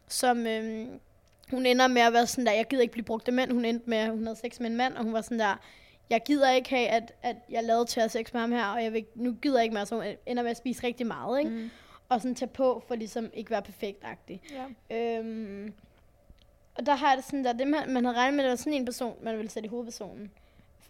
som, 0.08 0.48
øhm, 0.48 1.00
hun 1.52 1.66
ender 1.66 1.88
med 1.88 2.02
at 2.02 2.14
være 2.14 2.28
sådan 2.28 2.46
der, 2.46 2.52
jeg 2.52 2.68
gider 2.68 2.82
ikke 2.82 2.92
blive 2.92 3.06
brugt 3.06 3.28
af 3.28 3.34
mænd. 3.34 3.52
Hun 3.52 3.66
endte 3.66 3.90
med, 3.90 3.98
at 3.98 4.10
hun 4.10 4.26
havde 4.26 4.40
sex 4.40 4.60
med 4.60 4.70
en 4.70 4.78
mand, 4.78 4.94
og 4.94 5.04
hun 5.04 5.14
var 5.14 5.22
sådan 5.22 5.40
der, 5.40 5.56
jeg 6.10 6.22
gider 6.26 6.52
ikke 6.52 6.70
have, 6.70 6.88
at, 6.88 7.14
at 7.24 7.36
jeg 7.50 7.64
lavede 7.64 7.86
til 7.86 8.00
at 8.00 8.12
sex 8.12 8.34
med 8.34 8.42
ham 8.42 8.52
her, 8.52 8.66
og 8.66 8.84
jeg 8.84 8.94
vil, 8.94 9.06
nu 9.16 9.34
gider 9.42 9.58
jeg 9.58 9.64
ikke 9.64 9.74
mere, 9.74 9.86
så 9.86 9.96
hun 9.96 10.06
ender 10.26 10.44
med 10.44 10.52
at 10.52 10.58
spise 10.58 10.84
rigtig 10.84 11.08
meget, 11.08 11.40
ikke? 11.40 11.52
Mm. 11.52 11.70
Og 12.10 12.22
sådan 12.22 12.36
tage 12.36 12.50
på, 12.50 12.84
for 12.88 12.96
ligesom 12.96 13.30
ikke 13.34 13.52
være 13.52 13.62
perfekt-agtig. 13.62 14.42
Ja. 14.90 15.18
Øhm, 15.18 15.74
og 16.76 16.86
der 16.86 16.96
har 16.96 17.08
jeg 17.10 17.18
det 17.18 17.26
sådan 17.26 17.44
der, 17.44 17.54
det 17.54 17.68
man, 17.68 17.94
man 17.94 18.06
havde 18.06 18.18
regnet 18.18 18.34
med, 18.34 18.44
at 18.44 18.46
det 18.46 18.50
var 18.50 18.56
sådan 18.56 18.74
en 18.74 18.86
person, 18.86 19.16
man 19.24 19.38
ville 19.38 19.52
sætte 19.52 19.68
i 19.68 19.70
hovedpersonen. 19.70 20.32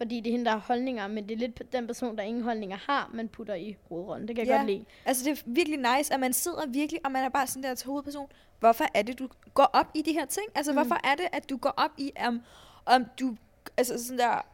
Fordi 0.02 0.20
det 0.20 0.26
er 0.26 0.32
hende, 0.32 0.44
der 0.44 0.50
har 0.50 0.58
holdninger, 0.58 1.06
men 1.08 1.28
det 1.28 1.34
er 1.34 1.38
lidt 1.38 1.72
den 1.72 1.86
person, 1.86 2.16
der 2.16 2.22
ingen 2.22 2.42
holdninger 2.42 2.76
har, 2.76 3.10
man 3.14 3.28
putter 3.28 3.54
i 3.54 3.76
hovedrollen. 3.88 4.28
Det 4.28 4.36
kan 4.36 4.46
jeg 4.46 4.52
Ja. 4.52 4.56
godt 4.56 4.66
lide. 4.70 4.84
Altså, 5.04 5.24
det 5.24 5.38
er 5.38 5.42
virkelig 5.46 5.78
nice, 5.96 6.14
at 6.14 6.20
man 6.20 6.32
sidder 6.32 6.66
virkelig, 6.66 7.00
og 7.04 7.12
man 7.12 7.24
er 7.24 7.28
bare 7.28 7.46
sådan 7.46 7.62
der 7.62 7.74
til 7.74 7.86
hovedperson. 7.86 8.28
Hvorfor 8.60 8.84
er 8.94 9.02
det, 9.02 9.18
du 9.18 9.28
går 9.54 9.70
op 9.72 9.86
i 9.94 10.02
de 10.02 10.12
her 10.12 10.24
ting? 10.24 10.46
Altså, 10.54 10.72
mm. 10.72 10.76
hvorfor 10.78 10.96
er 11.04 11.14
det, 11.14 11.26
at 11.32 11.50
du 11.50 11.56
går 11.56 11.74
op 11.76 11.90
i, 11.98 12.12
om, 12.26 12.42
om 12.86 13.04
du 13.20 13.36
altså 13.76 14.04
sådan 14.04 14.18
der, 14.18 14.46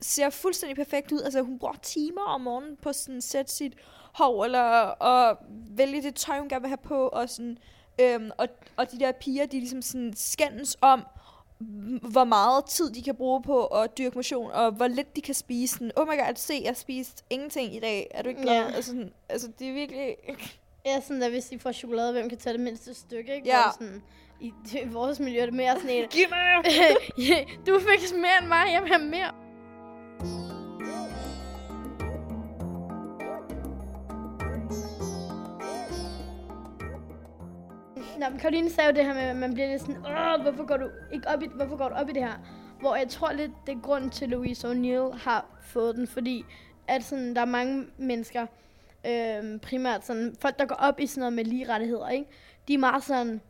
ser 0.00 0.30
fuldstændig 0.30 0.76
perfekt 0.76 1.12
ud. 1.12 1.20
Altså, 1.20 1.42
hun 1.42 1.58
bruger 1.58 1.74
timer 1.82 2.22
om 2.22 2.40
morgenen 2.40 2.76
på 2.82 2.92
sådan 2.92 3.16
at 3.16 3.22
sætte 3.24 3.52
sit 3.52 3.74
hår, 4.12 4.44
eller 4.44 4.60
og 4.88 5.38
vælge 5.70 6.02
det 6.02 6.14
tøj, 6.14 6.38
hun 6.38 6.48
gerne 6.48 6.60
vil 6.62 6.68
have 6.68 6.76
på, 6.76 7.08
og 7.08 7.28
sådan, 7.28 7.58
øhm, 8.00 8.30
og, 8.38 8.48
og 8.76 8.92
de 8.92 8.98
der 8.98 9.12
piger, 9.12 9.46
de 9.46 9.58
ligesom 9.58 9.82
sådan 9.82 10.12
skændes 10.16 10.76
om, 10.80 11.04
hvor 12.10 12.24
meget 12.24 12.64
tid 12.64 12.90
de 12.90 13.02
kan 13.02 13.14
bruge 13.14 13.42
på 13.42 13.66
at 13.66 13.98
dyrke 13.98 14.18
motion, 14.18 14.50
og 14.50 14.72
hvor 14.72 14.86
lidt 14.86 15.16
de 15.16 15.20
kan 15.20 15.34
spise. 15.34 15.72
Sådan, 15.74 15.90
oh 15.96 16.06
my 16.06 16.10
god, 16.10 16.36
se, 16.36 16.60
jeg 16.64 16.76
spiste 16.76 17.22
ingenting 17.30 17.74
i 17.74 17.80
dag. 17.80 18.06
Er 18.10 18.22
du 18.22 18.28
ikke 18.28 18.42
glad? 18.42 18.54
Ja. 18.54 18.66
Altså, 18.66 18.90
sådan, 18.90 19.12
altså, 19.28 19.48
det 19.58 19.68
er 19.68 19.72
virkelig... 19.72 20.16
Ja, 20.86 21.00
sådan 21.00 21.20
der, 21.20 21.30
hvis 21.30 21.44
de 21.44 21.58
får 21.58 21.72
chokolade, 21.72 22.12
hvem 22.12 22.28
kan 22.28 22.38
tage 22.38 22.52
det 22.52 22.60
mindste 22.60 22.94
stykke, 22.94 23.34
ikke? 23.34 23.48
Ja. 23.48 23.62
Hvor 23.62 23.72
sådan, 23.72 24.02
i, 24.40 24.52
i 24.72 24.88
vores 24.88 25.20
miljø 25.20 25.40
er 25.40 25.46
det 25.46 25.54
mere 25.54 25.74
sådan 25.74 25.90
en, 25.90 26.08
Giv 26.08 26.26
mig! 26.30 26.64
du 27.66 27.80
fik 27.80 28.16
mere 28.16 28.38
end 28.40 28.48
mig, 28.48 28.72
jeg 28.72 28.82
vil 28.82 28.92
have 28.92 29.04
mere. 29.04 29.32
Nå, 38.18 38.28
men 38.30 38.38
Karoline 38.38 38.70
sagde 38.70 38.90
jo 38.90 38.96
det 38.96 39.04
her 39.04 39.14
med, 39.14 39.22
at 39.22 39.36
man 39.36 39.54
bliver 39.54 39.68
lidt 39.68 39.80
sådan, 39.80 39.96
Åh, 39.96 40.42
hvorfor 40.42 40.66
går 40.66 40.76
du 40.76 40.88
ikke 41.12 41.28
op 41.28 41.42
i, 41.42 41.46
hvorfor 41.54 41.76
går 41.76 41.88
du 41.88 41.94
op 41.94 42.08
i 42.08 42.12
det 42.12 42.22
her? 42.22 42.32
Hvor 42.80 42.96
jeg 42.96 43.08
tror 43.08 43.32
lidt, 43.32 43.50
det 43.66 43.74
er 43.76 43.80
grunden 43.80 44.10
til, 44.10 44.24
at 44.24 44.30
Louise 44.30 44.68
O'Neill 44.68 45.16
har 45.24 45.46
fået 45.62 45.96
den, 45.96 46.06
fordi 46.06 46.44
at 46.88 47.04
sådan, 47.04 47.34
der 47.34 47.40
er 47.40 47.44
mange 47.46 47.86
mennesker, 47.98 48.46
øhm, 49.06 49.58
primært 49.58 50.06
sådan, 50.06 50.36
folk, 50.40 50.58
der 50.58 50.64
går 50.64 50.74
op 50.74 51.00
i 51.00 51.06
sådan 51.06 51.20
noget 51.20 51.32
med 51.32 51.44
lige 51.44 51.68
rettigheder, 51.68 52.08
ikke? 52.08 52.26
de 52.68 52.74
er 52.74 52.78
meget 52.78 53.04
sådan, 53.04 53.40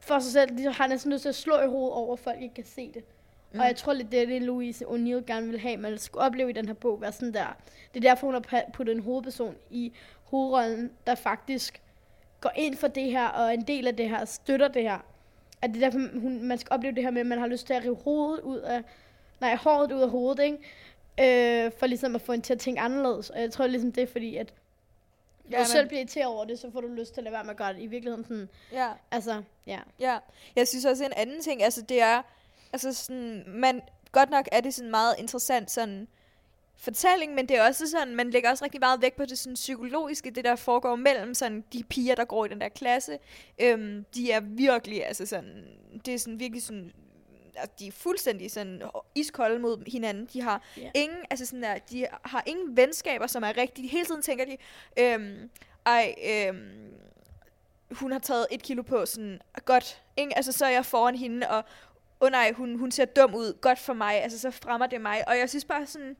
for 0.00 0.18
sig 0.18 0.32
selv, 0.32 0.58
de 0.58 0.72
har 0.72 0.86
næsten 0.86 1.12
lyst 1.12 1.22
til 1.22 1.28
at 1.28 1.34
slå 1.34 1.60
i 1.60 1.66
hovedet 1.66 1.92
over, 1.92 2.12
at 2.12 2.18
folk 2.18 2.42
ikke 2.42 2.54
kan 2.54 2.64
se 2.64 2.92
det. 2.94 3.04
Mm. 3.52 3.60
Og 3.60 3.66
jeg 3.66 3.76
tror 3.76 3.92
lidt, 3.92 4.12
det 4.12 4.22
er 4.22 4.26
det, 4.26 4.42
Louise 4.42 4.84
O'Neill 4.84 5.24
gerne 5.26 5.48
vil 5.48 5.60
have, 5.60 5.76
man 5.76 5.98
skulle 5.98 6.24
opleve 6.24 6.50
i 6.50 6.52
den 6.52 6.66
her 6.66 6.74
bog, 6.74 7.00
være 7.00 7.12
sådan 7.12 7.34
der. 7.34 7.56
Det 7.94 8.04
er 8.04 8.10
derfor, 8.10 8.26
hun 8.26 8.34
har 8.34 8.62
puttet 8.72 8.96
en 8.96 9.02
hovedperson 9.02 9.56
i 9.70 9.92
hovedrollen, 10.24 10.90
der 11.06 11.14
faktisk 11.14 11.80
går 12.44 12.52
ind 12.56 12.76
for 12.76 12.88
det 12.88 13.10
her, 13.10 13.26
og 13.28 13.44
er 13.44 13.50
en 13.50 13.62
del 13.62 13.86
af 13.86 13.96
det 13.96 14.08
her, 14.08 14.20
og 14.20 14.28
støtter 14.28 14.68
det 14.68 14.82
her. 14.82 14.98
At 15.62 15.70
det 15.70 15.76
er 15.76 15.90
derfor, 15.90 16.20
hun, 16.20 16.42
man 16.42 16.58
skal 16.58 16.72
opleve 16.72 16.94
det 16.94 17.02
her 17.02 17.10
med, 17.10 17.20
at 17.20 17.26
man 17.26 17.38
har 17.38 17.46
lyst 17.46 17.66
til 17.66 17.74
at 17.74 17.84
rive 17.84 17.96
hovedet 18.04 18.40
ud 18.42 18.58
af, 18.58 18.82
nej, 19.40 19.54
håret 19.56 19.92
ud 19.92 20.00
af 20.00 20.10
hovedet, 20.10 20.42
ikke? 20.44 21.64
Øh, 21.66 21.72
for 21.78 21.86
ligesom 21.86 22.14
at 22.14 22.20
få 22.20 22.32
en 22.32 22.42
til 22.42 22.52
at 22.52 22.58
tænke 22.60 22.80
anderledes. 22.80 23.30
Og 23.30 23.40
jeg 23.40 23.52
tror 23.52 23.66
ligesom, 23.66 23.92
det 23.92 24.02
er 24.02 24.06
fordi, 24.06 24.36
at 24.36 24.52
når 25.44 25.58
Ja, 25.58 25.64
du 25.64 25.68
selv 25.68 25.86
bliver 25.88 26.00
irriteret 26.00 26.26
over 26.26 26.44
det, 26.44 26.58
så 26.58 26.70
får 26.70 26.80
du 26.80 26.88
lyst 26.88 27.14
til 27.14 27.20
at 27.20 27.24
lade 27.24 27.32
være 27.32 27.44
med 27.44 27.50
at 27.50 27.56
gøre 27.56 27.72
det. 27.72 27.80
I 27.82 27.86
virkeligheden 27.86 28.24
sådan, 28.24 28.48
Ja. 28.72 28.88
altså, 29.10 29.42
ja. 29.66 29.78
Ja, 30.00 30.18
jeg 30.56 30.68
synes 30.68 30.84
også 30.84 31.04
en 31.04 31.12
anden 31.16 31.40
ting, 31.42 31.62
altså 31.62 31.82
det 31.82 32.02
er, 32.02 32.22
altså 32.72 32.92
sådan, 32.92 33.44
man, 33.46 33.80
godt 34.12 34.30
nok 34.30 34.48
er 34.52 34.60
det 34.60 34.74
sådan 34.74 34.90
meget 34.90 35.14
interessant 35.18 35.70
sådan 35.70 36.08
fortælling, 36.76 37.34
men 37.34 37.48
det 37.48 37.56
er 37.56 37.66
også 37.68 37.90
sådan, 37.90 38.14
man 38.14 38.30
lægger 38.30 38.50
også 38.50 38.64
rigtig 38.64 38.80
meget 38.80 39.02
vægt 39.02 39.16
på 39.16 39.24
det 39.24 39.38
sådan 39.38 39.54
psykologiske, 39.54 40.30
det 40.30 40.44
der 40.44 40.56
foregår 40.56 40.96
mellem 40.96 41.34
sådan 41.34 41.64
de 41.72 41.84
piger, 41.84 42.14
der 42.14 42.24
går 42.24 42.44
i 42.44 42.48
den 42.48 42.60
der 42.60 42.68
klasse. 42.68 43.18
Øhm, 43.58 44.04
de 44.14 44.32
er 44.32 44.40
virkelig, 44.40 45.06
altså 45.06 45.26
sådan, 45.26 45.64
det 46.06 46.14
er 46.14 46.18
sådan 46.18 46.40
virkelig 46.40 46.62
sådan, 46.62 46.92
altså, 47.56 47.74
de 47.78 47.86
er 47.86 47.92
fuldstændig 47.92 48.50
sådan 48.50 48.82
iskolde 49.14 49.58
mod 49.58 49.90
hinanden. 49.90 50.28
De 50.32 50.42
har 50.42 50.62
yeah. 50.78 50.90
ingen, 50.94 51.18
altså 51.30 51.46
sådan 51.46 51.62
der, 51.62 51.78
de 51.78 52.06
har 52.24 52.42
ingen 52.46 52.76
venskaber, 52.76 53.26
som 53.26 53.42
er 53.42 53.56
rigtige. 53.56 53.88
Hele 53.88 54.04
tiden 54.04 54.22
tænker 54.22 54.44
de, 54.44 54.56
øhm, 54.98 55.50
ej, 55.86 56.14
øhm, 56.24 56.94
hun 57.90 58.12
har 58.12 58.18
taget 58.18 58.46
et 58.50 58.62
kilo 58.62 58.82
på, 58.82 59.06
sådan, 59.06 59.40
godt, 59.64 60.02
ikke? 60.16 60.36
altså 60.36 60.52
så 60.52 60.66
er 60.66 60.70
jeg 60.70 60.86
foran 60.86 61.14
hende, 61.14 61.48
og 61.50 61.64
åh 62.20 62.26
oh, 62.26 62.30
nej, 62.30 62.52
hun, 62.52 62.78
hun 62.78 62.90
ser 62.90 63.04
dum 63.04 63.34
ud, 63.34 63.60
godt 63.60 63.78
for 63.78 63.92
mig, 63.92 64.22
altså 64.22 64.38
så 64.38 64.50
fremmer 64.50 64.86
det 64.86 65.00
mig, 65.00 65.28
og 65.28 65.38
jeg 65.38 65.50
synes 65.50 65.64
bare 65.64 65.86
sådan, 65.86 66.16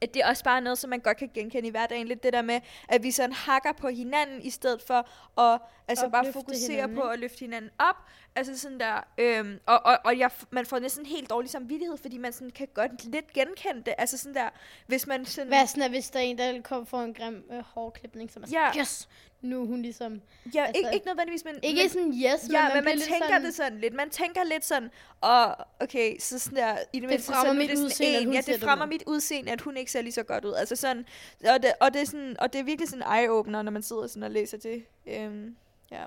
at 0.00 0.14
det 0.14 0.22
er 0.22 0.28
også 0.28 0.44
bare 0.44 0.60
noget, 0.60 0.78
som 0.78 0.90
man 0.90 1.00
godt 1.00 1.16
kan 1.16 1.30
genkende 1.34 1.68
i 1.68 1.70
hverdagen, 1.70 2.08
lidt 2.08 2.22
det 2.22 2.32
der 2.32 2.42
med, 2.42 2.60
at 2.88 3.02
vi 3.02 3.10
sådan 3.10 3.32
hakker 3.32 3.72
på 3.72 3.88
hinanden, 3.88 4.42
i 4.42 4.50
stedet 4.50 4.82
for 4.82 5.08
at 5.40 5.60
altså 5.88 6.08
bare 6.08 6.32
fokusere 6.32 6.70
hinanden, 6.70 6.96
på 6.96 7.02
at 7.02 7.18
løfte 7.18 7.40
hinanden 7.40 7.70
op, 7.78 7.96
altså 8.36 8.58
sådan 8.58 8.80
der, 8.80 9.04
øhm, 9.18 9.58
og, 9.66 9.86
og, 9.86 9.98
og 10.04 10.18
jeg, 10.18 10.30
man 10.50 10.66
får 10.66 10.78
næsten 10.78 11.06
helt 11.06 11.30
dårlig 11.30 11.50
samvittighed, 11.50 11.96
fordi 11.96 12.18
man 12.18 12.32
sådan 12.32 12.50
kan 12.50 12.68
godt 12.74 13.04
lidt 13.04 13.32
genkende 13.32 13.82
det, 13.86 13.94
altså 13.98 14.18
sådan 14.18 14.34
der, 14.34 14.48
hvis 14.86 15.06
man 15.06 15.26
sådan... 15.26 15.48
Hvad 15.48 15.66
sådan, 15.66 15.82
at 15.82 15.90
hvis 15.90 16.10
der 16.10 16.18
er 16.18 16.22
en, 16.22 16.38
der 16.38 16.62
kommer 16.62 16.84
for 16.84 17.02
en 17.02 17.14
grim 17.14 17.44
øh, 17.52 17.58
hårklipning, 17.58 18.30
som 18.30 18.42
er 18.42 18.46
sådan, 18.46 18.60
Ja. 18.74 18.80
yes, 18.80 19.08
nu 19.40 19.62
er 19.62 19.66
hun 19.66 19.82
ligesom... 19.82 20.20
Ja, 20.54 20.64
altså- 20.64 20.78
ikke, 20.78 20.94
ikke 20.94 21.06
nødvendigvis, 21.06 21.44
men... 21.44 21.54
Ikke 21.62 21.80
men, 21.82 21.88
sådan 21.90 22.12
yes, 22.12 22.50
Ja, 22.52 22.68
men, 22.68 22.74
men 22.74 22.74
man 22.74 22.82
bliver 22.82 22.94
lidt 22.94 23.02
tænker 23.04 23.26
sådan, 23.26 23.44
det 23.44 23.54
sådan 23.54 23.78
lidt. 23.80 23.94
Man 23.94 24.10
tænker 24.10 24.44
lidt 24.44 24.64
sådan, 24.64 24.90
og 25.20 25.56
okay, 25.80 26.18
så 26.18 26.38
sådan 26.38 26.58
der, 26.58 26.76
i 26.92 27.00
det, 27.00 27.22
så 27.22 27.32
fremmer 27.32 27.52
er 27.52 27.56
mit 27.56 27.70
det 27.70 27.78
udseende, 27.78 28.20
en, 28.20 28.32
ja, 28.32 28.40
det 28.40 28.60
fremmer 28.60 28.86
mit 28.86 29.02
udseende, 29.06 29.52
at 29.52 29.60
hun 29.60 29.76
ikke 29.76 29.92
ser 29.92 30.02
lige 30.02 30.12
så 30.12 30.22
godt 30.22 30.44
ud. 30.44 30.52
Altså 30.52 30.76
sådan, 30.76 31.06
og 31.44 31.62
det, 31.62 31.72
og 31.80 31.94
det, 31.94 32.00
er, 32.02 32.06
sådan, 32.06 32.36
og 32.38 32.52
det 32.52 32.58
er 32.58 32.62
virkelig 32.64 32.88
sådan 32.88 33.02
en 33.02 33.08
eye-opener, 33.08 33.62
når 33.62 33.70
man 33.70 33.82
sidder 33.82 34.06
sådan 34.06 34.22
og 34.22 34.30
læser 34.30 34.56
det. 34.58 34.84
Øhm, 35.06 35.56
ja. 35.90 36.04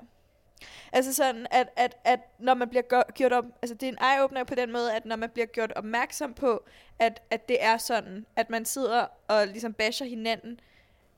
Altså 0.92 1.14
sådan, 1.14 1.46
at, 1.50 1.68
at, 1.76 1.96
at 2.04 2.20
når 2.38 2.54
man 2.54 2.68
bliver 2.68 2.82
gør, 2.82 3.02
gjort 3.14 3.32
op, 3.32 3.44
altså 3.62 3.74
det 3.74 3.82
er 3.82 3.92
en 3.92 3.98
eye-opener 3.98 4.44
på 4.44 4.54
den 4.54 4.72
måde, 4.72 4.94
at 4.94 5.06
når 5.06 5.16
man 5.16 5.30
bliver 5.30 5.46
gjort 5.46 5.72
opmærksom 5.76 6.34
på, 6.34 6.64
at, 6.98 7.22
at 7.30 7.48
det 7.48 7.64
er 7.64 7.76
sådan, 7.76 8.26
at 8.36 8.50
man 8.50 8.64
sidder 8.64 9.06
og 9.28 9.46
ligesom 9.46 9.72
basher 9.72 10.06
hinanden, 10.06 10.60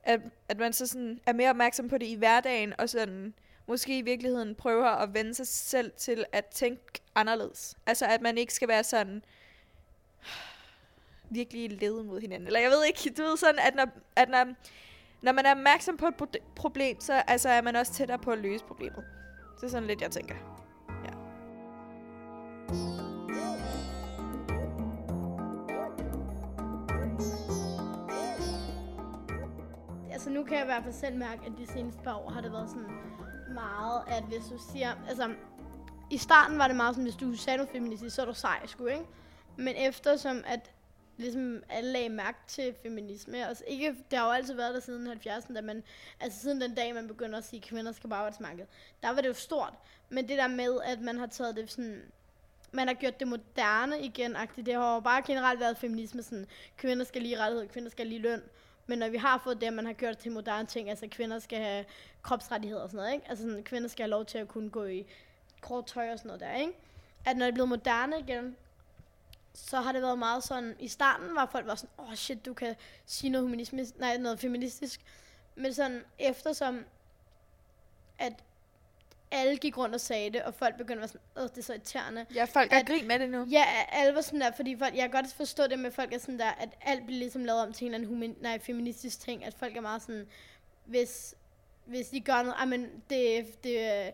at, 0.03 0.20
at 0.49 0.59
man 0.59 0.72
så 0.72 0.86
sådan 0.86 1.20
er 1.26 1.32
mere 1.32 1.51
opmærksom 1.51 1.88
på 1.88 1.99
det 1.99 2.07
i 2.07 2.14
hverdagen, 2.14 2.74
og 2.78 2.88
sådan 2.88 3.34
måske 3.66 3.99
i 3.99 4.03
virkeligheden 4.03 4.55
prøver 4.55 4.86
at 4.86 5.14
vende 5.14 5.34
sig 5.34 5.47
selv 5.47 5.92
til 5.97 6.24
at 6.32 6.45
tænke 6.47 6.82
anderledes. 7.14 7.76
Altså 7.86 8.07
at 8.07 8.20
man 8.20 8.38
ikke 8.38 8.55
skal 8.55 8.68
være 8.68 8.84
sådan 8.84 9.22
virkelig 11.30 11.80
lede 11.80 12.05
mod 12.05 12.20
hinanden. 12.20 12.47
Eller 12.47 12.61
jeg 12.61 12.70
ved 12.70 12.84
ikke, 12.84 13.11
du 13.16 13.22
ved 13.22 13.36
sådan, 13.36 13.59
at 13.59 13.74
når, 13.74 13.86
at 14.16 14.28
når, 14.28 14.55
når 15.22 15.32
man 15.32 15.47
er 15.47 15.51
opmærksom 15.51 15.97
på 15.97 16.07
et 16.07 16.36
problem, 16.57 17.01
så 17.01 17.12
altså, 17.12 17.49
er 17.49 17.62
man 17.62 17.76
også 17.76 17.92
tættere 17.92 18.18
på 18.18 18.32
at 18.32 18.38
løse 18.38 18.64
problemet. 18.64 19.05
Det 19.57 19.63
er 19.63 19.69
sådan 19.69 19.87
lidt, 19.87 20.03
jeg 20.03 20.11
tænker. 20.11 20.35
Ja. 21.05 21.11
Altså 30.13 30.31
nu 30.31 30.45
kan 30.45 30.57
jeg 30.57 30.63
i 30.63 30.67
hvert 30.67 30.83
fald 30.83 30.95
selv 30.95 31.17
mærke, 31.17 31.47
at 31.47 31.53
de 31.59 31.67
seneste 31.67 32.03
par 32.03 32.15
år 32.15 32.31
har 32.31 32.41
det 32.41 32.53
været 32.53 32.71
sådan 32.71 32.87
meget, 33.55 34.03
at 34.07 34.25
hvis 34.25 34.45
du 34.45 34.59
siger... 34.73 34.93
Altså, 35.09 35.35
i 36.11 36.19
starten 36.19 36.59
var 36.59 36.67
det 36.67 36.77
meget 36.77 36.95
sådan, 36.95 37.05
hvis 37.05 37.17
du 37.17 37.35
sagde 37.35 37.57
noget 37.57 37.71
feministisk, 37.73 38.17
så 38.17 38.23
er 38.23 38.27
du 38.27 38.35
sej, 38.35 38.67
sgu, 38.67 38.87
ikke? 38.87 39.05
Men 39.57 39.75
eftersom 39.77 40.37
at 40.47 40.74
ligesom 41.17 41.62
alle 41.69 41.93
lagde 41.93 42.09
mærke 42.09 42.39
til 42.47 42.75
feminisme, 42.83 43.47
altså 43.47 43.65
ikke, 43.67 43.97
det 44.11 44.19
har 44.19 44.27
jo 44.27 44.33
altid 44.33 44.55
været 44.55 44.75
der 44.75 44.81
siden 44.81 45.09
70'erne, 45.09 45.55
da 45.55 45.61
man, 45.61 45.83
altså 46.21 46.41
siden 46.41 46.61
den 46.61 46.75
dag, 46.75 46.95
man 46.95 47.09
begynder 47.09 47.39
at 47.39 47.45
sige, 47.45 47.61
at 47.61 47.69
kvinder 47.69 47.93
skal 47.93 48.11
på 48.11 48.15
arbejdsmarkedet, 48.15 48.69
der 49.03 49.09
var 49.09 49.21
det 49.21 49.29
jo 49.29 49.35
stort. 49.35 49.75
Men 50.09 50.29
det 50.29 50.39
der 50.39 50.49
med, 50.49 50.81
at 50.85 51.01
man 51.01 51.19
har 51.19 51.27
taget 51.27 51.57
det 51.57 51.71
sådan, 51.71 52.03
man 52.73 52.87
har 52.87 52.95
gjort 52.95 53.21
det 53.21 53.29
moderne 53.29 54.01
igen, 54.01 54.37
-agtigt. 54.37 54.62
det 54.62 54.75
har 54.75 54.95
jo 54.95 55.01
bare 55.01 55.23
generelt 55.27 55.61
været 55.61 55.77
feminisme, 55.77 56.23
sådan, 56.23 56.47
kvinder 56.77 57.05
skal 57.05 57.23
lige 57.23 57.39
rettighed, 57.39 57.69
kvinder 57.69 57.91
skal 57.91 58.07
lige 58.07 58.21
løn, 58.21 58.43
men 58.87 58.99
når 58.99 59.09
vi 59.09 59.17
har 59.17 59.41
fået 59.45 59.61
det, 59.61 59.67
at 59.67 59.73
man 59.73 59.87
har 59.87 59.93
gjort 59.93 60.15
det 60.15 60.19
til 60.19 60.33
moderne 60.33 60.67
ting, 60.67 60.91
altså 60.91 61.07
kvinder 61.11 61.39
skal 61.39 61.59
have 61.59 61.85
kropsrettigheder 62.23 62.83
og 62.83 62.89
sådan 62.89 62.97
noget, 62.97 63.15
ikke? 63.15 63.27
Altså 63.29 63.45
sådan, 63.45 63.62
kvinder 63.62 63.89
skal 63.89 64.03
have 64.03 64.11
lov 64.11 64.25
til 64.25 64.39
at 64.39 64.49
kunne 64.49 64.71
gå 64.71 64.85
i 64.85 65.07
kort 65.61 65.87
tøj 65.87 66.12
og 66.12 66.19
sådan 66.19 66.29
noget 66.29 66.41
der, 66.41 66.55
ikke? 66.55 66.73
At 67.27 67.37
når 67.37 67.45
det 67.47 67.51
er 67.51 67.55
blevet 67.55 67.69
moderne 67.69 68.19
igen, 68.19 68.57
så 69.55 69.81
har 69.81 69.93
det 69.93 70.03
været 70.03 70.19
meget 70.19 70.45
sådan, 70.45 70.77
i 70.79 70.89
starten 70.89 71.35
var 71.35 71.47
folk 71.53 71.67
var 71.67 71.75
sådan, 71.75 71.91
åh 71.99 72.09
oh 72.09 72.15
shit, 72.15 72.47
du 72.47 72.55
kan 72.55 72.75
sige 73.07 73.31
noget, 73.31 73.45
humanistisk, 73.47 73.99
nej, 73.99 74.17
noget 74.17 74.41
feministisk. 74.41 75.01
Men 75.55 75.75
sådan, 75.75 76.05
eftersom, 76.19 76.85
at 78.19 78.33
alle 79.31 79.57
gik 79.57 79.79
rundt 79.79 79.95
og 79.95 80.01
sagde 80.01 80.31
det, 80.31 80.43
og 80.43 80.55
folk 80.55 80.77
begyndte 80.77 80.95
at 80.95 80.99
være 81.01 81.09
sådan, 81.09 81.21
åh, 81.37 81.43
det 81.49 81.59
er 81.59 81.63
så 81.63 81.73
irriterende. 81.73 82.27
Ja, 82.35 82.45
folk 82.45 82.73
At- 82.73 82.87
grin 82.87 83.09
med 83.09 83.19
det 83.19 83.31
nu. 83.31 83.47
Ja, 83.51 83.65
alle 83.89 84.15
var 84.15 84.21
sådan 84.21 84.41
der, 84.41 84.53
fordi 84.53 84.77
folk, 84.79 84.95
jeg 84.95 85.03
kan 85.03 85.11
godt 85.23 85.33
forstå 85.33 85.67
det 85.67 85.79
med 85.79 85.91
folk 85.91 86.13
er 86.13 86.19
sådan 86.19 86.39
der, 86.39 86.51
at 86.51 86.69
alt 86.83 87.07
bliver 87.07 87.19
ligesom 87.19 87.45
lavet 87.45 87.61
om 87.63 87.73
til 87.73 87.85
en 87.87 87.95
eller 87.95 87.99
anden 88.09 88.15
human, 88.15 88.37
nej, 88.41 88.59
feministisk 88.59 89.21
ting, 89.21 89.45
at 89.45 89.55
folk 89.55 89.77
er 89.77 89.81
meget 89.81 90.03
sådan, 90.03 90.27
hvis, 90.85 91.35
hvis 91.85 92.09
de 92.09 92.21
gør 92.21 92.43
noget, 92.43 92.55
ej, 92.59 92.65
men 92.65 92.83
det, 93.11 93.65
det, 93.65 93.81
er- 93.85 94.11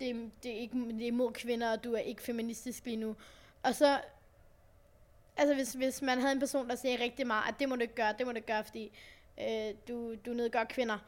det, 0.00 0.30
det, 0.42 0.50
er 0.56 0.56
ikke, 0.60 0.74
det 0.78 1.02
er 1.02 1.06
imod 1.06 1.32
kvinder, 1.32 1.72
og 1.72 1.84
du 1.84 1.92
er 1.94 1.98
ikke 1.98 2.22
feministisk 2.22 2.84
lige 2.84 2.96
nu. 2.96 3.16
Og 3.62 3.74
så, 3.74 4.00
altså 5.36 5.54
hvis, 5.54 5.72
hvis 5.72 6.02
man 6.02 6.20
havde 6.20 6.32
en 6.32 6.40
person, 6.40 6.68
der 6.68 6.74
sagde 6.74 7.02
rigtig 7.02 7.26
meget, 7.26 7.48
at 7.48 7.54
det 7.58 7.68
må 7.68 7.76
du 7.76 7.80
ikke 7.80 7.94
gøre, 7.94 8.14
det 8.18 8.26
må 8.26 8.32
du 8.32 8.36
ikke 8.36 8.48
gøre, 8.48 8.64
fordi 8.64 8.92
øh, 9.40 9.74
du, 9.88 10.14
du 10.14 10.30
nedgør 10.30 10.64
kvinder. 10.64 10.98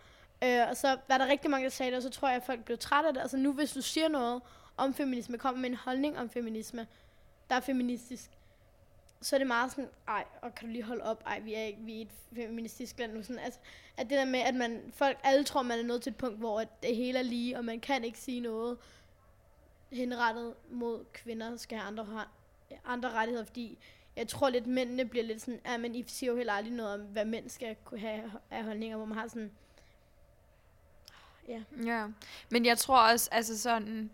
Øh, 0.45 0.68
og 0.68 0.77
så 0.77 0.99
var 1.09 1.18
der 1.18 1.27
rigtig 1.27 1.51
mange, 1.51 1.64
der 1.64 1.70
sagde 1.70 1.91
det, 1.91 1.97
og 1.97 2.03
så 2.03 2.11
tror 2.11 2.29
jeg, 2.29 2.37
at 2.37 2.43
folk 2.43 2.64
blev 2.64 2.79
trætte 2.79 3.09
af 3.09 3.14
det. 3.14 3.20
Altså 3.20 3.37
nu, 3.37 3.53
hvis 3.53 3.72
du 3.72 3.83
siger 3.83 4.09
noget 4.09 4.43
om 4.77 4.95
feminisme, 4.95 5.39
kommer 5.39 5.61
med 5.61 5.70
en 5.70 5.77
holdning 5.77 6.18
om 6.18 6.31
feminisme, 6.31 6.87
der 7.51 7.57
er 7.57 7.61
feministisk, 7.61 8.31
så 9.20 9.37
er 9.37 9.39
det 9.39 9.47
meget 9.47 9.70
sådan, 9.70 9.91
ej, 10.09 10.24
og 10.43 10.55
kan 10.55 10.68
du 10.68 10.72
lige 10.72 10.83
holde 10.83 11.05
op, 11.05 11.22
ej, 11.27 11.39
vi 11.39 11.55
er, 11.55 11.62
ikke, 11.62 11.79
vi 11.81 11.99
er 11.99 12.03
et 12.03 12.11
feministisk 12.35 12.99
land 12.99 13.12
nu. 13.12 13.22
Sådan, 13.22 13.39
altså, 13.39 13.61
at 13.97 14.11
det 14.11 14.18
der 14.18 14.24
med, 14.24 14.41
at 14.41 14.55
man, 14.55 14.93
folk, 14.95 15.18
alle 15.22 15.45
tror, 15.45 15.62
man 15.62 15.79
er 15.79 15.83
nået 15.83 16.03
til 16.03 16.11
et 16.11 16.16
punkt, 16.16 16.39
hvor 16.39 16.61
at 16.61 16.83
det 16.83 16.97
hele 16.97 17.18
er 17.18 17.22
lige, 17.22 17.59
og 17.59 17.64
man 17.64 17.81
kan 17.81 18.05
ikke 18.05 18.18
sige 18.18 18.41
noget 18.41 18.79
henrettet 19.93 20.55
mod 20.70 21.05
kvinder, 21.12 21.57
skal 21.57 21.79
have 21.79 21.87
andre, 21.87 22.24
andre 22.85 23.11
rettigheder, 23.11 23.45
fordi 23.45 23.79
jeg 24.17 24.29
tror 24.29 24.49
lidt, 24.49 24.67
mændene 24.67 25.05
bliver 25.05 25.25
lidt 25.25 25.41
sådan, 25.41 25.61
ja, 25.67 25.77
men 25.77 25.95
I 25.95 26.05
siger 26.07 26.31
jo 26.31 26.37
heller 26.37 26.53
aldrig 26.53 26.73
noget 26.75 26.95
om, 26.95 27.01
hvad 27.01 27.25
mænd 27.25 27.49
skal 27.49 27.77
kunne 27.85 28.01
have 28.01 28.33
af 28.51 28.64
holdninger, 28.64 28.97
hvor 28.97 29.07
man 29.07 29.19
har 29.19 29.29
sådan, 29.29 29.51
ah, 31.12 31.51
ja, 31.51 31.62
Ja, 31.85 32.07
men 32.51 32.67
jeg 32.67 32.79
tror 32.79 33.11
også, 33.12 33.29
altså 33.33 33.59
sådan, 33.59 34.11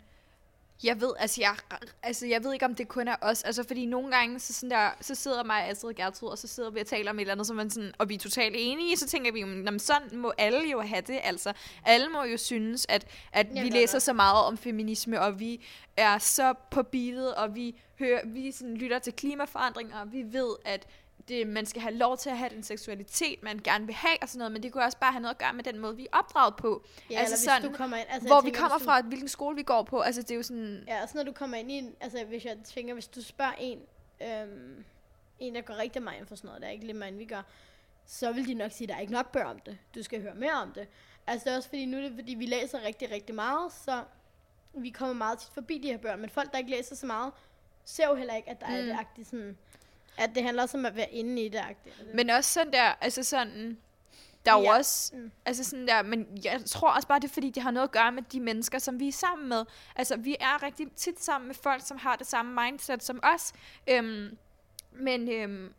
jeg 0.84 1.00
ved, 1.00 1.12
altså 1.18 1.40
jeg, 1.40 1.54
altså 2.02 2.26
jeg 2.26 2.44
ved 2.44 2.52
ikke, 2.52 2.64
om 2.64 2.74
det 2.74 2.88
kun 2.88 3.08
er 3.08 3.16
os, 3.20 3.42
altså 3.42 3.64
fordi 3.64 3.86
nogle 3.86 4.10
gange, 4.16 4.40
så, 4.40 4.52
sådan 4.52 4.70
der, 4.70 4.90
så 5.00 5.14
sidder 5.14 5.44
mig, 5.44 5.68
Astrid 5.68 5.90
og 5.90 5.96
Gertrud, 5.96 6.28
og 6.28 6.38
så 6.38 6.48
sidder 6.48 6.70
vi 6.70 6.80
og 6.80 6.86
taler 6.86 7.10
om 7.10 7.18
et 7.18 7.20
eller 7.20 7.32
andet, 7.32 7.46
som 7.46 7.56
man 7.56 7.70
sådan, 7.70 7.92
og 7.98 8.08
vi 8.08 8.14
er 8.14 8.18
totalt 8.18 8.54
enige, 8.58 8.96
så 8.96 9.06
tænker 9.06 9.32
vi, 9.32 9.40
jamen 9.40 9.78
sådan 9.78 10.18
må 10.18 10.32
alle 10.38 10.70
jo 10.70 10.80
have 10.80 11.02
det, 11.02 11.20
altså 11.22 11.52
alle 11.84 12.08
må 12.08 12.24
jo 12.24 12.36
synes, 12.36 12.86
at, 12.88 13.06
at 13.32 13.46
vi 13.52 13.58
Jamen, 13.58 13.72
læser 13.72 13.94
godt. 13.94 14.02
så 14.02 14.12
meget 14.12 14.44
om 14.44 14.58
feminisme, 14.58 15.20
og 15.20 15.40
vi 15.40 15.64
er 15.96 16.18
så 16.18 16.54
på 16.70 16.82
beatet, 16.82 17.34
og 17.34 17.54
vi, 17.54 17.80
hører, 17.98 18.20
vi 18.26 18.52
sådan 18.52 18.76
lytter 18.76 18.98
til 18.98 19.12
klimaforandringer, 19.12 20.00
og 20.00 20.12
vi 20.12 20.22
ved, 20.32 20.56
at 20.64 20.86
det, 21.28 21.46
man 21.46 21.66
skal 21.66 21.82
have 21.82 21.94
lov 21.94 22.16
til 22.16 22.30
at 22.30 22.38
have 22.38 22.50
den 22.50 22.62
seksualitet, 22.62 23.42
man 23.42 23.58
gerne 23.58 23.86
vil 23.86 23.94
have, 23.94 24.16
og 24.22 24.28
sådan 24.28 24.38
noget, 24.38 24.52
men 24.52 24.62
det 24.62 24.72
kunne 24.72 24.84
også 24.84 24.98
bare 24.98 25.12
have 25.12 25.22
noget 25.22 25.34
at 25.34 25.38
gøre 25.38 25.52
med 25.52 25.64
den 25.64 25.78
måde, 25.78 25.96
vi 25.96 26.02
er 26.12 26.16
opdraget 26.18 26.56
på. 26.56 26.84
ja 27.10 27.18
Altså 27.18 27.44
sådan, 27.44 27.62
du 27.62 27.76
kommer 27.76 27.96
ind, 27.96 28.06
altså, 28.10 28.28
hvor 28.28 28.36
jeg 28.36 28.44
vi 28.44 28.50
tænker, 28.50 28.60
kommer 28.60 28.78
du, 28.78 28.84
fra, 28.84 29.00
hvilken 29.00 29.28
skole 29.28 29.56
vi 29.56 29.62
går 29.62 29.82
på, 29.82 30.00
altså 30.00 30.22
det 30.22 30.30
er 30.30 30.34
jo 30.34 30.42
sådan... 30.42 30.84
Ja, 30.88 31.02
også 31.02 31.16
når 31.16 31.24
du 31.24 31.32
kommer 31.32 31.56
ind 31.56 31.70
i 31.70 31.74
en, 31.74 31.94
altså 32.00 32.24
hvis 32.24 32.44
jeg 32.44 32.56
tænker, 32.64 32.94
hvis 32.94 33.08
du 33.08 33.22
spørger 33.22 33.52
en, 33.58 33.78
øhm, 34.22 34.84
en 35.40 35.54
der 35.54 35.60
går 35.60 35.74
rigtig 35.78 36.02
meget 36.02 36.18
ind 36.18 36.26
for 36.26 36.36
sådan 36.36 36.48
noget, 36.48 36.62
der 36.62 36.68
er 36.68 36.72
ikke 36.72 36.86
lidt 36.86 37.04
end 37.04 37.16
vi 37.16 37.24
gør, 37.24 37.42
så 38.06 38.32
vil 38.32 38.46
de 38.46 38.54
nok 38.54 38.72
sige, 38.72 38.84
at 38.84 38.88
der 38.88 38.94
er 38.96 39.00
ikke 39.00 39.12
nok 39.12 39.32
bør 39.32 39.44
om 39.44 39.58
det. 39.58 39.78
Du 39.94 40.02
skal 40.02 40.22
høre 40.22 40.34
mere 40.34 40.52
om 40.52 40.72
det. 40.72 40.88
Altså 41.26 41.44
det 41.44 41.52
er 41.52 41.56
også 41.56 41.68
fordi, 41.68 41.84
nu 41.84 41.96
er 41.96 42.02
det 42.02 42.12
fordi, 42.14 42.34
vi 42.34 42.46
læser 42.46 42.84
rigtig, 42.84 43.10
rigtig 43.10 43.34
meget, 43.34 43.72
så 43.72 44.04
vi 44.74 44.90
kommer 44.90 45.14
meget 45.14 45.38
tit 45.38 45.50
forbi 45.54 45.78
de 45.78 45.88
her 45.88 45.98
børn. 45.98 46.20
Men 46.20 46.30
folk, 46.30 46.52
der 46.52 46.58
ikke 46.58 46.70
læser 46.70 46.96
så 46.96 47.06
meget, 47.06 47.32
ser 47.84 48.08
jo 48.08 48.14
heller 48.14 48.34
ikke, 48.34 48.48
at 48.48 48.60
der 48.60 48.66
mm. 48.68 48.74
er 48.74 48.82
det 48.82 48.92
agtigt 48.92 49.28
sådan... 49.28 49.58
At 50.16 50.30
det 50.34 50.42
handler 50.42 50.62
også 50.62 50.78
om 50.78 50.86
at 50.86 50.96
være 50.96 51.10
inde 51.10 51.42
i 51.42 51.48
det 51.48 51.58
agtigt. 51.58 52.14
Men 52.14 52.30
også 52.30 52.50
sådan 52.52 52.72
der, 52.72 52.82
altså 53.00 53.22
sådan, 53.22 53.78
der 54.46 54.52
er 54.52 54.56
jo 54.58 54.62
Ja. 54.62 54.76
også, 54.76 55.16
Mm. 55.16 55.30
altså 55.44 55.64
sådan 55.64 55.88
der, 55.88 56.02
men 56.02 56.26
jeg 56.44 56.60
tror 56.66 56.90
også 56.90 57.08
bare, 57.08 57.20
det 57.20 57.28
er 57.28 57.32
fordi, 57.32 57.50
det 57.50 57.62
har 57.62 57.70
noget 57.70 57.88
at 57.88 57.92
gøre 57.92 58.12
med 58.12 58.22
de 58.22 58.40
mennesker, 58.40 58.78
som 58.78 59.00
vi 59.00 59.08
er 59.08 59.12
sammen 59.12 59.48
med. 59.48 59.64
Altså, 59.96 60.16
vi 60.16 60.36
er 60.40 60.62
rigtig 60.62 60.92
tit 60.96 61.22
sammen 61.24 61.46
med 61.48 61.54
folk, 61.54 61.86
som 61.86 61.96
har 61.98 62.16
det 62.16 62.26
samme 62.26 62.62
mindset 62.64 63.02
som 63.02 63.20
os. 63.22 63.52
Øhm, 63.86 64.36
men 64.92 65.28
øhm, 65.32 65.72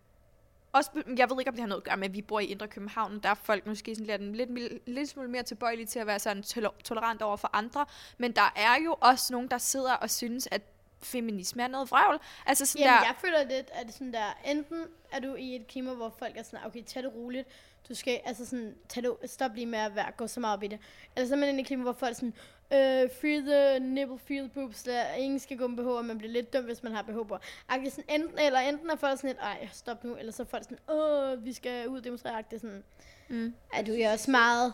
også, 0.74 0.90
jeg 1.18 1.30
ved 1.30 1.40
ikke, 1.40 1.50
om 1.50 1.56
det 1.56 1.62
har 1.62 1.68
noget 1.68 1.82
at 1.82 1.86
gøre 1.86 1.98
med, 1.98 2.08
at 2.08 2.14
vi 2.14 2.22
bor 2.22 2.40
i 2.40 2.46
Indre 2.46 2.68
København. 2.68 3.20
Der 3.20 3.30
er 3.30 3.34
folk 3.34 3.66
måske 3.68 3.96
sådan 3.96 4.20
lidt, 4.36 4.50
lidt, 4.52 4.88
lidt, 4.90 5.10
smule 5.10 5.30
mere 5.30 5.44
tilbøjelige 5.44 5.86
til 5.86 6.00
at 6.00 6.08
være 6.08 6.20
sådan 6.20 6.44
tol- 6.44 6.82
tolerant 6.84 7.22
over 7.22 7.38
for 7.38 7.50
andre. 7.54 7.86
Men 8.18 8.32
der 8.32 8.54
er 8.56 8.76
jo 8.86 8.96
også 9.02 9.34
nogen, 9.34 9.48
der 9.48 9.58
sidder 9.58 9.94
og 9.94 10.10
synes, 10.10 10.48
at 10.52 10.62
feminisme 11.04 11.64
er 11.64 11.68
noget 11.68 11.92
vrøvl. 11.92 12.20
Altså 12.46 12.66
sådan 12.66 12.86
Jamen, 12.86 13.00
der, 13.00 13.06
jeg 13.06 13.16
føler 13.18 13.44
lidt, 13.44 13.70
at 13.74 13.94
sådan 13.94 14.14
der, 14.14 14.40
enten 14.46 14.86
er 15.12 15.20
du 15.20 15.36
i 15.36 15.56
et 15.56 15.68
klima, 15.68 15.94
hvor 15.94 16.16
folk 16.20 16.38
er 16.38 16.44
sådan, 16.44 16.66
okay, 16.66 16.84
tag 16.84 17.04
det 17.04 17.14
roligt, 17.16 17.48
du 17.90 17.96
skal, 17.96 18.20
altså 18.26 18.46
sådan, 18.46 18.76
tag 18.90 19.04
det, 19.04 19.16
stop 19.26 19.56
lige 19.56 19.66
med 19.66 19.80
at 19.80 19.96
være, 19.96 20.12
gå 20.18 20.28
så 20.28 20.40
meget 20.40 20.58
op 20.58 20.64
i 20.64 20.68
det. 20.68 20.80
Eller 21.16 21.28
så 21.28 21.34
er 21.34 21.40
man 21.40 21.58
i 21.58 21.62
et 21.62 21.68
klima, 21.68 21.84
hvor 21.84 21.94
folk 21.94 22.12
er 22.12 22.16
sådan, 22.16 22.34
øh, 22.74 23.10
free 23.22 23.42
the 23.42 23.80
nipple, 23.80 24.20
free 24.28 24.40
the 24.40 24.50
boobs, 24.50 24.84
der, 24.84 25.14
ingen 25.14 25.40
skal 25.40 25.58
gå 25.58 25.68
med 25.68 25.84
BH, 25.84 25.88
og 25.88 26.06
man 26.06 26.18
bliver 26.18 26.34
lidt 26.34 26.54
dum, 26.54 26.64
hvis 26.64 26.84
man 26.84 26.92
har 26.92 27.02
BH 27.02 27.28
på. 27.28 27.38
Agtig 27.70 27.92
sådan, 27.92 28.22
enten, 28.22 28.40
eller 28.40 28.60
enten 28.60 28.90
er 28.90 28.96
folk 28.96 29.18
sådan 29.18 29.30
lidt, 29.30 29.40
ej, 29.40 29.68
stop 29.72 30.04
nu, 30.04 30.16
eller 30.16 30.32
så 30.32 30.44
er 30.44 30.48
folk 30.48 30.64
sådan, 30.64 30.96
åh, 30.96 31.46
vi 31.46 31.54
skal 31.54 31.88
ud 31.88 31.98
og 31.98 32.04
demonstrere, 32.04 32.38
agtig 32.38 32.60
sådan, 32.60 32.84
mm, 33.28 33.54
at 33.74 33.88
du 33.88 33.92
er 33.94 34.12
også 34.12 34.32
meget, 34.32 34.74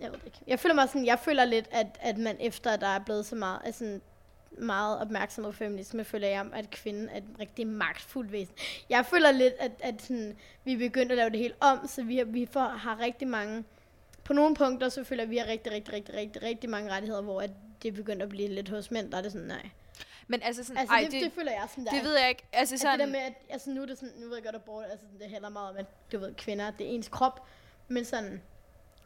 jeg 0.00 0.10
ved 0.10 0.18
det 0.18 0.26
ikke. 0.26 0.38
Jeg 0.46 0.60
føler 0.60 0.74
mig 0.74 0.88
sådan, 0.88 1.06
jeg 1.06 1.18
føler 1.18 1.44
lidt, 1.44 1.68
at, 1.70 1.86
at 2.00 2.18
man 2.18 2.36
efter, 2.40 2.70
at 2.70 2.80
der 2.80 2.86
er 2.86 2.98
blevet 2.98 3.26
så 3.26 3.34
meget, 3.36 3.60
altså 3.64 4.00
meget 4.58 4.98
opmærksomhed 4.98 5.52
på 5.52 5.56
feminisme, 5.56 6.04
føler 6.04 6.28
jeg, 6.28 6.46
at 6.52 6.70
kvinden 6.70 7.08
er 7.08 7.16
et 7.16 7.24
rigtig 7.40 7.66
magtfuld 7.66 8.28
væsen. 8.28 8.54
Jeg 8.88 9.06
føler 9.06 9.30
lidt, 9.30 9.54
at, 9.58 9.72
at 9.80 10.02
sådan, 10.02 10.36
vi 10.64 10.72
er 10.72 10.78
begyndt 10.78 11.12
at 11.12 11.18
lave 11.18 11.30
det 11.30 11.38
helt 11.38 11.56
om, 11.60 11.86
så 11.86 12.02
vi 12.02 12.16
har, 12.16 12.24
vi 12.24 12.48
får, 12.52 12.68
har 12.68 13.00
rigtig 13.00 13.28
mange, 13.28 13.64
på 14.24 14.32
nogle 14.32 14.54
punkter, 14.54 14.88
så 14.88 15.04
føler 15.04 15.22
jeg, 15.22 15.26
at 15.26 15.30
vi 15.30 15.36
har 15.36 15.46
rigtig, 15.46 15.72
rigtig, 15.72 15.94
rigtig, 15.94 16.14
rigtig, 16.14 16.42
rigtig 16.42 16.70
mange 16.70 16.90
rettigheder, 16.90 17.22
hvor 17.22 17.40
at 17.40 17.50
det 17.82 17.88
er 17.88 17.92
begyndt 17.92 18.22
at 18.22 18.28
blive 18.28 18.48
lidt 18.48 18.68
hos 18.68 18.90
mænd, 18.90 19.10
der 19.10 19.18
er 19.18 19.22
det 19.22 19.32
sådan, 19.32 19.46
nej. 19.46 19.68
men 20.26 20.42
altså 20.42 20.64
sådan, 20.64 20.78
Altså, 20.78 20.94
ej, 20.94 21.00
det, 21.00 21.12
det, 21.12 21.22
det, 21.22 21.32
føler 21.32 21.52
jeg 21.52 21.66
sådan, 21.70 21.84
der 21.84 21.90
det 21.90 22.04
ved 22.04 22.18
jeg 22.18 22.28
ikke. 22.28 22.44
Altså 22.52 22.78
sådan, 22.78 22.98
det 22.98 23.06
der 23.06 23.12
med, 23.12 23.20
at 23.20 23.32
altså, 23.50 23.70
nu 23.70 23.82
er 23.82 23.86
det 23.86 23.98
sådan, 23.98 24.14
nu 24.16 24.26
ved 24.28 24.34
jeg 24.34 24.44
godt, 24.44 24.54
at 24.54 24.62
bort, 24.62 24.84
altså, 24.90 25.06
det 25.20 25.30
handler 25.30 25.48
meget 25.48 25.70
om, 25.70 25.76
at 25.76 25.86
du 26.12 26.18
ved, 26.18 26.34
kvinder, 26.34 26.70
det 26.70 26.86
er 26.86 26.90
ens 26.90 27.08
krop, 27.08 27.46
men 27.88 28.04
sådan, 28.04 28.42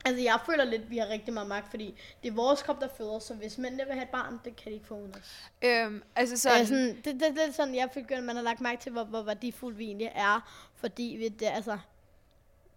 altså 0.06 0.22
jeg 0.22 0.40
føler 0.46 0.64
lidt, 0.64 0.82
at 0.82 0.90
vi 0.90 0.98
har 0.98 1.08
rigtig 1.08 1.34
meget 1.34 1.48
magt, 1.48 1.70
fordi 1.70 1.94
det 2.22 2.28
er 2.28 2.32
vores 2.32 2.62
krop, 2.62 2.80
der 2.80 2.88
føder, 2.96 3.18
så 3.18 3.34
hvis 3.34 3.58
mænd 3.58 3.76
vil 3.76 3.92
have 3.92 4.02
et 4.02 4.08
barn, 4.08 4.40
det 4.44 4.56
kan 4.56 4.66
de 4.66 4.74
ikke 4.74 4.86
få 4.86 4.94
uden 4.94 5.14
os. 5.14 5.50
øhm, 5.62 6.02
altså 6.16 6.36
Så, 6.36 6.42
sådan, 6.42 6.60
øh, 6.60 6.66
sådan, 6.66 6.96
det, 6.96 7.04
det, 7.04 7.20
det, 7.20 7.48
er 7.48 7.52
sådan, 7.52 7.74
jeg 7.74 7.88
føler, 7.94 8.16
at 8.16 8.22
man 8.24 8.36
har 8.36 8.42
lagt 8.42 8.60
mærke 8.60 8.82
til, 8.82 8.92
hvor, 8.92 9.04
hvor 9.04 9.22
værdifuldt 9.22 9.78
vi 9.78 9.84
egentlig 9.84 10.12
er, 10.14 10.68
fordi 10.74 11.16
vi, 11.18 11.28
det, 11.28 11.46
altså, 11.46 11.78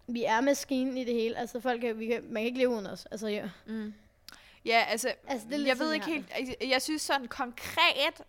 vi 0.06 0.24
er 0.24 0.40
maskinen 0.40 0.96
i 0.96 1.04
det 1.04 1.14
hele, 1.14 1.38
altså 1.38 1.60
folk 1.60 1.80
kan, 1.80 1.98
vi 1.98 2.06
kan, 2.06 2.24
man 2.24 2.42
kan 2.42 2.46
ikke 2.46 2.58
leve 2.58 2.68
uden 2.68 2.86
os, 2.86 3.06
altså 3.06 3.28
ja. 3.28 3.48
Mm. 3.66 3.94
Ja, 4.64 4.84
altså, 4.88 5.14
Altså, 5.26 5.46
det 5.50 5.60
er 5.60 5.66
jeg 5.66 5.78
ved 5.78 5.92
ikke 5.92 6.06
helt, 6.06 6.26
altså, 6.34 6.54
jeg 6.68 6.82
synes 6.82 7.02
sådan 7.02 7.28
konkret, 7.28 8.22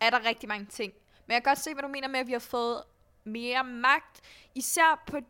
er 0.00 0.10
der 0.10 0.24
rigtig 0.24 0.48
mange 0.48 0.66
ting. 0.66 0.92
Men 1.26 1.34
jeg 1.34 1.42
kan 1.42 1.50
godt 1.50 1.58
se, 1.58 1.72
hvad 1.72 1.82
du 1.82 1.88
mener 1.88 2.08
med, 2.08 2.20
at 2.20 2.26
vi 2.26 2.32
har 2.32 2.38
fået 2.38 2.82
mere 3.24 3.64
magt, 3.64 4.20
især 4.54 5.04
på 5.06 5.20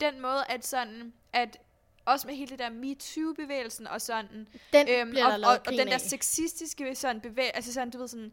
den 0.00 0.20
måde, 0.20 0.44
at 0.48 0.66
sådan, 0.66 1.12
at 1.32 1.58
også 2.04 2.26
med 2.26 2.34
hele 2.36 2.50
det 2.50 2.58
der 2.58 2.70
MeToo-bevægelsen 2.70 3.86
og 3.86 4.00
sådan, 4.00 4.48
Den 4.72 4.88
øhm, 4.88 5.10
bliver 5.10 5.26
og, 5.26 5.38
der 5.40 5.46
og, 5.48 5.60
og 5.66 5.72
den 5.72 5.86
der 5.86 5.98
sexistiske 5.98 6.94
sådan 6.94 7.20
bevægelse, 7.20 7.56
altså 7.56 7.72
sådan, 7.72 7.90
du 7.90 7.98
ved 7.98 8.08
sådan, 8.08 8.32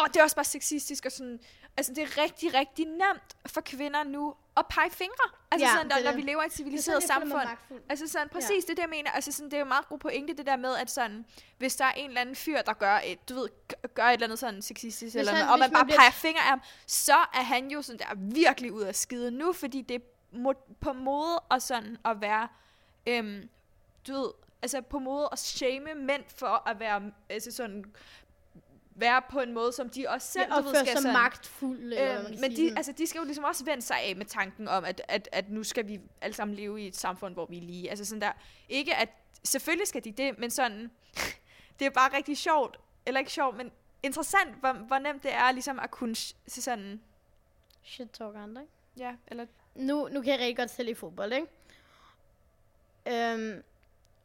åh, 0.00 0.06
det 0.08 0.16
er 0.16 0.22
også 0.22 0.36
bare 0.36 0.44
sexistisk, 0.44 1.04
og 1.06 1.12
sådan, 1.12 1.40
altså 1.76 1.92
det 1.94 2.02
er 2.02 2.22
rigtig, 2.22 2.54
rigtig 2.54 2.86
nemt 2.86 3.36
for 3.46 3.60
kvinder 3.60 4.04
nu 4.04 4.34
at 4.56 4.66
pege 4.70 4.90
fingre. 4.90 5.30
Altså 5.50 5.66
Ja, 5.66 5.72
sådan, 5.72 5.88
der, 5.90 5.96
det 5.96 6.00
er 6.00 6.04
når 6.10 6.16
det. 6.16 6.26
vi 6.26 6.30
lever 6.30 6.42
i 6.42 6.46
et 6.46 6.52
Det 6.52 6.60
er 6.60 6.64
civiliseret 6.64 7.02
sådan, 7.02 7.22
føler 7.22 7.34
mig 7.36 7.46
samfund. 7.46 7.80
Altså 7.88 8.06
sådan, 8.08 8.28
præcis, 8.28 8.50
ja. 8.50 8.54
det 8.56 8.70
er 8.70 8.74
det, 8.74 8.82
jeg 8.82 8.88
mener. 8.90 9.10
Altså 9.10 9.32
sådan, 9.32 9.50
det 9.50 9.54
er 9.56 9.58
jo 9.60 9.64
meget 9.64 9.88
god 9.88 9.98
pointe, 9.98 10.34
det 10.36 10.46
der 10.46 10.56
med, 10.56 10.76
at 10.76 10.90
sådan, 10.90 11.24
hvis 11.58 11.76
der 11.76 11.84
er 11.84 11.92
en 11.92 12.08
eller 12.08 12.20
anden 12.20 12.36
fyr, 12.36 12.62
der 12.62 12.72
gør 12.72 13.00
et, 13.04 13.28
du 13.28 13.34
ved, 13.34 13.48
gør 13.94 14.04
et 14.04 14.12
eller 14.12 14.26
andet 14.26 14.38
sådan 14.38 14.62
sexistisk, 14.62 15.02
Hvis 15.02 15.14
eller 15.20 15.32
han- 15.32 15.40
noget, 15.40 15.52
og 15.52 15.58
man 15.58 15.70
man 15.70 15.74
bare 15.74 15.84
bliver- 15.84 15.98
peger 15.98 16.10
fingre 16.10 16.40
af 16.40 16.46
ham, 16.48 16.60
så 16.86 17.16
er 17.34 17.42
han 17.42 17.70
jo 17.70 17.82
sådan 17.82 17.98
der 17.98 18.14
virkelig 18.16 18.72
ud 18.72 18.82
af 18.82 18.94
skide 18.94 19.30
nu, 19.30 19.52
fordi 19.52 19.82
det 19.82 19.94
er 19.94 20.52
på 20.80 20.92
mode 20.92 21.38
og 21.38 21.62
sådan 21.62 21.96
at 22.04 22.20
være, 22.20 22.48
øhm, 23.06 23.48
du 24.06 24.12
ved, 24.12 24.30
altså 24.62 24.80
på 24.80 24.98
mode 24.98 25.28
at 25.32 25.38
shame 25.38 25.94
mænd 25.94 26.22
for 26.28 26.68
at 26.68 26.80
være, 26.80 27.12
altså 27.28 27.50
sådan, 27.50 27.84
være 28.96 29.22
på 29.30 29.40
en 29.40 29.54
måde, 29.54 29.72
som 29.72 29.90
de 29.90 30.06
også 30.08 30.32
selv, 30.32 30.44
Jeg 30.48 30.62
du 30.62 30.68
ved, 30.68 30.74
skal 30.74 30.86
sig 30.86 30.96
sådan, 30.96 31.12
magtfuld, 31.12 31.78
eller 31.78 32.12
hvad 32.12 32.22
man 32.22 32.32
Øhm, 32.32 32.40
men 32.40 32.56
de, 32.56 32.76
altså, 32.76 32.92
de 32.92 33.06
skal 33.06 33.18
jo 33.18 33.24
ligesom 33.24 33.44
også 33.44 33.64
vende 33.64 33.82
sig 33.82 33.96
af 34.00 34.16
med 34.16 34.26
tanken 34.26 34.68
om, 34.68 34.84
at, 34.84 35.02
at, 35.08 35.28
at 35.32 35.50
nu 35.50 35.64
skal 35.64 35.88
vi 35.88 36.00
alle 36.20 36.34
sammen 36.34 36.56
leve 36.56 36.80
i 36.80 36.86
et 36.86 36.96
samfund, 36.96 37.34
hvor 37.34 37.46
vi 37.46 37.56
er 37.56 37.62
lige. 37.62 37.90
Altså 37.90 38.04
sådan 38.04 38.20
der, 38.20 38.32
ikke 38.68 38.94
at, 38.94 39.08
selvfølgelig 39.44 39.88
skal 39.88 40.04
de 40.04 40.12
det, 40.12 40.38
men 40.38 40.50
sådan, 40.50 40.90
det 41.78 41.86
er 41.86 41.90
bare 41.90 42.16
rigtig 42.16 42.36
sjovt, 42.38 42.80
eller 43.06 43.18
ikke 43.18 43.32
sjovt, 43.32 43.56
men 43.56 43.70
interessant, 44.02 44.54
hvor, 44.60 44.72
hvor 44.72 44.98
nemt 44.98 45.22
det 45.22 45.32
er 45.32 45.52
ligesom 45.52 45.78
at 45.78 45.90
kunne 45.90 46.16
sådan, 46.48 47.00
Shit 47.84 48.10
talk 48.10 48.34
andre, 48.36 48.62
ikke? 48.62 48.72
ja, 48.96 49.14
eller, 49.26 49.46
nu, 49.74 50.08
nu 50.12 50.22
kan 50.22 50.32
jeg 50.32 50.40
rigtig 50.40 50.56
godt 50.56 50.70
selv 50.70 50.88
i 50.88 50.94
fodbold, 50.94 51.32
ikke? 51.32 51.46
Øhm, 53.08 53.62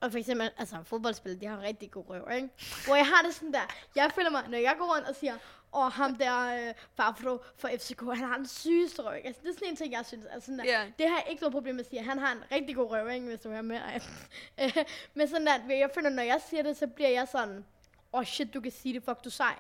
og 0.02 0.12
for 0.12 0.20
eksempel, 0.20 0.52
altså 0.58 0.76
fodboldspil, 0.84 1.42
de 1.42 1.46
har 1.46 1.62
rigtig 1.62 1.92
god 1.92 2.04
røv, 2.10 2.36
ikke? 2.36 2.50
Hvor 2.86 2.96
jeg 2.96 3.06
har 3.06 3.22
det 3.26 3.34
sådan 3.34 3.54
der, 3.54 3.76
jeg 3.96 4.12
føler 4.16 4.30
mig, 4.30 4.44
når 4.50 4.58
jeg 4.58 4.76
går 4.80 4.96
rundt 4.96 5.08
og 5.08 5.16
siger, 5.16 5.38
åh, 5.74 5.92
ham 5.92 6.16
der 6.16 6.68
øh, 6.68 6.74
Fafro 6.96 7.38
for 7.58 7.70
FCK, 7.78 8.02
han 8.02 8.28
har 8.28 8.38
den 8.38 8.48
sygeste 8.48 9.02
røv, 9.02 9.16
ikke? 9.16 9.28
Altså, 9.28 9.42
det 9.44 9.50
er 9.50 9.54
sådan 9.54 9.68
en 9.68 9.76
ting, 9.76 9.94
jeg 9.94 10.06
synes, 10.06 10.26
altså 10.26 10.46
sådan 10.46 10.60
der, 10.60 10.66
ja, 10.66 10.92
det 11.00 11.10
har 11.10 11.16
jeg 11.16 11.26
ikke 11.30 11.42
noget 11.42 11.54
problem 11.54 11.76
med 11.76 11.84
at 11.84 11.90
sige. 11.90 12.04
Han 12.04 12.20
har 12.20 12.32
en 12.32 12.44
rigtig 12.52 12.76
god 12.76 12.92
røv, 12.92 13.10
ikke, 13.10 13.26
hvis 13.26 13.40
du 13.40 13.50
hører 13.50 13.62
med. 13.62 13.80
Men 15.16 15.28
sådan 15.28 15.48
der, 15.48 15.76
jeg 15.76 15.90
føler, 15.94 16.10
når 16.10 16.24
jeg 16.24 16.42
siger 16.50 16.64
det, 16.64 16.78
så 16.78 16.88
bliver 16.88 17.10
jeg 17.10 17.28
sådan, 17.32 17.66
åh 18.14 18.20
oh 18.20 18.26
shit, 18.26 18.54
du 18.54 18.62
kan 18.62 18.72
sige 18.72 18.94
det, 18.94 19.04
fuck, 19.04 19.24
du 19.24 19.30
er 19.30 19.32
sej. 19.32 19.56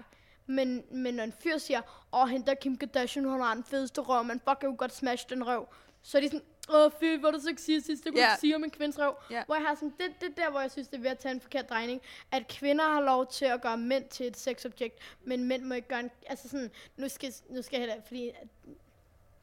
Men, 0.45 0.83
men 0.91 1.13
når 1.13 1.23
en 1.23 1.33
fyr 1.43 1.57
siger, 1.57 1.81
åh, 2.13 2.21
oh, 2.21 2.29
hende 2.29 2.45
der 2.45 2.53
Kim 2.53 2.77
Kardashian, 2.77 3.25
hun 3.25 3.41
har 3.41 3.53
den 3.53 3.63
fedeste 3.63 4.01
røv, 4.01 4.23
men 4.23 4.39
fuck, 4.39 4.57
jeg 4.61 4.67
kunne 4.67 4.77
godt 4.77 4.95
smash 4.95 5.29
den 5.29 5.47
røv. 5.47 5.67
Så 6.01 6.17
er 6.17 6.21
de 6.21 6.27
sådan, 6.27 6.45
åh, 6.69 6.91
fy, 6.99 7.19
hvor 7.19 7.31
du 7.31 7.39
sexistisk, 7.39 8.03
det 8.03 8.11
kunne 8.11 8.21
yeah. 8.21 8.39
sige 8.39 8.55
om 8.55 8.63
en 8.63 8.69
kvindes 8.71 8.99
røv. 8.99 9.15
Ja. 9.29 9.43
Hvor 9.45 9.55
jeg 9.55 9.63
har 9.63 9.75
sådan, 9.75 9.93
det, 9.99 10.07
det 10.21 10.29
er 10.29 10.43
der, 10.43 10.51
hvor 10.51 10.59
jeg 10.59 10.71
synes, 10.71 10.87
det 10.87 10.97
er 10.97 11.01
ved 11.01 11.09
at 11.09 11.19
tage 11.19 11.33
en 11.33 11.41
forkert 11.41 11.69
drejning. 11.69 12.01
At 12.31 12.47
kvinder 12.47 12.85
har 12.85 13.01
lov 13.01 13.27
til 13.27 13.45
at 13.45 13.61
gøre 13.61 13.77
mænd 13.77 14.03
til 14.09 14.27
et 14.27 14.37
sexobjekt, 14.37 14.99
men 15.23 15.43
mænd 15.43 15.63
må 15.63 15.73
ikke 15.73 15.87
gøre 15.87 15.99
en, 15.99 16.11
altså 16.27 16.49
sådan, 16.49 16.71
nu 16.97 17.09
skal, 17.09 17.33
nu 17.49 17.61
skal 17.61 17.79
jeg 17.79 17.87
heller, 17.87 18.03
fordi 18.07 18.31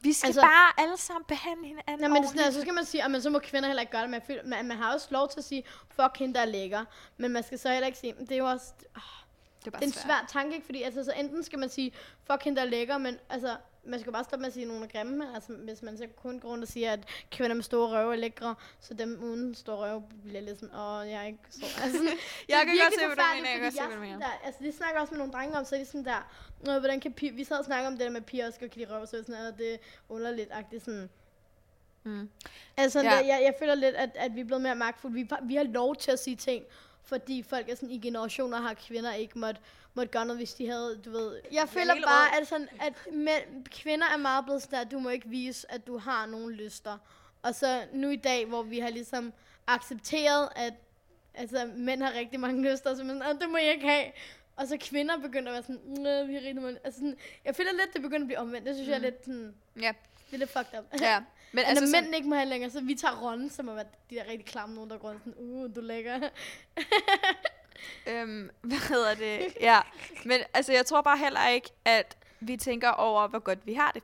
vi 0.01 0.13
skal 0.13 0.27
Altså- 0.27 0.41
bare 0.41 0.83
alle 0.83 0.97
sammen 0.97 1.25
behandle 1.27 1.67
hinanden 1.67 2.01
Nå, 2.01 2.07
men 2.07 2.21
det 2.21 2.29
sådan, 2.29 2.45
altså, 2.45 2.59
så 2.59 2.61
skal 2.61 2.73
man 2.73 2.85
sige, 2.85 3.03
at 3.03 3.23
så 3.23 3.29
må 3.29 3.39
kvinder 3.39 3.69
heller 3.69 3.81
ikke 3.81 3.91
gøre 3.91 4.01
det. 4.01 4.09
Man, 4.09 4.21
føler, 4.21 4.43
man, 4.45 4.65
man 4.67 4.77
har 4.77 4.93
også 4.93 5.07
lov 5.09 5.29
til 5.29 5.39
at 5.39 5.43
sige, 5.43 5.63
fuck 5.89 6.17
hende, 6.17 6.33
der 6.33 6.41
er 6.41 6.45
lækker. 6.45 6.85
Men 7.17 7.31
man 7.31 7.43
skal 7.43 7.59
så 7.59 7.69
heller 7.69 7.87
ikke 7.87 7.99
sige, 7.99 8.15
det 8.19 8.31
er 8.31 8.37
jo 8.37 8.45
også, 8.45 8.73
oh, 8.95 9.01
det 9.59 9.67
er 9.67 9.71
bare 9.71 9.79
det 9.79 9.85
er 9.85 9.87
en 9.87 9.93
svær 9.93 10.25
tanke, 10.29 10.55
ikke? 10.55 10.65
Fordi 10.65 10.81
altså, 10.83 11.03
så 11.03 11.11
enten 11.11 11.43
skal 11.43 11.59
man 11.59 11.69
sige, 11.69 11.91
fuck 12.31 12.43
hende, 12.43 12.59
der 12.59 12.65
er 12.65 12.69
lækker, 12.69 12.97
men 12.97 13.17
altså, 13.29 13.55
man 13.83 13.99
skal 13.99 14.11
bare 14.13 14.23
stoppe 14.23 14.41
med 14.41 14.47
at 14.47 14.53
sige, 14.53 14.63
at 14.63 14.67
nogen 14.67 14.83
er 14.83 14.87
grimme. 14.87 15.35
Altså, 15.35 15.53
hvis 15.53 15.81
man 15.81 15.97
så 15.97 16.07
kun 16.15 16.39
går 16.39 16.49
rundt 16.49 16.63
og 16.63 16.67
siger, 16.67 16.91
at 16.93 16.99
kvinder 17.31 17.55
med 17.55 17.63
store 17.63 17.89
røve 17.97 18.13
er 18.13 18.17
lækre, 18.17 18.55
så 18.79 18.93
dem 18.93 19.19
uden 19.23 19.55
store 19.55 19.77
røve 19.77 20.03
bliver 20.23 20.41
lidt 20.41 20.59
sådan, 20.59 20.75
åh, 20.75 21.07
jeg 21.09 21.21
er 21.21 21.23
ikke 21.27 21.39
så... 21.49 21.65
Altså, 21.83 22.03
Jeg 22.49 22.61
kan 22.65 22.75
godt 22.83 22.93
se, 22.99 23.05
hvad 23.07 23.15
du 23.15 23.21
mener, 23.35 23.49
jeg 23.51 23.59
kan 23.59 23.71
se, 23.71 23.77
hvad 23.81 23.89
du 23.89 24.01
er 24.01 24.05
mener. 24.05 24.19
Der, 24.19 24.39
altså, 24.45 24.63
de 24.63 24.71
snakker 24.71 25.01
også 25.01 25.11
med 25.11 25.17
nogle 25.17 25.33
drenge 25.33 25.57
om, 25.57 25.65
så 25.65 25.75
er 25.75 25.79
de 25.79 25.85
sådan 25.85 26.05
der, 26.05 26.31
Nå, 26.65 26.79
hvordan 26.79 26.99
kan 26.99 27.13
piger, 27.13 27.33
vi 27.33 27.43
sad 27.43 27.57
og 27.57 27.65
snakkede 27.65 27.87
om 27.87 27.93
det 27.93 28.01
der 28.05 28.09
med 28.09 28.21
piger 28.21 28.45
også 28.45 28.55
skal 28.55 28.69
kan 28.69 28.79
lide 28.81 28.93
røv, 28.95 29.07
så 29.07 29.17
det 29.17 29.25
sådan, 29.25 29.45
at 29.45 29.57
det 29.57 29.73
er 29.73 29.77
underligt-agtigt 30.09 30.85
sådan, 30.85 31.09
Mm. 32.03 32.29
Altså, 32.77 32.99
Ja. 33.01 33.13
ja. 33.13 33.15
jeg, 33.15 33.39
jeg 33.43 33.53
føler 33.59 33.75
lidt, 33.75 33.95
at, 33.95 34.09
at 34.15 34.35
vi 34.35 34.41
er 34.41 34.45
blevet 34.45 34.61
mere 34.61 34.75
magtfulde. 34.75 35.13
Vi, 35.13 35.29
vi 35.43 35.55
har 35.55 35.63
lov 35.63 35.95
til 35.95 36.11
at 36.11 36.19
sige 36.19 36.35
ting, 36.35 36.63
fordi 37.03 37.43
folk 37.43 37.69
er 37.69 37.75
sådan, 37.75 37.91
i 37.91 37.99
generationer 37.99 38.57
har 38.57 38.73
kvinder 38.73 39.13
ikke 39.13 39.39
måtte, 39.39 39.61
måtte 39.99 40.11
gøre 40.11 40.25
noget, 40.25 40.39
hvis 40.39 40.53
de 40.53 40.67
havde, 40.69 41.01
du 41.05 41.11
ved... 41.11 41.41
Jeg 41.51 41.69
føler 41.69 41.95
bare, 42.05 42.41
at, 42.41 42.47
sådan, 42.47 42.69
at 42.81 42.93
mænd, 43.13 43.65
kvinder 43.71 44.07
er 44.13 44.17
meget 44.17 44.45
blevet 44.45 44.61
sådan, 44.61 44.79
at 44.79 44.91
du 44.91 44.99
må 44.99 45.09
ikke 45.09 45.29
vise, 45.29 45.71
at 45.71 45.87
du 45.87 45.97
har 45.97 46.25
nogle 46.25 46.55
lyster. 46.55 46.97
Og 47.43 47.55
så 47.55 47.81
nu 47.93 48.09
i 48.09 48.15
dag, 48.15 48.45
hvor 48.45 48.63
vi 48.63 48.79
har 48.79 48.89
ligesom 48.89 49.33
accepteret, 49.67 50.49
at 50.55 50.73
altså, 51.33 51.69
mænd 51.75 52.03
har 52.03 52.13
rigtig 52.13 52.39
mange 52.39 52.71
lyster, 52.71 52.95
så 52.95 53.03
man 53.03 53.15
sådan, 53.19 53.21
"Ah, 53.35 53.41
det 53.41 53.49
må 53.49 53.57
jeg 53.57 53.71
ikke 53.73 53.87
have. 53.87 54.05
Og 54.55 54.67
så 54.67 54.77
kvinder 54.81 55.17
begynder 55.17 55.51
at 55.51 55.53
være 55.53 55.63
sådan, 55.63 55.81
"Nå, 56.03 56.25
vi 56.25 56.33
har 56.33 56.41
rigtig 56.41 56.55
mange... 56.63 56.79
Altså, 56.83 56.99
sådan, 56.99 57.17
jeg 57.45 57.55
føler 57.55 57.71
lidt, 57.71 57.93
det 57.93 58.01
begynder 58.01 58.21
at 58.21 58.27
blive 58.27 58.39
omvendt. 58.39 58.67
Det 58.67 58.75
synes 58.75 58.87
mm. 58.87 58.91
jeg 58.91 58.97
er 58.97 59.01
lidt 59.01 59.25
sådan... 59.25 59.55
Ja, 59.81 59.91
Det 60.27 60.33
er 60.33 60.37
lidt 60.37 60.49
fucked 60.49 60.79
up. 60.79 61.01
ja. 61.01 61.19
Men 61.53 61.63
Altså, 61.65 61.85
når 61.85 62.01
mænd 62.01 62.15
ikke 62.15 62.27
må 62.29 62.35
have 62.35 62.49
længere, 62.49 62.71
så 62.71 62.81
vi 62.81 62.95
tager 62.95 63.21
rollen, 63.21 63.49
som 63.49 63.69
at 63.69 63.87
de 64.09 64.15
der 64.15 64.23
rigtig 64.29 64.45
klamme 64.45 64.75
nogen, 64.75 64.89
der 64.89 64.97
går 64.97 65.13
sådan, 65.13 65.33
uh, 65.37 65.75
du 65.75 65.79
er 65.79 65.83
lækker. 65.83 66.19
Øhm, 68.07 68.49
hvad 68.61 68.87
hedder 68.89 69.15
det? 69.15 69.53
Ja, 69.61 69.79
men 70.25 70.39
altså, 70.53 70.73
jeg 70.73 70.85
tror 70.85 71.01
bare 71.01 71.17
heller 71.17 71.47
ikke, 71.47 71.69
at 71.85 72.17
vi 72.39 72.57
tænker 72.57 72.89
over, 72.89 73.27
hvor 73.27 73.39
godt 73.39 73.65
vi 73.65 73.73
har 73.73 73.91
det. 73.91 74.03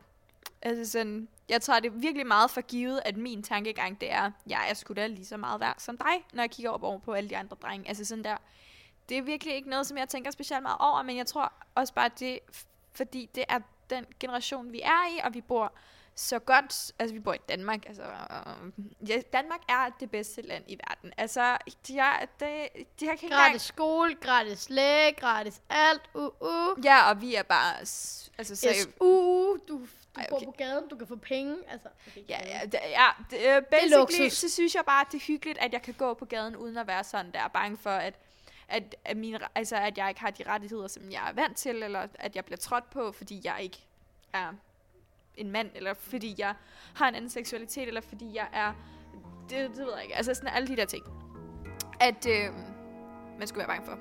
Altså 0.61 0.91
sådan, 0.91 1.27
jeg 1.49 1.61
tager 1.61 1.79
det 1.79 2.01
virkelig 2.01 2.27
meget 2.27 2.51
for 2.51 2.61
givet, 2.61 3.01
at 3.05 3.17
min 3.17 3.43
tankegang, 3.43 4.01
det 4.01 4.11
er, 4.11 4.31
jeg 4.47 4.69
er 4.69 4.73
sgu 4.73 4.93
da 4.93 5.07
lige 5.07 5.25
så 5.25 5.37
meget 5.37 5.59
værd 5.59 5.75
som 5.77 5.97
dig, 5.97 6.25
når 6.33 6.43
jeg 6.43 6.51
kigger 6.51 6.71
op 6.71 6.83
over 6.83 6.99
på 6.99 7.13
alle 7.13 7.29
de 7.29 7.37
andre 7.37 7.57
drenge. 7.61 7.87
Altså 7.87 8.05
sådan 8.05 8.23
der, 8.23 8.37
det 9.09 9.17
er 9.17 9.21
virkelig 9.21 9.55
ikke 9.55 9.69
noget, 9.69 9.87
som 9.87 9.97
jeg 9.97 10.09
tænker 10.09 10.31
specielt 10.31 10.63
meget 10.63 10.77
over, 10.79 11.03
men 11.03 11.17
jeg 11.17 11.25
tror 11.25 11.53
også 11.75 11.93
bare, 11.93 12.09
det 12.19 12.39
fordi 12.93 13.29
det 13.35 13.45
er 13.49 13.59
den 13.89 14.05
generation, 14.19 14.71
vi 14.71 14.81
er 14.81 15.17
i, 15.17 15.19
og 15.23 15.33
vi 15.33 15.41
bor 15.41 15.73
så 16.15 16.39
godt, 16.39 16.91
altså 16.99 17.13
vi 17.13 17.19
bor 17.19 17.33
i 17.33 17.37
Danmark, 17.49 17.85
altså 17.87 18.03
øh, 18.03 19.09
ja, 19.09 19.21
Danmark 19.33 19.61
er 19.69 19.89
det 19.99 20.11
bedste 20.11 20.41
land 20.41 20.63
i 20.67 20.77
verden. 20.87 21.13
Altså, 21.17 21.57
de 21.87 21.97
er, 21.97 22.25
det, 22.39 22.69
de 22.99 23.05
har 23.05 23.11
ikke 23.11 23.23
engang... 23.23 23.41
Gratis 23.41 23.61
skole, 23.61 24.15
gratis 24.15 24.69
læge, 24.69 25.11
gratis 25.13 25.61
alt. 25.69 26.01
Uh, 26.13 26.23
uh. 26.23 26.85
Ja, 26.85 27.09
og 27.09 27.21
vi 27.21 27.35
er 27.35 27.43
bare, 27.43 27.79
altså 27.79 28.55
seriøst. 28.55 28.89
SU, 28.97 29.57
du, 29.57 29.59
du 29.67 29.87
Ej, 30.17 30.27
bor 30.29 30.37
okay. 30.37 30.45
på 30.45 30.51
gaden, 30.51 30.87
du 30.89 30.95
kan 30.95 31.07
få 31.07 31.15
penge. 31.15 31.55
Altså, 31.67 31.87
okay, 32.07 32.21
Ja, 32.29 32.39
ja, 32.45 32.65
det, 32.65 32.79
ja 32.89 33.07
det, 33.29 33.57
uh, 33.57 33.63
basically, 33.63 33.99
luksus. 33.99 34.33
så 34.33 34.49
synes 34.49 34.75
jeg 34.75 34.83
bare, 34.85 35.01
at 35.01 35.07
det 35.11 35.17
er 35.17 35.25
hyggeligt, 35.25 35.57
at 35.57 35.73
jeg 35.73 35.81
kan 35.81 35.93
gå 35.93 36.13
på 36.13 36.25
gaden, 36.25 36.55
uden 36.55 36.77
at 36.77 36.87
være 36.87 37.03
sådan 37.03 37.31
der 37.31 37.47
bange 37.47 37.77
for, 37.77 37.89
at, 37.89 38.13
at, 38.67 38.95
at, 39.05 39.17
mine, 39.17 39.39
altså, 39.55 39.75
at 39.75 39.97
jeg 39.97 40.09
ikke 40.09 40.21
har 40.21 40.29
de 40.29 40.43
rettigheder, 40.47 40.87
som 40.87 41.11
jeg 41.11 41.29
er 41.29 41.33
vant 41.33 41.57
til, 41.57 41.83
eller 41.83 42.07
at 42.13 42.35
jeg 42.35 42.45
bliver 42.45 42.57
trådt 42.57 42.89
på, 42.89 43.11
fordi 43.11 43.41
jeg 43.43 43.63
ikke 43.63 43.87
er 44.33 44.53
en 45.37 45.51
mand, 45.51 45.69
eller 45.75 45.93
fordi 45.93 46.35
jeg 46.37 46.53
har 46.95 47.09
en 47.09 47.15
anden 47.15 47.29
seksualitet, 47.29 47.87
eller 47.87 48.01
fordi 48.01 48.35
jeg 48.35 48.47
er... 48.53 48.73
Det, 49.49 49.69
det 49.69 49.77
ved 49.77 49.93
jeg 49.93 50.03
ikke. 50.03 50.15
Altså 50.15 50.33
sådan 50.33 50.49
alle 50.49 50.67
de 50.67 50.75
der 50.75 50.85
ting. 50.85 51.03
At 51.99 52.27
øh, 52.29 52.53
man 53.39 53.47
skulle 53.47 53.67
være 53.67 53.77
bange 53.77 53.85
for. 53.85 53.97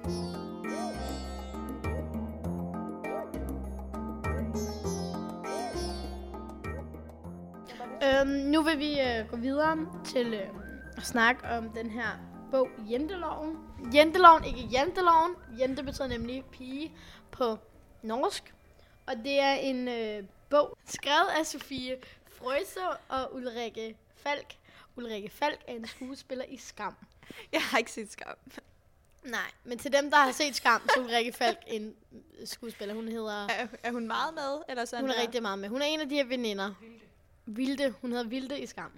Øhm, 8.05 8.29
nu 8.29 8.63
vil 8.63 8.79
vi 8.79 9.01
øh, 9.01 9.29
gå 9.31 9.37
videre 9.37 9.87
til 10.05 10.35
øh, 10.35 10.49
at 10.97 11.03
snakke 11.03 11.49
om 11.49 11.71
den 11.71 11.91
her 11.91 12.09
bog, 12.51 12.69
Jenteloven. 12.91 13.57
Jenteloven, 13.95 14.45
ikke 14.45 14.61
Janteloven. 14.61 15.35
Jente 15.61 15.83
betyder 15.83 16.09
nemlig 16.09 16.45
pige 16.53 16.93
på 17.31 17.59
norsk. 18.03 18.55
Og 19.07 19.15
det 19.25 19.41
er 19.41 19.53
en 19.53 19.89
øh, 19.89 20.25
bog 20.55 20.79
skrevet 20.87 21.29
af 21.39 21.47
Sofie 21.47 21.97
Frøse 22.29 22.81
og 23.09 23.35
Ulrikke 23.35 23.97
Falk. 24.17 24.57
Ulrikke 24.97 25.31
Falk 25.31 25.61
er 25.67 25.75
en 25.75 25.87
skuespiller 25.87 26.45
i 26.45 26.57
Skam. 26.57 26.97
Jeg 27.53 27.63
har 27.63 27.79
ikke 27.79 27.93
set 27.93 28.13
skam. 28.13 28.37
Nej, 29.23 29.51
men 29.65 29.79
til 29.79 29.93
dem, 29.93 30.11
der 30.11 30.17
har 30.17 30.33
set 30.33 30.57
Skam, 30.57 30.83
så 30.95 31.01
er 31.01 31.05
Ulrikke 31.05 31.33
Falk 31.33 31.59
en 31.67 31.97
skuespiller. 32.45 32.95
Hun 32.95 33.09
hedder... 33.09 33.49
Er, 33.49 33.67
er 33.83 33.93
hun 33.93 34.07
meget 34.07 34.35
med? 34.35 34.63
Eller 34.69 34.85
sådan 34.85 35.05
Hun 35.05 35.11
er 35.11 35.15
der? 35.15 35.23
rigtig 35.23 35.43
meget 35.43 35.59
med. 35.59 35.69
Hun 35.69 35.83
er 35.83 35.87
en 35.87 36.01
af 36.01 36.09
de 36.09 36.15
her 36.15 36.25
veninder. 36.25 36.75
Vilde. 37.47 37.95
Hun 38.01 38.11
hedder 38.11 38.25
Vilde 38.25 38.61
i 38.61 38.67
Skam. 38.67 38.93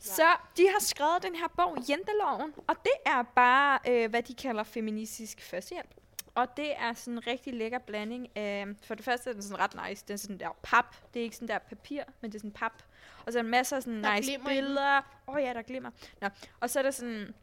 Så 0.00 0.36
de 0.56 0.68
har 0.68 0.80
skrevet 0.80 1.22
den 1.22 1.34
her 1.34 1.48
bog, 1.48 1.78
Jenteloven, 1.88 2.54
og 2.66 2.76
det 2.82 2.92
er 3.06 3.22
bare, 3.22 3.78
øh, 3.88 4.10
hvad 4.10 4.22
de 4.22 4.34
kalder 4.34 4.62
feministisk 4.62 5.40
førstehjælp. 5.40 5.94
Og 6.34 6.56
det 6.56 6.72
er 6.76 6.92
sådan 6.92 7.14
en 7.14 7.26
rigtig 7.26 7.54
lækker 7.54 7.78
blanding 7.78 8.36
af, 8.36 8.66
for 8.82 8.94
det 8.94 9.04
første 9.04 9.30
er 9.30 9.34
den 9.34 9.42
sådan 9.42 9.58
ret 9.58 9.88
nice, 9.88 10.04
den 10.08 10.14
er 10.14 10.18
sådan 10.18 10.40
der 10.40 10.56
pap, 10.62 10.96
det 11.14 11.20
er 11.20 11.24
ikke 11.24 11.36
sådan 11.36 11.48
der 11.48 11.58
papir, 11.58 12.02
men 12.20 12.32
det 12.32 12.38
er 12.38 12.40
sådan 12.40 12.50
pap. 12.50 12.82
Og 13.26 13.32
så 13.32 13.38
er 13.38 13.42
der 13.42 13.50
masser 13.50 13.76
af 13.76 13.82
sådan 13.82 14.04
Der 14.04 14.14
nice 14.14 14.30
glimmer 14.30 14.48
billeder. 14.48 14.98
Åh 15.28 15.34
oh, 15.34 15.42
ja, 15.42 15.54
der 15.54 15.62
glimmer. 15.62 15.90
Nå. 16.20 16.28
Og 16.60 16.70
så 16.70 16.78
er 16.78 16.82
der 16.82 16.90
sådan, 16.90 17.34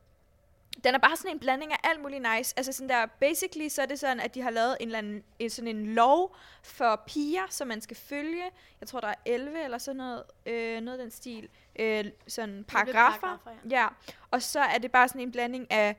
den 0.84 0.96
er 0.96 1.00
bare 1.00 1.16
sådan 1.18 1.32
en 1.32 1.40
blanding 1.40 1.72
af 1.72 1.78
alt 1.84 2.02
muligt 2.02 2.24
nice. 2.36 2.54
Altså 2.58 2.72
sådan 2.72 2.90
der, 2.90 3.06
basically 3.06 3.70
så 3.70 3.82
er 3.82 3.86
det 3.86 4.00
sådan, 4.00 4.20
at 4.20 4.36
de 4.36 4.42
har 4.42 4.50
lavet 4.50 4.78
en 4.80 4.88
eller 4.88 5.00
anden, 5.00 5.24
en, 5.40 5.50
sådan 5.50 5.68
en 5.68 5.86
lov 5.86 6.36
for 6.64 7.04
piger, 7.08 7.46
som 7.50 7.68
man 7.68 7.82
skal 7.82 7.98
følge. 7.98 8.44
Jeg 8.80 8.88
tror, 8.88 9.00
der 9.00 9.08
er 9.08 9.16
11 9.26 9.64
eller 9.64 9.78
sådan 9.78 9.98
noget, 9.98 10.24
øh, 10.46 10.82
noget 10.82 10.98
af 10.98 11.04
den 11.04 11.12
stil. 11.12 11.50
Øh, 11.80 12.06
sådan 12.28 12.66
paragrafer. 12.68 13.20
paragraffer, 13.20 13.52
ja. 13.70 13.88
Og 14.32 14.42
så 14.42 14.60
er 14.60 14.78
det 14.78 14.92
bare 14.92 15.08
sådan 15.08 15.22
en 15.22 15.32
blanding 15.32 15.72
af, 15.72 15.96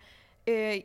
øh, 0.47 0.77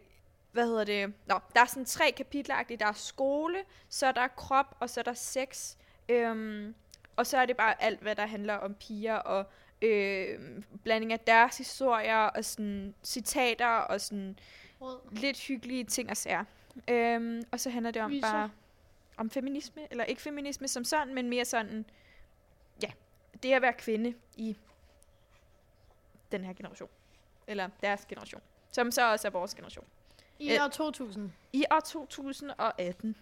hvad 0.52 0.68
hedder 0.68 0.84
det? 0.84 1.14
Nå, 1.26 1.39
der 1.56 1.62
er 1.62 1.66
sådan 1.66 1.86
tre 1.86 2.12
kapitler 2.18 2.64
Der 2.80 2.86
er 2.86 2.93
skole, 2.93 3.58
så 3.89 4.08
er 4.08 4.12
der 4.12 4.28
krop, 4.28 4.78
og 4.80 4.89
så 4.89 4.99
er 4.99 5.04
der 5.04 5.14
sex. 5.14 5.76
Øhm, 6.10 6.76
og 7.16 7.28
så 7.28 7.38
er 7.38 7.45
det 7.45 7.58
bare 7.58 7.84
alt, 7.84 7.99
hvad 7.99 8.16
der 8.16 8.26
handler 8.26 8.54
om 8.54 8.74
piger 8.74 9.16
og 9.16 9.45
øh, 9.82 10.39
blanding 10.84 11.14
af 11.14 11.20
deres 11.20 11.58
historier 11.58 12.18
og 12.18 12.45
sådan 12.45 12.95
citater 13.04 13.68
og 13.68 14.02
sådan 14.02 14.39
Rød. 14.82 14.99
lidt 15.12 15.39
hyggelige 15.39 15.84
ting 15.84 16.10
og 16.10 16.18
sager. 16.18 16.43
Øhm, 16.88 17.43
og 17.52 17.60
så 17.60 17.70
handler 17.70 17.91
det 17.91 18.02
om 18.02 18.12
Viser. 18.12 18.32
bare 18.32 18.49
om 19.18 19.30
feminisme, 19.30 19.82
eller 19.91 20.04
ikke 20.04 20.22
feminisme 20.22 20.68
som 20.68 20.84
sådan, 20.84 21.14
men 21.14 21.30
mere 21.30 21.45
sådan, 21.45 21.86
ja, 22.84 22.91
det 23.43 23.54
at 23.54 23.62
være 23.62 23.74
kvinde 23.74 24.14
i 24.38 24.58
den 26.32 26.43
her 26.43 26.54
generation. 26.54 26.89
Eller 27.47 27.70
deres 27.82 28.06
generation. 28.06 28.41
Som 28.72 28.91
så 28.91 29.12
også 29.12 29.28
er 29.28 29.32
vores 29.32 29.56
generation. 29.56 29.86
I 30.42 30.52
Øh. 30.54 30.66
år 30.66 30.68
2000. 30.68 31.32
I 31.54 31.64
år 31.72 31.80
2018. 31.80 33.16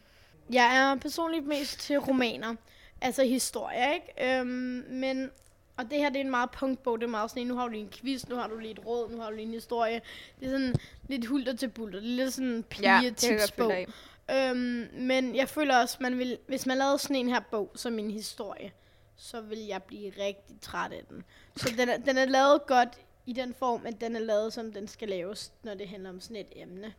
Jeg 0.54 0.78
er 0.78 0.96
personligt 0.96 1.48
mest 1.48 1.80
til 1.80 1.98
romaner. 2.00 2.56
Altså 3.02 3.24
historie, 3.24 3.94
ikke? 3.94 4.40
Øhm, 4.40 4.48
men, 4.90 5.32
og 5.78 5.90
det 5.90 5.98
her 5.98 6.10
det 6.10 6.16
er 6.18 6.22
en 6.22 6.30
meget 6.32 6.52
punktbog. 6.52 7.00
Det 7.00 7.06
er 7.06 7.10
meget 7.10 7.30
sådan 7.30 7.42
en, 7.42 7.48
nu 7.48 7.56
har 7.56 7.64
du 7.66 7.72
lige 7.72 7.84
en 7.84 7.90
quiz, 7.90 8.28
nu 8.28 8.36
har 8.36 8.48
du 8.48 8.58
lige 8.58 8.72
et 8.72 8.86
råd, 8.86 9.10
nu 9.12 9.22
har 9.22 9.30
du 9.30 9.36
lige 9.36 9.46
en 9.48 9.54
historie. 9.54 10.02
Det 10.40 10.46
er 10.48 10.52
sådan 10.52 10.76
lidt 11.08 11.26
hulter 11.26 11.56
til 11.56 11.68
bulter. 11.68 12.00
Det 12.00 12.10
er 12.10 12.16
lidt 12.16 12.34
sådan 12.34 12.50
en 12.50 12.64
pigetipsbog. 12.64 13.74
af. 13.74 13.88
Øhm, 14.32 14.88
men 14.94 15.36
jeg 15.36 15.50
føler 15.50 15.78
også, 15.78 15.98
man 16.00 16.18
vil, 16.18 16.38
hvis 16.48 16.66
man 16.66 16.78
lavede 16.78 16.98
sådan 17.00 17.16
en 17.16 17.30
her 17.30 17.40
bog 17.40 17.72
som 17.76 18.00
en 18.00 18.12
historie, 18.12 18.72
så 19.18 19.42
vil 19.42 19.60
jeg 19.60 19.84
blive 19.84 20.10
rigtig 20.10 20.62
træt 20.62 20.92
af 20.92 21.04
den. 21.10 21.24
Så 21.56 21.74
den 21.78 21.90
er, 21.90 21.98
den 21.98 22.18
er 22.18 22.26
lavet 22.26 22.66
godt 22.68 22.90
i 23.30 23.34
den 23.34 23.54
form, 23.54 23.86
at 23.86 24.02
den 24.02 24.16
er 24.16 24.20
lavet, 24.20 24.54
som 24.54 24.74
den 24.74 24.88
skal 24.88 25.10
laves, 25.10 25.54
når 25.64 25.74
det 25.74 25.90
handler 25.90 26.10
om 26.10 26.20
sådan 26.20 26.36
et 26.36 26.48
emne. 26.56 26.94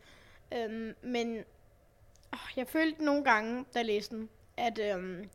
Øhm, 0.54 0.94
men 1.02 1.44
åh, 2.32 2.38
jeg 2.56 2.68
følte 2.68 3.04
nogle 3.04 3.24
gange, 3.24 3.64
da 3.74 3.78
jeg 3.78 3.86
læste 3.86 4.16
den, 4.16 4.30
at 4.56 4.78
øhm, 4.78 5.30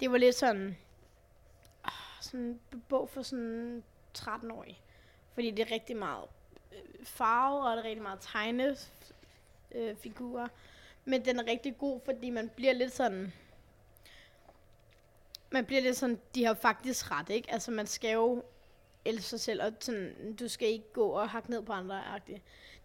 det 0.00 0.10
var 0.10 0.18
lidt 0.18 0.34
sådan, 0.34 0.76
åh, 1.86 2.20
sådan 2.20 2.40
en 2.40 2.82
bog 2.88 3.08
for 3.08 3.22
sådan 3.22 3.82
13-årig. 4.18 4.80
Fordi 5.34 5.50
det 5.50 5.66
er 5.66 5.74
rigtig 5.74 5.96
meget 5.96 6.24
øh, 6.72 7.06
farve, 7.06 7.68
og 7.68 7.76
det 7.76 7.84
er 7.84 7.88
rigtig 7.88 8.02
meget 8.02 8.18
tegne 8.20 8.76
øh, 9.74 9.96
figurer. 9.96 10.48
Men 11.04 11.24
den 11.24 11.38
er 11.38 11.46
rigtig 11.46 11.78
god, 11.78 12.00
fordi 12.04 12.30
man 12.30 12.50
bliver 12.56 12.72
lidt 12.72 12.92
sådan... 12.92 13.32
Man 15.50 15.64
bliver 15.64 15.82
lidt 15.82 15.96
sådan, 15.96 16.20
de 16.34 16.44
har 16.44 16.54
faktisk 16.54 17.10
ret, 17.10 17.30
ikke? 17.30 17.52
Altså, 17.52 17.70
man 17.70 17.86
skal 17.86 18.12
jo 18.12 18.42
elske 19.04 19.28
sig 19.28 19.40
selv, 19.40 19.62
og 19.62 19.72
sådan, 19.80 20.36
du 20.40 20.48
skal 20.48 20.68
ikke 20.68 20.92
gå 20.92 21.06
og 21.06 21.28
hakke 21.30 21.50
ned 21.50 21.62
på 21.62 21.72
andre, 21.72 22.00
-agtigt. 22.00 22.40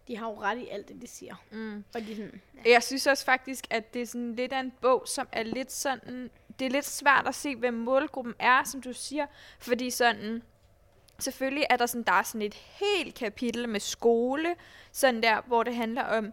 De 0.08 0.16
har 0.16 0.30
jo 0.30 0.40
ret 0.40 0.58
i 0.58 0.68
alt 0.68 0.88
det, 0.88 1.02
de 1.02 1.06
siger. 1.06 1.34
Mm. 1.50 1.84
Og 1.94 2.00
de 2.00 2.16
sådan, 2.16 2.40
Jeg 2.66 2.82
synes 2.82 3.06
også 3.06 3.24
faktisk, 3.24 3.66
at 3.70 3.94
det 3.94 4.02
er 4.02 4.06
sådan 4.06 4.34
lidt 4.34 4.52
af 4.52 4.60
en 4.60 4.72
bog, 4.80 5.02
som 5.06 5.28
er 5.32 5.42
lidt 5.42 5.72
sådan... 5.72 6.30
Det 6.58 6.66
er 6.66 6.70
lidt 6.70 6.86
svært 6.86 7.26
at 7.26 7.34
se, 7.34 7.56
hvem 7.56 7.74
målgruppen 7.74 8.34
er, 8.38 8.64
som 8.64 8.82
du 8.82 8.92
siger. 8.92 9.26
Fordi 9.58 9.90
sådan... 9.90 10.42
Selvfølgelig 11.18 11.66
er 11.70 11.76
der 11.76 11.86
sådan, 11.86 12.02
der 12.02 12.12
er 12.12 12.22
sådan 12.22 12.42
et 12.42 12.54
helt 12.54 13.14
kapitel 13.14 13.68
med 13.68 13.80
skole, 13.80 14.54
sådan 14.92 15.22
der, 15.22 15.40
hvor 15.46 15.62
det 15.62 15.74
handler 15.74 16.02
om, 16.02 16.32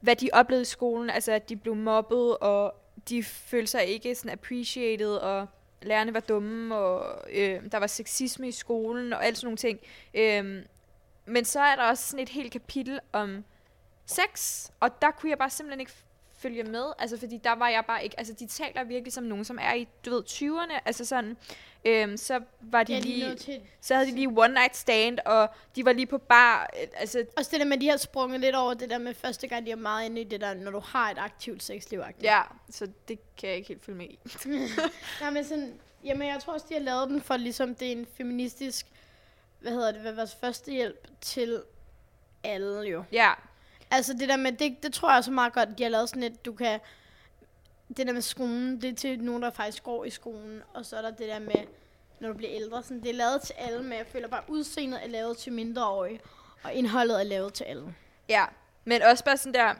hvad 0.00 0.16
de 0.16 0.30
oplevede 0.32 0.62
i 0.62 0.64
skolen, 0.64 1.10
altså 1.10 1.32
at 1.32 1.48
de 1.48 1.56
blev 1.56 1.76
mobbet, 1.76 2.38
og 2.38 2.74
de 3.08 3.22
følte 3.22 3.70
sig 3.70 3.84
ikke 3.84 4.14
sådan 4.14 4.30
appreciated, 4.30 5.16
og 5.16 5.46
lærerne 5.82 6.14
var 6.14 6.20
dumme, 6.20 6.76
og 6.76 7.24
øh, 7.30 7.62
der 7.72 7.78
var 7.78 7.86
sexisme 7.86 8.48
i 8.48 8.52
skolen, 8.52 9.12
og 9.12 9.24
alt 9.24 9.38
sådan 9.38 9.46
nogle 9.46 9.56
ting. 9.56 9.80
Øh, 10.14 10.64
men 11.26 11.44
så 11.44 11.60
er 11.60 11.76
der 11.76 11.82
også 11.82 12.10
sådan 12.10 12.22
et 12.22 12.28
helt 12.28 12.52
kapitel 12.52 13.00
om 13.12 13.44
sex, 14.06 14.66
og 14.80 15.02
der 15.02 15.10
kunne 15.10 15.30
jeg 15.30 15.38
bare 15.38 15.50
simpelthen 15.50 15.80
ikke 15.80 15.92
følge 16.38 16.64
med, 16.64 16.84
altså 16.98 17.18
fordi 17.18 17.40
der 17.44 17.52
var 17.54 17.68
jeg 17.68 17.84
bare 17.86 18.04
ikke, 18.04 18.18
altså 18.18 18.32
de 18.32 18.46
taler 18.46 18.84
virkelig 18.84 19.12
som 19.12 19.24
nogen, 19.24 19.44
som 19.44 19.58
er 19.60 19.74
i, 19.74 19.88
du 20.04 20.10
ved, 20.10 20.22
20'erne, 20.28 20.80
altså 20.84 21.04
sådan, 21.04 21.36
øhm, 21.84 22.16
så 22.16 22.40
var 22.60 22.82
de 22.82 22.92
de 22.92 22.98
er 22.98 23.02
lige 23.02 23.34
til. 23.34 23.60
så 23.80 23.94
havde 23.94 24.06
de 24.06 24.14
lige 24.14 24.28
one 24.28 24.54
night 24.54 24.76
stand, 24.76 25.18
og 25.24 25.48
de 25.76 25.84
var 25.84 25.92
lige 25.92 26.06
på 26.06 26.18
bar, 26.18 26.70
øh, 26.82 26.88
altså, 26.96 27.24
Også 27.36 27.50
det 27.50 27.60
der 27.60 27.66
med, 27.66 27.78
de 27.78 27.88
har 27.88 27.96
sprunget 27.96 28.40
lidt 28.40 28.56
over 28.56 28.74
det 28.74 28.90
der 28.90 28.98
med 28.98 29.14
første 29.14 29.48
gang, 29.48 29.66
de 29.66 29.70
er 29.70 29.76
meget 29.76 30.06
inde 30.06 30.20
i 30.20 30.24
det 30.24 30.40
der, 30.40 30.54
når 30.54 30.70
du 30.70 30.80
har 30.80 31.10
et 31.10 31.18
aktivt 31.18 31.62
sexliv. 31.62 32.00
-agtigt. 32.00 32.22
ja, 32.22 32.42
så 32.70 32.88
det 33.08 33.18
kan 33.36 33.48
jeg 33.48 33.56
ikke 33.56 33.68
helt 33.68 33.84
følge 33.84 33.98
med 33.98 34.06
i. 34.06 34.18
Nej, 35.20 35.30
men 35.30 35.44
sådan, 35.44 35.74
jamen 36.04 36.28
jeg 36.28 36.40
tror 36.40 36.52
også, 36.52 36.66
de 36.68 36.74
har 36.74 36.80
lavet 36.80 37.08
den 37.08 37.20
for 37.20 37.36
ligesom, 37.36 37.74
det 37.74 37.88
er 37.88 37.92
en 37.92 38.06
feministisk, 38.16 38.86
hvad 39.60 39.72
hedder 39.72 39.92
det, 39.92 40.00
hvad 40.00 40.12
vores 40.12 40.34
første 40.34 40.72
hjælp 40.72 41.08
til 41.20 41.62
alle 42.44 42.80
jo. 42.80 43.04
Ja, 43.12 43.32
Altså 43.90 44.12
det 44.12 44.28
der 44.28 44.36
med, 44.36 44.52
det, 44.52 44.82
det 44.82 44.92
tror 44.94 45.10
jeg 45.10 45.18
også 45.18 45.30
er 45.30 45.34
meget 45.34 45.52
godt, 45.52 45.68
at 45.68 45.78
de 45.78 45.82
har 45.82 45.90
lavet 45.90 46.08
sådan 46.08 46.22
et, 46.22 46.44
du 46.44 46.52
kan, 46.52 46.80
det 47.96 48.06
der 48.06 48.12
med 48.12 48.22
skolen, 48.22 48.82
det 48.82 48.90
er 48.90 48.94
til 48.94 49.18
nogen, 49.24 49.42
der 49.42 49.50
faktisk 49.50 49.82
går 49.82 50.04
i 50.04 50.10
skolen, 50.10 50.62
og 50.74 50.86
så 50.86 50.96
er 50.96 51.02
der 51.02 51.10
det 51.10 51.28
der 51.28 51.38
med, 51.38 51.64
når 52.20 52.28
du 52.28 52.34
bliver 52.34 52.52
ældre, 52.54 52.82
sådan, 52.82 53.00
det 53.02 53.10
er 53.10 53.14
lavet 53.14 53.42
til 53.42 53.54
alle, 53.58 53.82
men 53.82 53.92
jeg 53.98 54.06
føler 54.06 54.28
bare, 54.28 54.42
udseendet 54.48 55.04
er 55.04 55.08
lavet 55.08 55.36
til 55.36 55.52
mindreårige, 55.52 56.20
og 56.62 56.72
indholdet 56.72 57.20
er 57.20 57.24
lavet 57.24 57.54
til 57.54 57.64
alle. 57.64 57.94
ja, 58.28 58.44
men 58.84 59.02
også 59.02 59.24
bare 59.24 59.36
sådan 59.36 59.54
der, 59.54 59.74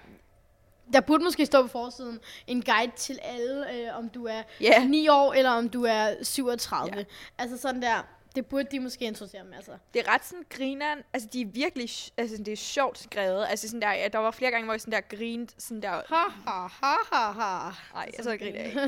Der 0.92 1.00
burde 1.00 1.24
måske 1.24 1.46
stå 1.46 1.62
på 1.62 1.68
forsiden 1.68 2.20
en 2.46 2.62
guide 2.62 2.92
til 2.96 3.18
alle, 3.22 3.72
øh, 3.72 3.98
om 3.98 4.08
du 4.08 4.26
er 4.26 4.42
Ja. 4.60 4.84
9 4.84 5.08
år, 5.08 5.32
eller 5.32 5.50
om 5.50 5.68
du 5.68 5.84
er 5.84 6.14
37. 6.24 6.96
Ja. 6.96 7.04
Altså 7.38 7.56
sådan 7.58 7.82
der, 7.82 8.06
det 8.38 8.46
burde 8.46 8.68
de 8.70 8.80
måske 8.80 9.04
interessere 9.04 9.44
med, 9.44 9.56
altså. 9.56 9.72
Det 9.94 10.06
er 10.06 10.12
ret 10.12 10.24
sådan 10.24 10.44
grineren. 10.50 10.98
Altså, 11.12 11.28
de 11.32 11.40
er 11.40 11.46
virkelig... 11.46 11.90
Altså, 12.16 12.36
det 12.36 12.48
er 12.48 12.56
sjovt 12.56 12.98
skrevet. 12.98 13.46
Altså, 13.48 13.68
sådan 13.68 13.82
der, 13.82 13.92
ja, 13.92 14.08
der 14.08 14.18
var 14.18 14.30
flere 14.30 14.50
gange, 14.50 14.64
hvor 14.64 14.74
jeg 14.74 14.80
sådan 14.80 14.92
der 14.92 15.16
grinede 15.16 15.52
sådan 15.58 15.82
der... 15.82 15.90
Ha, 15.90 16.24
ha, 16.46 16.66
ha, 16.66 16.96
ha, 17.12 17.32
ha. 17.32 17.70
Nej, 17.94 18.10
så 18.22 18.36
griner 18.36 18.60
jeg 18.60 18.66
ikke. 18.66 18.80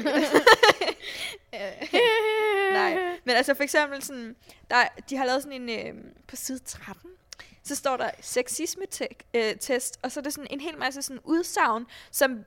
Nej, 2.72 3.18
men 3.24 3.36
altså 3.36 3.54
for 3.54 3.62
eksempel 3.62 4.02
sådan, 4.02 4.36
der, 4.70 4.88
de 5.10 5.16
har 5.16 5.26
lavet 5.26 5.42
sådan 5.42 5.68
en, 5.68 5.96
øh, 5.96 6.04
på 6.28 6.36
side 6.36 6.58
13, 6.58 7.10
så 7.62 7.74
står 7.76 7.96
der 7.96 8.10
sexisme-test, 8.20 9.98
og 10.02 10.12
så 10.12 10.20
er 10.20 10.24
det 10.24 10.32
sådan 10.34 10.48
en 10.50 10.60
hel 10.60 10.78
masse 10.78 11.02
sådan 11.02 11.20
udsagn, 11.24 11.86
som, 12.10 12.44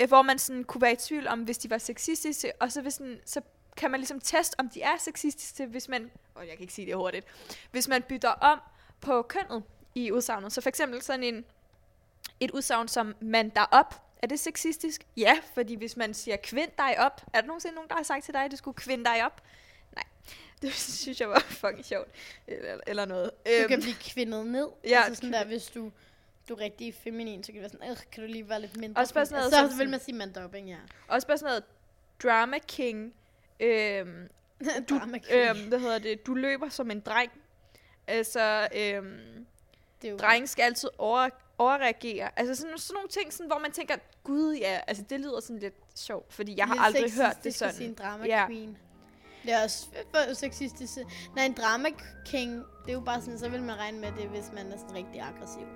øh, 0.00 0.08
hvor 0.08 0.22
man 0.22 0.38
sådan 0.38 0.64
kunne 0.64 0.82
være 0.82 0.92
i 0.92 0.96
tvivl 0.96 1.28
om, 1.28 1.42
hvis 1.42 1.58
de 1.58 1.70
var 1.70 1.78
sexistiske, 1.78 2.52
og 2.60 2.72
så, 2.72 2.82
hvis 2.82 2.94
sådan, 2.94 3.20
så 3.24 3.40
kan 3.76 3.90
man 3.90 4.00
ligesom 4.00 4.20
teste, 4.20 4.60
om 4.60 4.68
de 4.68 4.82
er 4.82 4.96
sexistiske, 4.98 5.66
hvis 5.66 5.88
man, 5.88 6.10
åh, 6.36 6.42
jeg 6.46 6.50
kan 6.56 6.60
ikke 6.60 6.72
sige 6.74 6.86
det 6.86 6.94
hurtigt, 6.96 7.26
hvis 7.70 7.88
man 7.88 8.02
bytter 8.02 8.28
om 8.30 8.60
på 9.00 9.22
kønnet 9.22 9.62
i 9.94 10.12
udsagnet. 10.12 10.52
Så 10.52 10.60
for 10.60 10.68
eksempel 10.68 11.02
sådan 11.02 11.22
en, 11.22 11.44
et 12.40 12.50
udsagn 12.50 12.88
som 12.88 13.14
mand 13.20 13.50
der 13.52 13.64
op, 13.70 14.00
er 14.22 14.26
det 14.26 14.40
sexistisk? 14.40 15.06
Ja, 15.16 15.38
fordi 15.54 15.74
hvis 15.74 15.96
man 15.96 16.14
siger 16.14 16.36
kvind 16.36 16.70
dig 16.78 16.98
op, 16.98 17.22
er 17.32 17.40
der 17.40 17.46
nogensinde 17.46 17.74
nogen, 17.74 17.88
der 17.88 17.96
har 17.96 18.02
sagt 18.02 18.24
til 18.24 18.34
dig, 18.34 18.44
at 18.44 18.50
du 18.50 18.56
skulle 18.56 18.74
kvinde 18.76 19.04
dig 19.04 19.24
op? 19.26 19.42
Nej, 19.94 20.04
det 20.62 20.72
synes 20.74 21.20
jeg 21.20 21.28
var 21.28 21.38
fucking 21.40 21.84
sjovt. 21.84 22.08
Eller, 22.46 22.80
eller 22.86 23.04
noget. 23.04 23.30
Du 23.62 23.68
kan 23.68 23.80
blive 23.80 23.94
kvindet 23.94 24.46
ned. 24.46 24.68
ja, 24.84 25.02
altså 25.02 25.14
sådan 25.14 25.32
der, 25.32 25.44
hvis 25.44 25.66
du, 25.66 25.92
du 26.48 26.54
er 26.54 26.60
rigtig 26.60 26.94
feminin, 26.94 27.42
så 27.44 27.52
kan 27.52 27.54
det 27.54 27.60
være 27.62 27.70
sådan, 27.70 27.90
"Øh, 27.90 27.96
kan 28.12 28.22
du 28.24 28.28
lige 28.32 28.48
være 28.48 28.60
lidt 28.60 28.76
mindre? 28.76 29.00
Også 29.02 29.14
bare 29.14 29.26
sådan 29.26 29.50
noget 29.50 29.72
så, 29.72 29.76
vil 29.78 29.88
man 29.88 30.00
sige 30.00 30.14
mandopping, 30.14 30.68
ja. 30.68 30.76
Også 31.08 31.26
bare 31.26 31.38
sådan 31.38 31.50
noget 31.50 31.64
drama 32.22 32.58
king. 32.58 33.14
Øhm, 33.60 34.28
du, 34.88 34.94
øhm, 35.30 35.68
hvad 35.68 35.78
hedder 35.78 35.98
det? 35.98 36.26
Du 36.26 36.34
løber 36.34 36.68
som 36.68 36.90
en 36.90 37.00
dreng. 37.00 37.30
Altså, 38.06 38.68
øhm, 38.76 39.46
det 40.02 40.08
er 40.08 40.12
jo, 40.12 40.16
drengen 40.18 40.46
skal 40.46 40.62
altid 40.62 40.88
over, 40.98 41.28
overreagere. 41.58 42.38
Altså 42.38 42.54
sådan, 42.54 42.78
sådan 42.78 42.94
nogle 42.94 43.08
ting, 43.08 43.32
sådan, 43.32 43.46
hvor 43.46 43.58
man 43.58 43.72
tænker, 43.72 43.96
gud 44.24 44.54
ja, 44.54 44.80
altså 44.86 45.04
det 45.10 45.20
lyder 45.20 45.40
sådan 45.40 45.58
lidt 45.58 45.74
sjovt, 45.94 46.32
fordi 46.32 46.54
jeg 46.56 46.66
har 46.66 46.74
lidt 46.74 46.96
aldrig 46.96 47.12
hørt 47.12 47.44
det 47.44 47.54
sådan. 47.54 47.74
sige 47.74 47.88
en 47.88 47.94
drama 47.94 48.26
Ja. 48.26 48.46
queen. 48.46 48.76
Det 49.42 49.52
er 49.52 49.62
også 49.62 49.86
sexistisk. 50.34 50.92
Nej, 51.36 51.44
en 51.44 51.52
drama 51.52 51.88
king, 52.26 52.52
det 52.54 52.88
er 52.88 52.92
jo 52.92 53.00
bare 53.00 53.20
sådan, 53.20 53.38
så 53.38 53.48
vil 53.48 53.62
man 53.62 53.78
regne 53.78 53.98
med 53.98 54.12
det, 54.18 54.28
hvis 54.28 54.44
man 54.54 54.72
er 54.72 54.76
sådan 54.78 54.94
rigtig 54.94 55.20
aggressiv. 55.20 55.66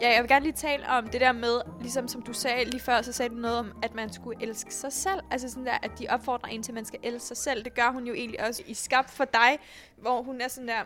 Ja, 0.00 0.12
jeg 0.12 0.22
vil 0.22 0.28
gerne 0.28 0.44
lige 0.44 0.56
tale 0.56 0.88
om 0.88 1.08
det 1.08 1.20
der 1.20 1.32
med, 1.32 1.60
ligesom 1.80 2.08
som 2.08 2.22
du 2.22 2.32
sagde 2.32 2.64
lige 2.64 2.80
før, 2.80 3.02
så 3.02 3.12
sagde 3.12 3.28
du 3.28 3.34
noget 3.34 3.58
om, 3.58 3.78
at 3.82 3.94
man 3.94 4.12
skulle 4.12 4.42
elske 4.42 4.74
sig 4.74 4.92
selv. 4.92 5.20
Altså 5.30 5.48
sådan 5.48 5.66
der, 5.66 5.78
at 5.82 5.90
de 5.98 6.06
opfordrer 6.08 6.48
en 6.48 6.62
til, 6.62 6.72
at 6.72 6.74
man 6.74 6.84
skal 6.84 7.00
elske 7.02 7.26
sig 7.26 7.36
selv. 7.36 7.64
Det 7.64 7.74
gør 7.74 7.90
hun 7.90 8.06
jo 8.06 8.14
egentlig 8.14 8.46
også 8.46 8.62
i 8.66 8.74
Skab 8.74 9.04
for 9.08 9.24
dig, 9.24 9.58
hvor 9.96 10.22
hun 10.22 10.40
er 10.40 10.48
sådan 10.48 10.68
der, 10.68 10.84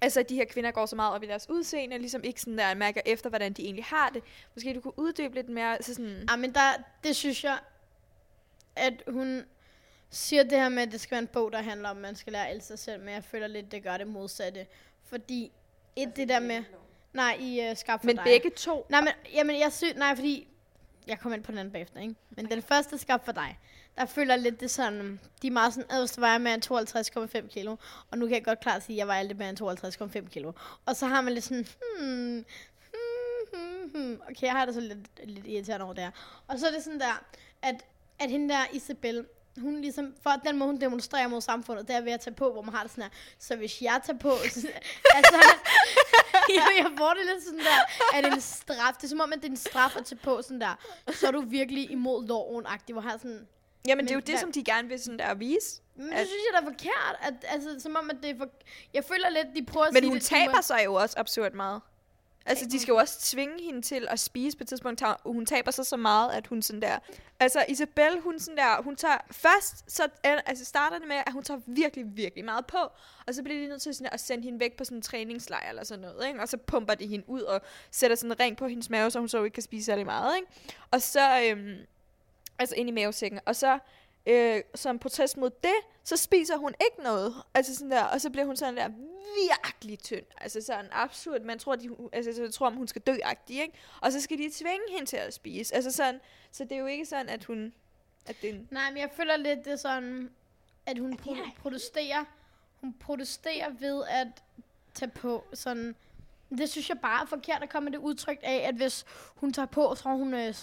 altså 0.00 0.20
at 0.20 0.28
de 0.28 0.34
her 0.34 0.44
kvinder 0.44 0.70
går 0.70 0.86
så 0.86 0.96
meget 0.96 1.14
op 1.14 1.22
i 1.22 1.26
deres 1.26 1.50
udseende, 1.50 1.98
ligesom 1.98 2.24
ikke 2.24 2.40
sådan 2.40 2.58
der 2.58 2.74
mærker 2.74 3.00
efter, 3.06 3.28
hvordan 3.28 3.52
de 3.52 3.62
egentlig 3.62 3.84
har 3.84 4.10
det. 4.14 4.22
Måske 4.54 4.74
du 4.74 4.80
kunne 4.80 4.98
uddybe 4.98 5.34
lidt 5.34 5.48
mere, 5.48 5.72
altså 5.72 5.94
sådan, 5.94 6.26
Ja, 6.30 6.36
men 6.36 6.54
der, 6.54 6.72
det 7.04 7.16
synes 7.16 7.44
jeg, 7.44 7.58
at 8.76 9.02
hun 9.08 9.44
siger 10.10 10.42
det 10.42 10.52
her 10.52 10.68
med, 10.68 10.82
at 10.82 10.92
det 10.92 11.00
skal 11.00 11.10
være 11.10 11.22
en 11.22 11.26
bog, 11.26 11.52
der 11.52 11.62
handler 11.62 11.88
om, 11.88 11.96
at 11.96 12.02
man 12.02 12.16
skal 12.16 12.32
lære 12.32 12.48
at 12.48 12.54
elske 12.54 12.66
sig 12.66 12.78
selv, 12.78 13.02
men 13.02 13.14
jeg 13.14 13.24
føler 13.24 13.46
lidt, 13.46 13.72
det 13.72 13.82
gør 13.82 13.96
det 13.96 14.06
modsatte. 14.06 14.66
Fordi 15.04 15.52
et, 15.96 16.16
det 16.16 16.28
der 16.28 16.40
med... 16.40 16.64
Nej, 17.12 17.36
i 17.40 17.70
uh, 17.70 17.76
Skab 17.76 18.00
for 18.00 18.06
men 18.06 18.16
dig. 18.16 18.24
begge 18.24 18.50
to, 18.50 18.86
Nej, 18.88 19.00
men, 19.00 19.12
jamen, 19.34 19.58
jeg 19.60 19.72
synes, 19.72 19.96
nej, 19.96 20.14
fordi, 20.14 20.48
jeg 21.06 21.18
kommer 21.18 21.36
ind 21.36 21.44
på 21.44 21.50
den 21.50 21.58
anden 21.58 21.72
bagefter, 21.72 22.00
ikke? 22.00 22.14
Men 22.30 22.50
den 22.50 22.62
første 22.62 22.98
skab 22.98 23.24
for 23.24 23.32
dig, 23.32 23.58
der 23.96 24.06
føler 24.06 24.34
jeg 24.34 24.42
lidt 24.42 24.60
det 24.60 24.70
sådan, 24.70 25.20
de 25.42 25.46
er 25.46 25.50
meget 25.50 25.74
sådan, 25.74 26.02
at 26.02 26.16
du 26.16 26.20
vejer 26.20 26.38
mere 26.38 26.54
end 26.54 27.42
52,5 27.42 27.48
kilo, 27.48 27.76
og 28.10 28.18
nu 28.18 28.26
kan 28.26 28.34
jeg 28.34 28.44
godt 28.44 28.60
klart 28.60 28.82
sige, 28.82 28.94
at 28.94 28.98
jeg 28.98 29.06
vejer 29.06 29.22
lidt 29.22 29.38
mere 29.38 29.48
end 29.48 30.22
52,5 30.24 30.28
kilo. 30.28 30.52
Og 30.86 30.96
så 30.96 31.06
har 31.06 31.20
man 31.20 31.32
lidt 31.32 31.44
sådan, 31.44 31.66
hmm, 32.00 32.44
hmm, 32.92 33.52
hmm, 33.52 33.90
hmm. 33.94 34.20
okay, 34.30 34.42
jeg 34.42 34.52
har 34.52 34.64
det 34.64 34.74
så 34.74 34.80
lidt, 34.80 35.28
lidt 35.28 35.46
irriterende 35.46 35.84
over 35.84 35.94
det 35.94 36.04
her. 36.04 36.10
Og 36.48 36.58
så 36.58 36.66
er 36.66 36.70
det 36.70 36.84
sådan 36.84 37.00
der, 37.00 37.24
at, 37.62 37.74
at 38.18 38.30
hende 38.30 38.54
der 38.54 38.60
Isabel, 38.72 39.26
hun 39.62 39.80
ligesom, 39.80 40.14
for 40.22 40.30
den 40.30 40.58
måde 40.58 40.70
hun 40.70 40.80
demonstrerer 40.80 41.28
mod 41.28 41.40
samfundet, 41.40 41.88
det 41.88 41.96
er 41.96 42.00
ved 42.00 42.12
at 42.12 42.20
tage 42.20 42.34
på, 42.34 42.52
hvor 42.52 42.62
man 42.62 42.74
har 42.74 42.82
det 42.82 42.90
sådan 42.90 43.02
her. 43.04 43.10
Så 43.38 43.56
hvis 43.56 43.82
jeg 43.82 44.00
tager 44.06 44.18
på, 44.18 44.30
så, 44.50 44.68
altså, 45.14 45.36
jo, 46.56 46.62
jeg 46.78 46.90
får 46.98 47.14
det 47.14 47.26
lidt 47.34 47.44
sådan 47.44 47.58
der, 47.58 47.80
at 48.18 48.24
det 48.24 48.30
er 48.30 48.34
en 48.34 48.40
straf. 48.40 48.94
Det 48.96 49.04
er 49.04 49.08
som 49.08 49.20
om, 49.20 49.32
at 49.32 49.38
det 49.38 49.44
er 49.46 49.50
en 49.50 49.56
straf 49.56 49.96
at 49.96 50.04
tage 50.06 50.18
på 50.22 50.42
sådan 50.42 50.60
der. 50.60 50.78
Så 51.12 51.26
er 51.26 51.30
du 51.30 51.40
virkelig 51.40 51.90
imod 51.90 52.26
loven-agtig, 52.26 52.92
hvor 52.92 53.00
har 53.02 53.16
sådan... 53.18 53.48
jamen 53.86 54.04
det 54.04 54.10
er 54.10 54.14
jo 54.14 54.18
Men 54.18 54.26
det, 54.26 54.32
hvad- 54.34 54.40
som 54.40 54.52
de 54.52 54.64
gerne 54.64 54.88
vil 54.88 55.00
sådan 55.02 55.18
der 55.18 55.34
vise. 55.34 55.80
Men 55.96 56.12
At- 56.12 56.18
det 56.18 56.26
synes 56.28 56.42
jeg 56.52 56.62
da 56.62 56.66
er 56.66 56.70
forkert. 56.72 57.16
At, 57.20 57.34
altså, 57.48 57.68
som 57.80 57.96
om, 57.96 58.10
at 58.10 58.16
det 58.22 58.30
er 58.30 58.36
for... 58.38 58.48
Jeg 58.94 59.04
føler 59.04 59.28
lidt, 59.30 59.46
de 59.56 59.64
prøver 59.72 59.86
at 59.86 59.92
Men 59.92 60.02
sige 60.02 60.08
hun 60.08 60.16
det 60.18 60.24
taber 60.26 60.60
sig 60.60 60.80
jo 60.84 60.94
også 60.94 61.14
absurd 61.18 61.52
meget. 61.52 61.80
Altså, 62.46 62.66
de 62.66 62.80
skal 62.80 62.92
jo 62.92 62.98
også 62.98 63.20
tvinge 63.20 63.62
hende 63.64 63.82
til 63.82 64.06
at 64.10 64.20
spise 64.20 64.56
på 64.56 64.64
et 64.64 64.68
tidspunkt. 64.68 65.02
og 65.02 65.32
Hun 65.32 65.46
taber 65.46 65.70
sig 65.70 65.86
så 65.86 65.96
meget, 65.96 66.32
at 66.32 66.46
hun 66.46 66.62
sådan 66.62 66.82
der... 66.82 66.98
Altså, 67.40 67.64
Isabel, 67.68 68.20
hun 68.20 68.38
sådan 68.38 68.56
der... 68.56 68.82
Hun 68.82 68.96
tager 68.96 69.18
først... 69.30 69.90
Så, 69.92 70.08
altså, 70.24 70.64
starter 70.64 70.98
det 70.98 71.08
med, 71.08 71.16
at 71.16 71.32
hun 71.32 71.42
tager 71.42 71.60
virkelig, 71.66 72.16
virkelig 72.16 72.44
meget 72.44 72.66
på. 72.66 72.78
Og 73.26 73.34
så 73.34 73.42
bliver 73.42 73.60
de 73.60 73.68
nødt 73.68 73.82
til 73.82 73.94
sådan 73.94 74.12
at 74.12 74.20
sende 74.20 74.44
hende 74.44 74.60
væk 74.60 74.76
på 74.76 74.84
sådan 74.84 74.98
en 74.98 75.02
træningslejr 75.02 75.68
eller 75.68 75.84
sådan 75.84 76.02
noget, 76.02 76.28
ikke? 76.28 76.40
Og 76.40 76.48
så 76.48 76.56
pumper 76.56 76.94
de 76.94 77.06
hende 77.06 77.28
ud 77.28 77.40
og 77.40 77.60
sætter 77.90 78.16
sådan 78.16 78.30
en 78.30 78.40
ring 78.40 78.56
på 78.56 78.66
hendes 78.66 78.90
mave, 78.90 79.10
så 79.10 79.18
hun 79.18 79.28
så 79.28 79.44
ikke 79.44 79.54
kan 79.54 79.62
spise 79.62 79.84
særlig 79.84 80.06
meget, 80.06 80.36
ikke? 80.36 80.48
Og 80.90 81.02
så... 81.02 81.40
Øhm, 81.42 81.76
altså 82.58 82.74
ind 82.74 82.88
i 82.88 82.92
mavesækken. 82.92 83.40
Og 83.44 83.56
så 83.56 83.78
øh, 84.26 84.62
som 84.74 84.98
protest 84.98 85.36
mod 85.36 85.50
det, 85.50 85.76
så 86.04 86.16
spiser 86.16 86.56
hun 86.56 86.74
ikke 86.86 87.02
noget. 87.02 87.34
Altså 87.54 87.74
sådan 87.74 87.90
der, 87.90 88.04
og 88.04 88.20
så 88.20 88.30
bliver 88.30 88.46
hun 88.46 88.56
sådan 88.56 88.76
der 88.76 88.88
virkelig 89.48 89.98
tynd. 89.98 90.24
Altså 90.40 90.60
sådan 90.60 90.88
absurd. 90.92 91.40
Man 91.40 91.58
tror, 91.58 91.76
de, 91.76 91.88
altså, 92.12 92.32
så 92.32 92.52
tror, 92.52 92.66
om 92.66 92.74
hun 92.76 92.88
skal 92.88 93.02
dø 93.02 93.16
ikke? 93.48 93.72
Og 94.00 94.12
så 94.12 94.20
skal 94.20 94.38
de 94.38 94.50
tvinge 94.52 94.84
hende 94.90 95.06
til 95.06 95.16
at 95.16 95.34
spise. 95.34 95.74
Altså 95.74 95.90
sådan, 95.90 96.20
så 96.52 96.64
det 96.64 96.72
er 96.72 96.78
jo 96.78 96.86
ikke 96.86 97.06
sådan, 97.06 97.28
at 97.28 97.44
hun... 97.44 97.72
At 98.26 98.36
det 98.42 98.50
er 98.50 98.54
en, 98.54 98.68
Nej, 98.70 98.90
men 98.90 98.98
jeg 98.98 99.10
føler 99.16 99.36
lidt, 99.36 99.64
det 99.64 99.72
er 99.72 99.76
sådan, 99.76 100.30
at 100.86 100.98
hun 100.98 101.18
pro- 101.22 101.60
protesterer. 101.62 102.24
Hun 102.80 102.92
protesterer 103.00 103.70
ved 103.70 104.04
at 104.08 104.28
tage 104.94 105.10
på 105.10 105.44
sådan... 105.54 105.96
Det 106.50 106.70
synes 106.70 106.88
jeg 106.88 106.98
bare 106.98 107.22
er 107.22 107.26
forkert 107.26 107.62
at 107.62 107.68
komme 107.68 107.84
med 107.84 107.92
det 107.92 108.04
udtryk 108.04 108.38
af, 108.42 108.64
at 108.68 108.74
hvis 108.74 109.04
hun 109.34 109.52
tager 109.52 109.66
på, 109.66 109.94
så 109.94 110.08
er 110.08 110.12
hun... 110.12 110.34
Øh, 110.34 110.54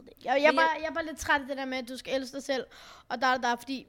ved 0.00 0.04
det. 0.08 0.24
Jeg, 0.24 0.24
jeg, 0.24 0.34
er 0.34 0.42
jeg- 0.42 0.54
bare, 0.54 0.70
jeg 0.80 0.86
er 0.88 0.94
bare 0.94 1.06
lidt 1.06 1.18
træt 1.18 1.40
af 1.40 1.46
det 1.46 1.56
der 1.56 1.64
med, 1.64 1.78
at 1.78 1.88
du 1.88 1.96
skal 1.96 2.14
elske 2.20 2.34
dig 2.34 2.42
selv. 2.42 2.66
Og 3.08 3.20
der 3.20 3.26
er 3.26 3.38
der, 3.38 3.56
fordi... 3.56 3.86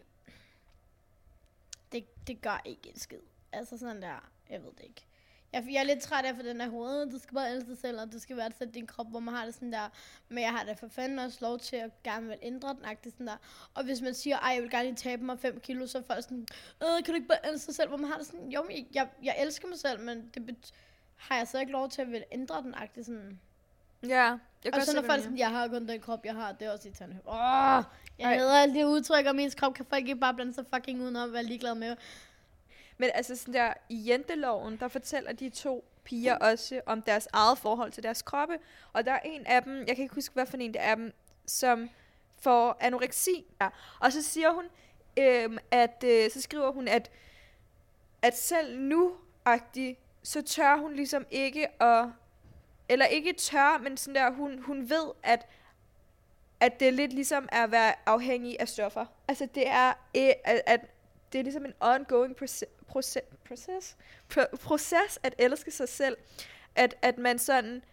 Det, 1.91 2.27
det 2.27 2.41
gør 2.41 2.61
ikke 2.65 2.89
en 2.89 2.99
skid. 2.99 3.19
Altså 3.51 3.77
sådan 3.77 4.01
der, 4.01 4.29
jeg 4.49 4.63
ved 4.63 4.71
det 4.71 4.83
ikke. 4.83 5.05
Jeg, 5.53 5.65
jeg 5.71 5.79
er 5.79 5.83
lidt 5.83 6.01
træt 6.01 6.25
af 6.25 6.35
for 6.35 6.43
den 6.43 6.59
der 6.59 6.69
hoved, 6.69 7.11
du 7.11 7.19
skal 7.19 7.33
bare 7.35 7.51
elske 7.51 7.69
dig 7.69 7.77
selv, 7.77 8.01
og 8.01 8.11
du 8.13 8.19
skal 8.19 8.37
værdsætte 8.37 8.73
din 8.73 8.87
krop, 8.87 9.09
hvor 9.09 9.19
man 9.19 9.33
har 9.33 9.45
det 9.45 9.53
sådan 9.53 9.73
der. 9.73 9.89
Men 10.29 10.43
jeg 10.43 10.51
har 10.51 10.63
da 10.63 10.73
for 10.73 10.87
fanden 10.87 11.19
også 11.19 11.37
lov 11.41 11.59
til 11.59 11.75
at 11.75 12.03
gerne 12.03 12.27
vil 12.27 12.37
ændre 12.41 12.69
den, 12.73 12.85
agtigt 12.85 13.13
sådan 13.15 13.27
der. 13.27 13.37
Og 13.73 13.83
hvis 13.83 14.01
man 14.01 14.13
siger, 14.13 14.37
ej, 14.39 14.49
jeg 14.53 14.61
vil 14.61 14.71
gerne 14.71 14.83
lige 14.85 14.95
tabe 14.95 15.23
mig 15.25 15.39
5 15.39 15.59
kilo, 15.59 15.87
så 15.87 15.97
er 15.97 16.01
folk 16.01 16.23
sådan, 16.23 16.47
øh, 16.83 16.87
kan 17.03 17.05
du 17.05 17.13
ikke 17.13 17.27
bare 17.27 17.51
elske 17.53 17.67
dig 17.67 17.75
selv, 17.75 17.87
hvor 17.89 17.97
man 17.97 18.09
har 18.09 18.17
det 18.17 18.25
sådan, 18.27 18.49
jo, 18.49 18.65
jeg, 18.69 18.85
jeg, 18.93 19.09
jeg 19.23 19.35
elsker 19.39 19.67
mig 19.67 19.79
selv, 19.79 19.99
men 19.99 20.29
det 20.33 20.45
bet- 20.45 20.71
har 21.15 21.37
jeg 21.37 21.47
så 21.47 21.59
ikke 21.59 21.71
lov 21.71 21.89
til 21.89 22.01
at 22.01 22.11
vil 22.11 22.23
ændre 22.31 22.61
den, 22.61 22.73
agtigt 22.73 23.05
sådan. 23.05 23.39
Ja, 24.03 24.37
jeg 24.63 24.73
kan 24.73 24.73
Og 24.73 24.81
så 24.81 24.95
når 24.95 25.01
folk 25.01 25.21
sådan, 25.21 25.37
jeg 25.37 25.49
har 25.49 25.67
kun 25.67 25.87
den 25.87 26.01
krop, 26.01 26.25
jeg 26.25 26.33
har, 26.33 26.51
det 26.51 26.67
er 26.67 26.71
også 26.71 26.87
irriterende. 26.87 27.19
Åh, 27.27 27.83
jeg 28.19 28.31
Ej. 28.31 28.37
hader 28.37 28.57
alle 28.57 28.79
de 28.79 28.87
udtryk 28.87 29.25
om 29.25 29.39
ens 29.39 29.55
krop, 29.55 29.73
kan 29.73 29.85
folk 29.85 30.01
ikke 30.01 30.15
bare 30.15 30.33
blande 30.33 30.53
sig 30.53 30.65
fucking 30.73 31.01
udenom 31.01 31.33
være 31.33 31.43
ligeglad 31.43 31.75
med. 31.75 31.95
Men 32.97 33.09
altså 33.13 33.35
sådan 33.35 33.53
der, 33.53 33.73
i 33.89 34.09
jenteloven, 34.09 34.77
der 34.77 34.87
fortæller 34.87 35.33
de 35.33 35.49
to 35.49 35.85
piger 36.03 36.35
også 36.35 36.81
om 36.85 37.01
deres 37.01 37.27
eget 37.33 37.57
forhold 37.57 37.91
til 37.91 38.03
deres 38.03 38.21
kroppe. 38.21 38.57
Og 38.93 39.05
der 39.05 39.11
er 39.11 39.19
en 39.25 39.45
af 39.45 39.63
dem, 39.63 39.77
jeg 39.87 39.95
kan 39.95 40.03
ikke 40.03 40.15
huske, 40.15 40.33
hvad 40.33 40.45
for 40.45 40.57
en 40.57 40.73
det 40.73 40.81
er 40.83 40.95
dem, 40.95 41.13
som 41.45 41.89
får 42.41 42.77
anoreksi. 42.79 43.45
Ja. 43.61 43.69
Og 43.99 44.11
så 44.11 44.21
siger 44.21 44.51
hun, 44.51 44.65
øhm, 45.17 45.57
at, 45.71 46.03
øh, 46.07 46.31
så 46.31 46.41
skriver 46.41 46.71
hun, 46.71 46.87
at, 46.87 47.11
at 48.21 48.37
selv 48.37 48.79
nu, 48.79 49.11
så 50.23 50.41
tør 50.41 50.77
hun 50.77 50.93
ligesom 50.93 51.25
ikke 51.31 51.83
at, 51.83 52.05
eller 52.89 53.05
ikke 53.05 53.33
tør, 53.33 53.77
men 53.83 53.97
sådan 53.97 54.15
der, 54.15 54.31
hun, 54.31 54.61
hun 54.61 54.89
ved, 54.89 55.11
at 55.23 55.47
at 56.63 56.79
det 56.79 56.87
er 56.87 56.91
lidt 56.91 57.13
ligesom 57.13 57.49
at 57.51 57.71
være 57.71 57.93
afhængig 58.05 58.59
af 58.59 58.67
stoffer. 58.67 59.05
Altså 59.27 59.47
det 59.55 59.67
er, 59.67 59.89
øh, 60.17 60.29
at, 60.43 60.61
at 60.65 60.79
det 61.31 61.39
er 61.39 61.43
ligesom 61.43 61.65
en 61.65 61.73
ongoing 61.79 62.35
proces, 62.35 62.69
proces, 62.87 63.23
proces, 63.47 63.97
proces 64.61 65.19
at 65.23 65.35
elske 65.37 65.71
sig 65.71 65.89
selv. 65.89 66.17
At, 66.75 66.95
at 67.01 67.17
man 67.17 67.39
sådan, 67.39 67.83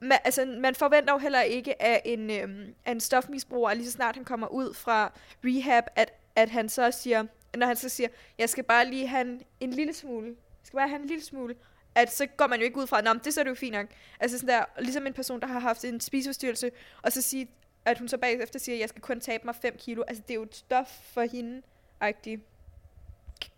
man, 0.00 0.18
altså 0.24 0.44
man 0.44 0.74
forventer 0.74 1.12
jo 1.12 1.18
heller 1.18 1.40
ikke 1.40 1.82
af 1.82 2.02
en, 2.04 2.30
øhm, 2.30 2.74
af 2.84 2.92
en 2.92 3.00
stofmisbruger, 3.00 3.74
lige 3.74 3.86
så 3.86 3.92
snart 3.92 4.14
han 4.14 4.24
kommer 4.24 4.46
ud 4.46 4.74
fra 4.74 5.12
rehab, 5.44 5.84
at, 5.96 6.12
at 6.36 6.50
han 6.50 6.68
så 6.68 6.90
siger, 6.90 7.24
når 7.56 7.66
han 7.66 7.76
så 7.76 7.88
siger, 7.88 8.08
jeg 8.38 8.48
skal 8.48 8.64
bare 8.64 8.86
lige 8.86 9.06
have 9.06 9.20
en, 9.20 9.42
en 9.60 9.70
lille 9.70 9.94
smule, 9.94 10.26
jeg 10.26 10.66
skal 10.66 10.76
bare 10.76 10.88
have 10.88 11.00
en 11.00 11.06
lille 11.06 11.24
smule, 11.24 11.54
at 11.94 12.12
så 12.12 12.26
går 12.26 12.46
man 12.46 12.58
jo 12.58 12.64
ikke 12.64 12.78
ud 12.78 12.86
fra, 12.86 12.98
at 12.98 13.24
det 13.24 13.34
så 13.34 13.40
er 13.40 13.44
det 13.44 13.50
jo 13.50 13.54
fint 13.54 13.72
nok. 13.72 13.86
Altså 14.20 14.38
sådan 14.38 14.54
der, 14.54 14.64
ligesom 14.78 15.06
en 15.06 15.12
person, 15.12 15.40
der 15.40 15.46
har 15.46 15.60
haft 15.60 15.84
en 15.84 16.00
spiseforstyrrelse, 16.00 16.70
og 17.02 17.12
så 17.12 17.22
sige, 17.22 17.48
at 17.84 17.98
hun 17.98 18.08
så 18.08 18.18
bagefter 18.18 18.58
siger, 18.58 18.76
at 18.76 18.80
jeg 18.80 18.88
skal 18.88 19.02
kun 19.02 19.20
tabe 19.20 19.44
mig 19.44 19.54
5 19.54 19.76
kilo. 19.78 20.02
Altså, 20.08 20.22
det 20.22 20.30
er 20.30 20.34
jo 20.34 20.42
et 20.42 20.56
stof 20.56 20.88
for 21.12 21.22
hende, 21.22 21.62
agtigt. 22.00 22.40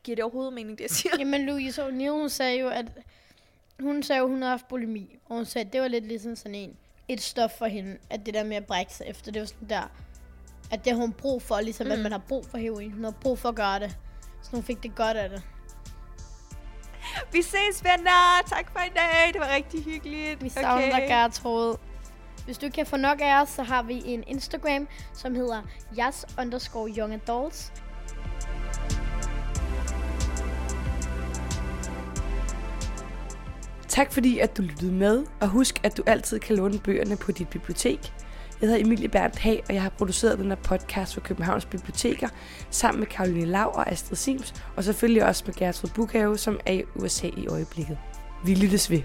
Giver 0.05 0.17
det 0.17 0.25
overhovedet 0.25 0.53
mening, 0.53 0.79
det 0.79 0.83
jeg 0.85 0.91
siger? 0.91 1.13
Jamen, 1.19 1.47
Louise 1.47 1.87
O'Neill, 1.87 2.11
hun 2.11 2.29
sagde 2.29 2.59
jo, 2.59 2.69
at 2.69 2.87
hun 3.81 4.03
sagde 4.03 4.21
jo, 4.21 4.29
hun 4.29 4.43
havde 4.43 4.51
haft 4.51 4.69
bulimi. 4.69 5.19
Og 5.25 5.37
hun 5.37 5.45
sagde, 5.45 5.67
at 5.67 5.73
det 5.73 5.81
var 5.81 5.89
lidt 5.89 6.07
ligesom 6.07 6.37
sådan 6.37 6.55
en, 6.55 6.77
et 7.09 7.21
stof 7.21 7.51
for 7.59 7.67
hende, 7.67 7.99
at 8.11 8.27
det 8.27 8.35
der 8.35 8.45
med 8.45 8.57
at 8.57 8.67
brække 8.67 8.95
sig 8.95 9.07
efter, 9.07 9.33
det 9.33 9.41
var 9.41 9.47
sådan 9.47 9.69
der, 9.69 9.91
at 10.71 10.85
det 10.85 10.93
har 10.93 11.01
hun 11.01 11.13
brug 11.13 11.43
for, 11.43 11.61
ligesom 11.61 11.87
mm. 11.87 11.93
at 11.93 11.99
man 11.99 12.13
har 12.13 12.23
brug 12.29 12.47
for 12.47 12.59
heroin. 12.59 12.93
Hun 12.93 13.05
har 13.05 13.15
brug 13.21 13.39
for 13.39 13.49
at 13.49 13.55
gøre 13.55 13.81
det. 13.81 13.97
Så 14.43 14.51
hun 14.51 14.63
fik 14.63 14.83
det 14.83 14.95
godt 14.95 15.17
af 15.17 15.31
det. 15.31 15.43
Vi 17.33 17.43
ses, 17.43 17.85
venner! 17.85 18.43
Tak 18.47 18.71
for 18.73 18.81
i 18.81 18.93
dag. 18.95 19.33
Det 19.33 19.41
var 19.41 19.55
rigtig 19.55 19.85
hyggeligt. 19.85 20.43
Vi 20.43 20.49
savner 20.49 20.97
okay. 20.97 21.09
Gertrud. 21.09 21.77
Hvis 22.45 22.59
du 22.59 22.69
kan 22.75 22.87
få 22.87 22.97
nok 22.97 23.19
af 23.21 23.43
os, 23.43 23.49
så 23.49 23.63
har 23.63 23.83
vi 23.83 24.03
en 24.05 24.25
Instagram, 24.27 24.89
som 25.15 25.35
hedder 25.35 25.63
jas 25.97 26.27
underscore 26.39 26.91
young 26.99 27.15
adults. 27.15 27.73
Tak 33.89 34.13
fordi, 34.13 34.39
at 34.39 34.57
du 34.57 34.63
lyttede 34.63 34.93
med, 34.93 35.27
og 35.41 35.49
husk, 35.49 35.81
at 35.83 35.97
du 35.97 36.03
altid 36.07 36.39
kan 36.39 36.57
låne 36.57 36.79
bøgerne 36.79 37.17
på 37.17 37.33
dit 37.33 37.49
bibliotek. 37.49 38.13
Jeg 38.61 38.69
hedder 38.69 38.85
Emilie 38.85 39.09
Berndt 39.09 39.39
Hag, 39.39 39.63
og 39.69 39.75
jeg 39.75 39.83
har 39.83 39.89
produceret 39.89 40.39
den 40.39 40.49
her 40.49 40.55
podcast 40.55 41.15
for 41.15 41.21
Københavns 41.21 41.65
Biblioteker, 41.65 42.29
sammen 42.71 43.01
med 43.01 43.07
Karoline 43.07 43.45
Lav 43.45 43.73
og 43.75 43.93
Astrid 43.93 44.17
Sims, 44.17 44.55
og 44.77 44.85
selvfølgelig 44.85 45.25
også 45.25 45.43
med 45.47 45.55
Gertrud 45.55 45.91
Bukhave, 45.95 46.39
som 46.39 46.61
er 46.67 46.73
i 46.73 46.83
USA 46.95 47.27
i 47.27 47.47
øjeblikket. 47.47 47.99
Vi 48.45 48.55
lyttes 48.55 48.91
ved. 48.91 49.03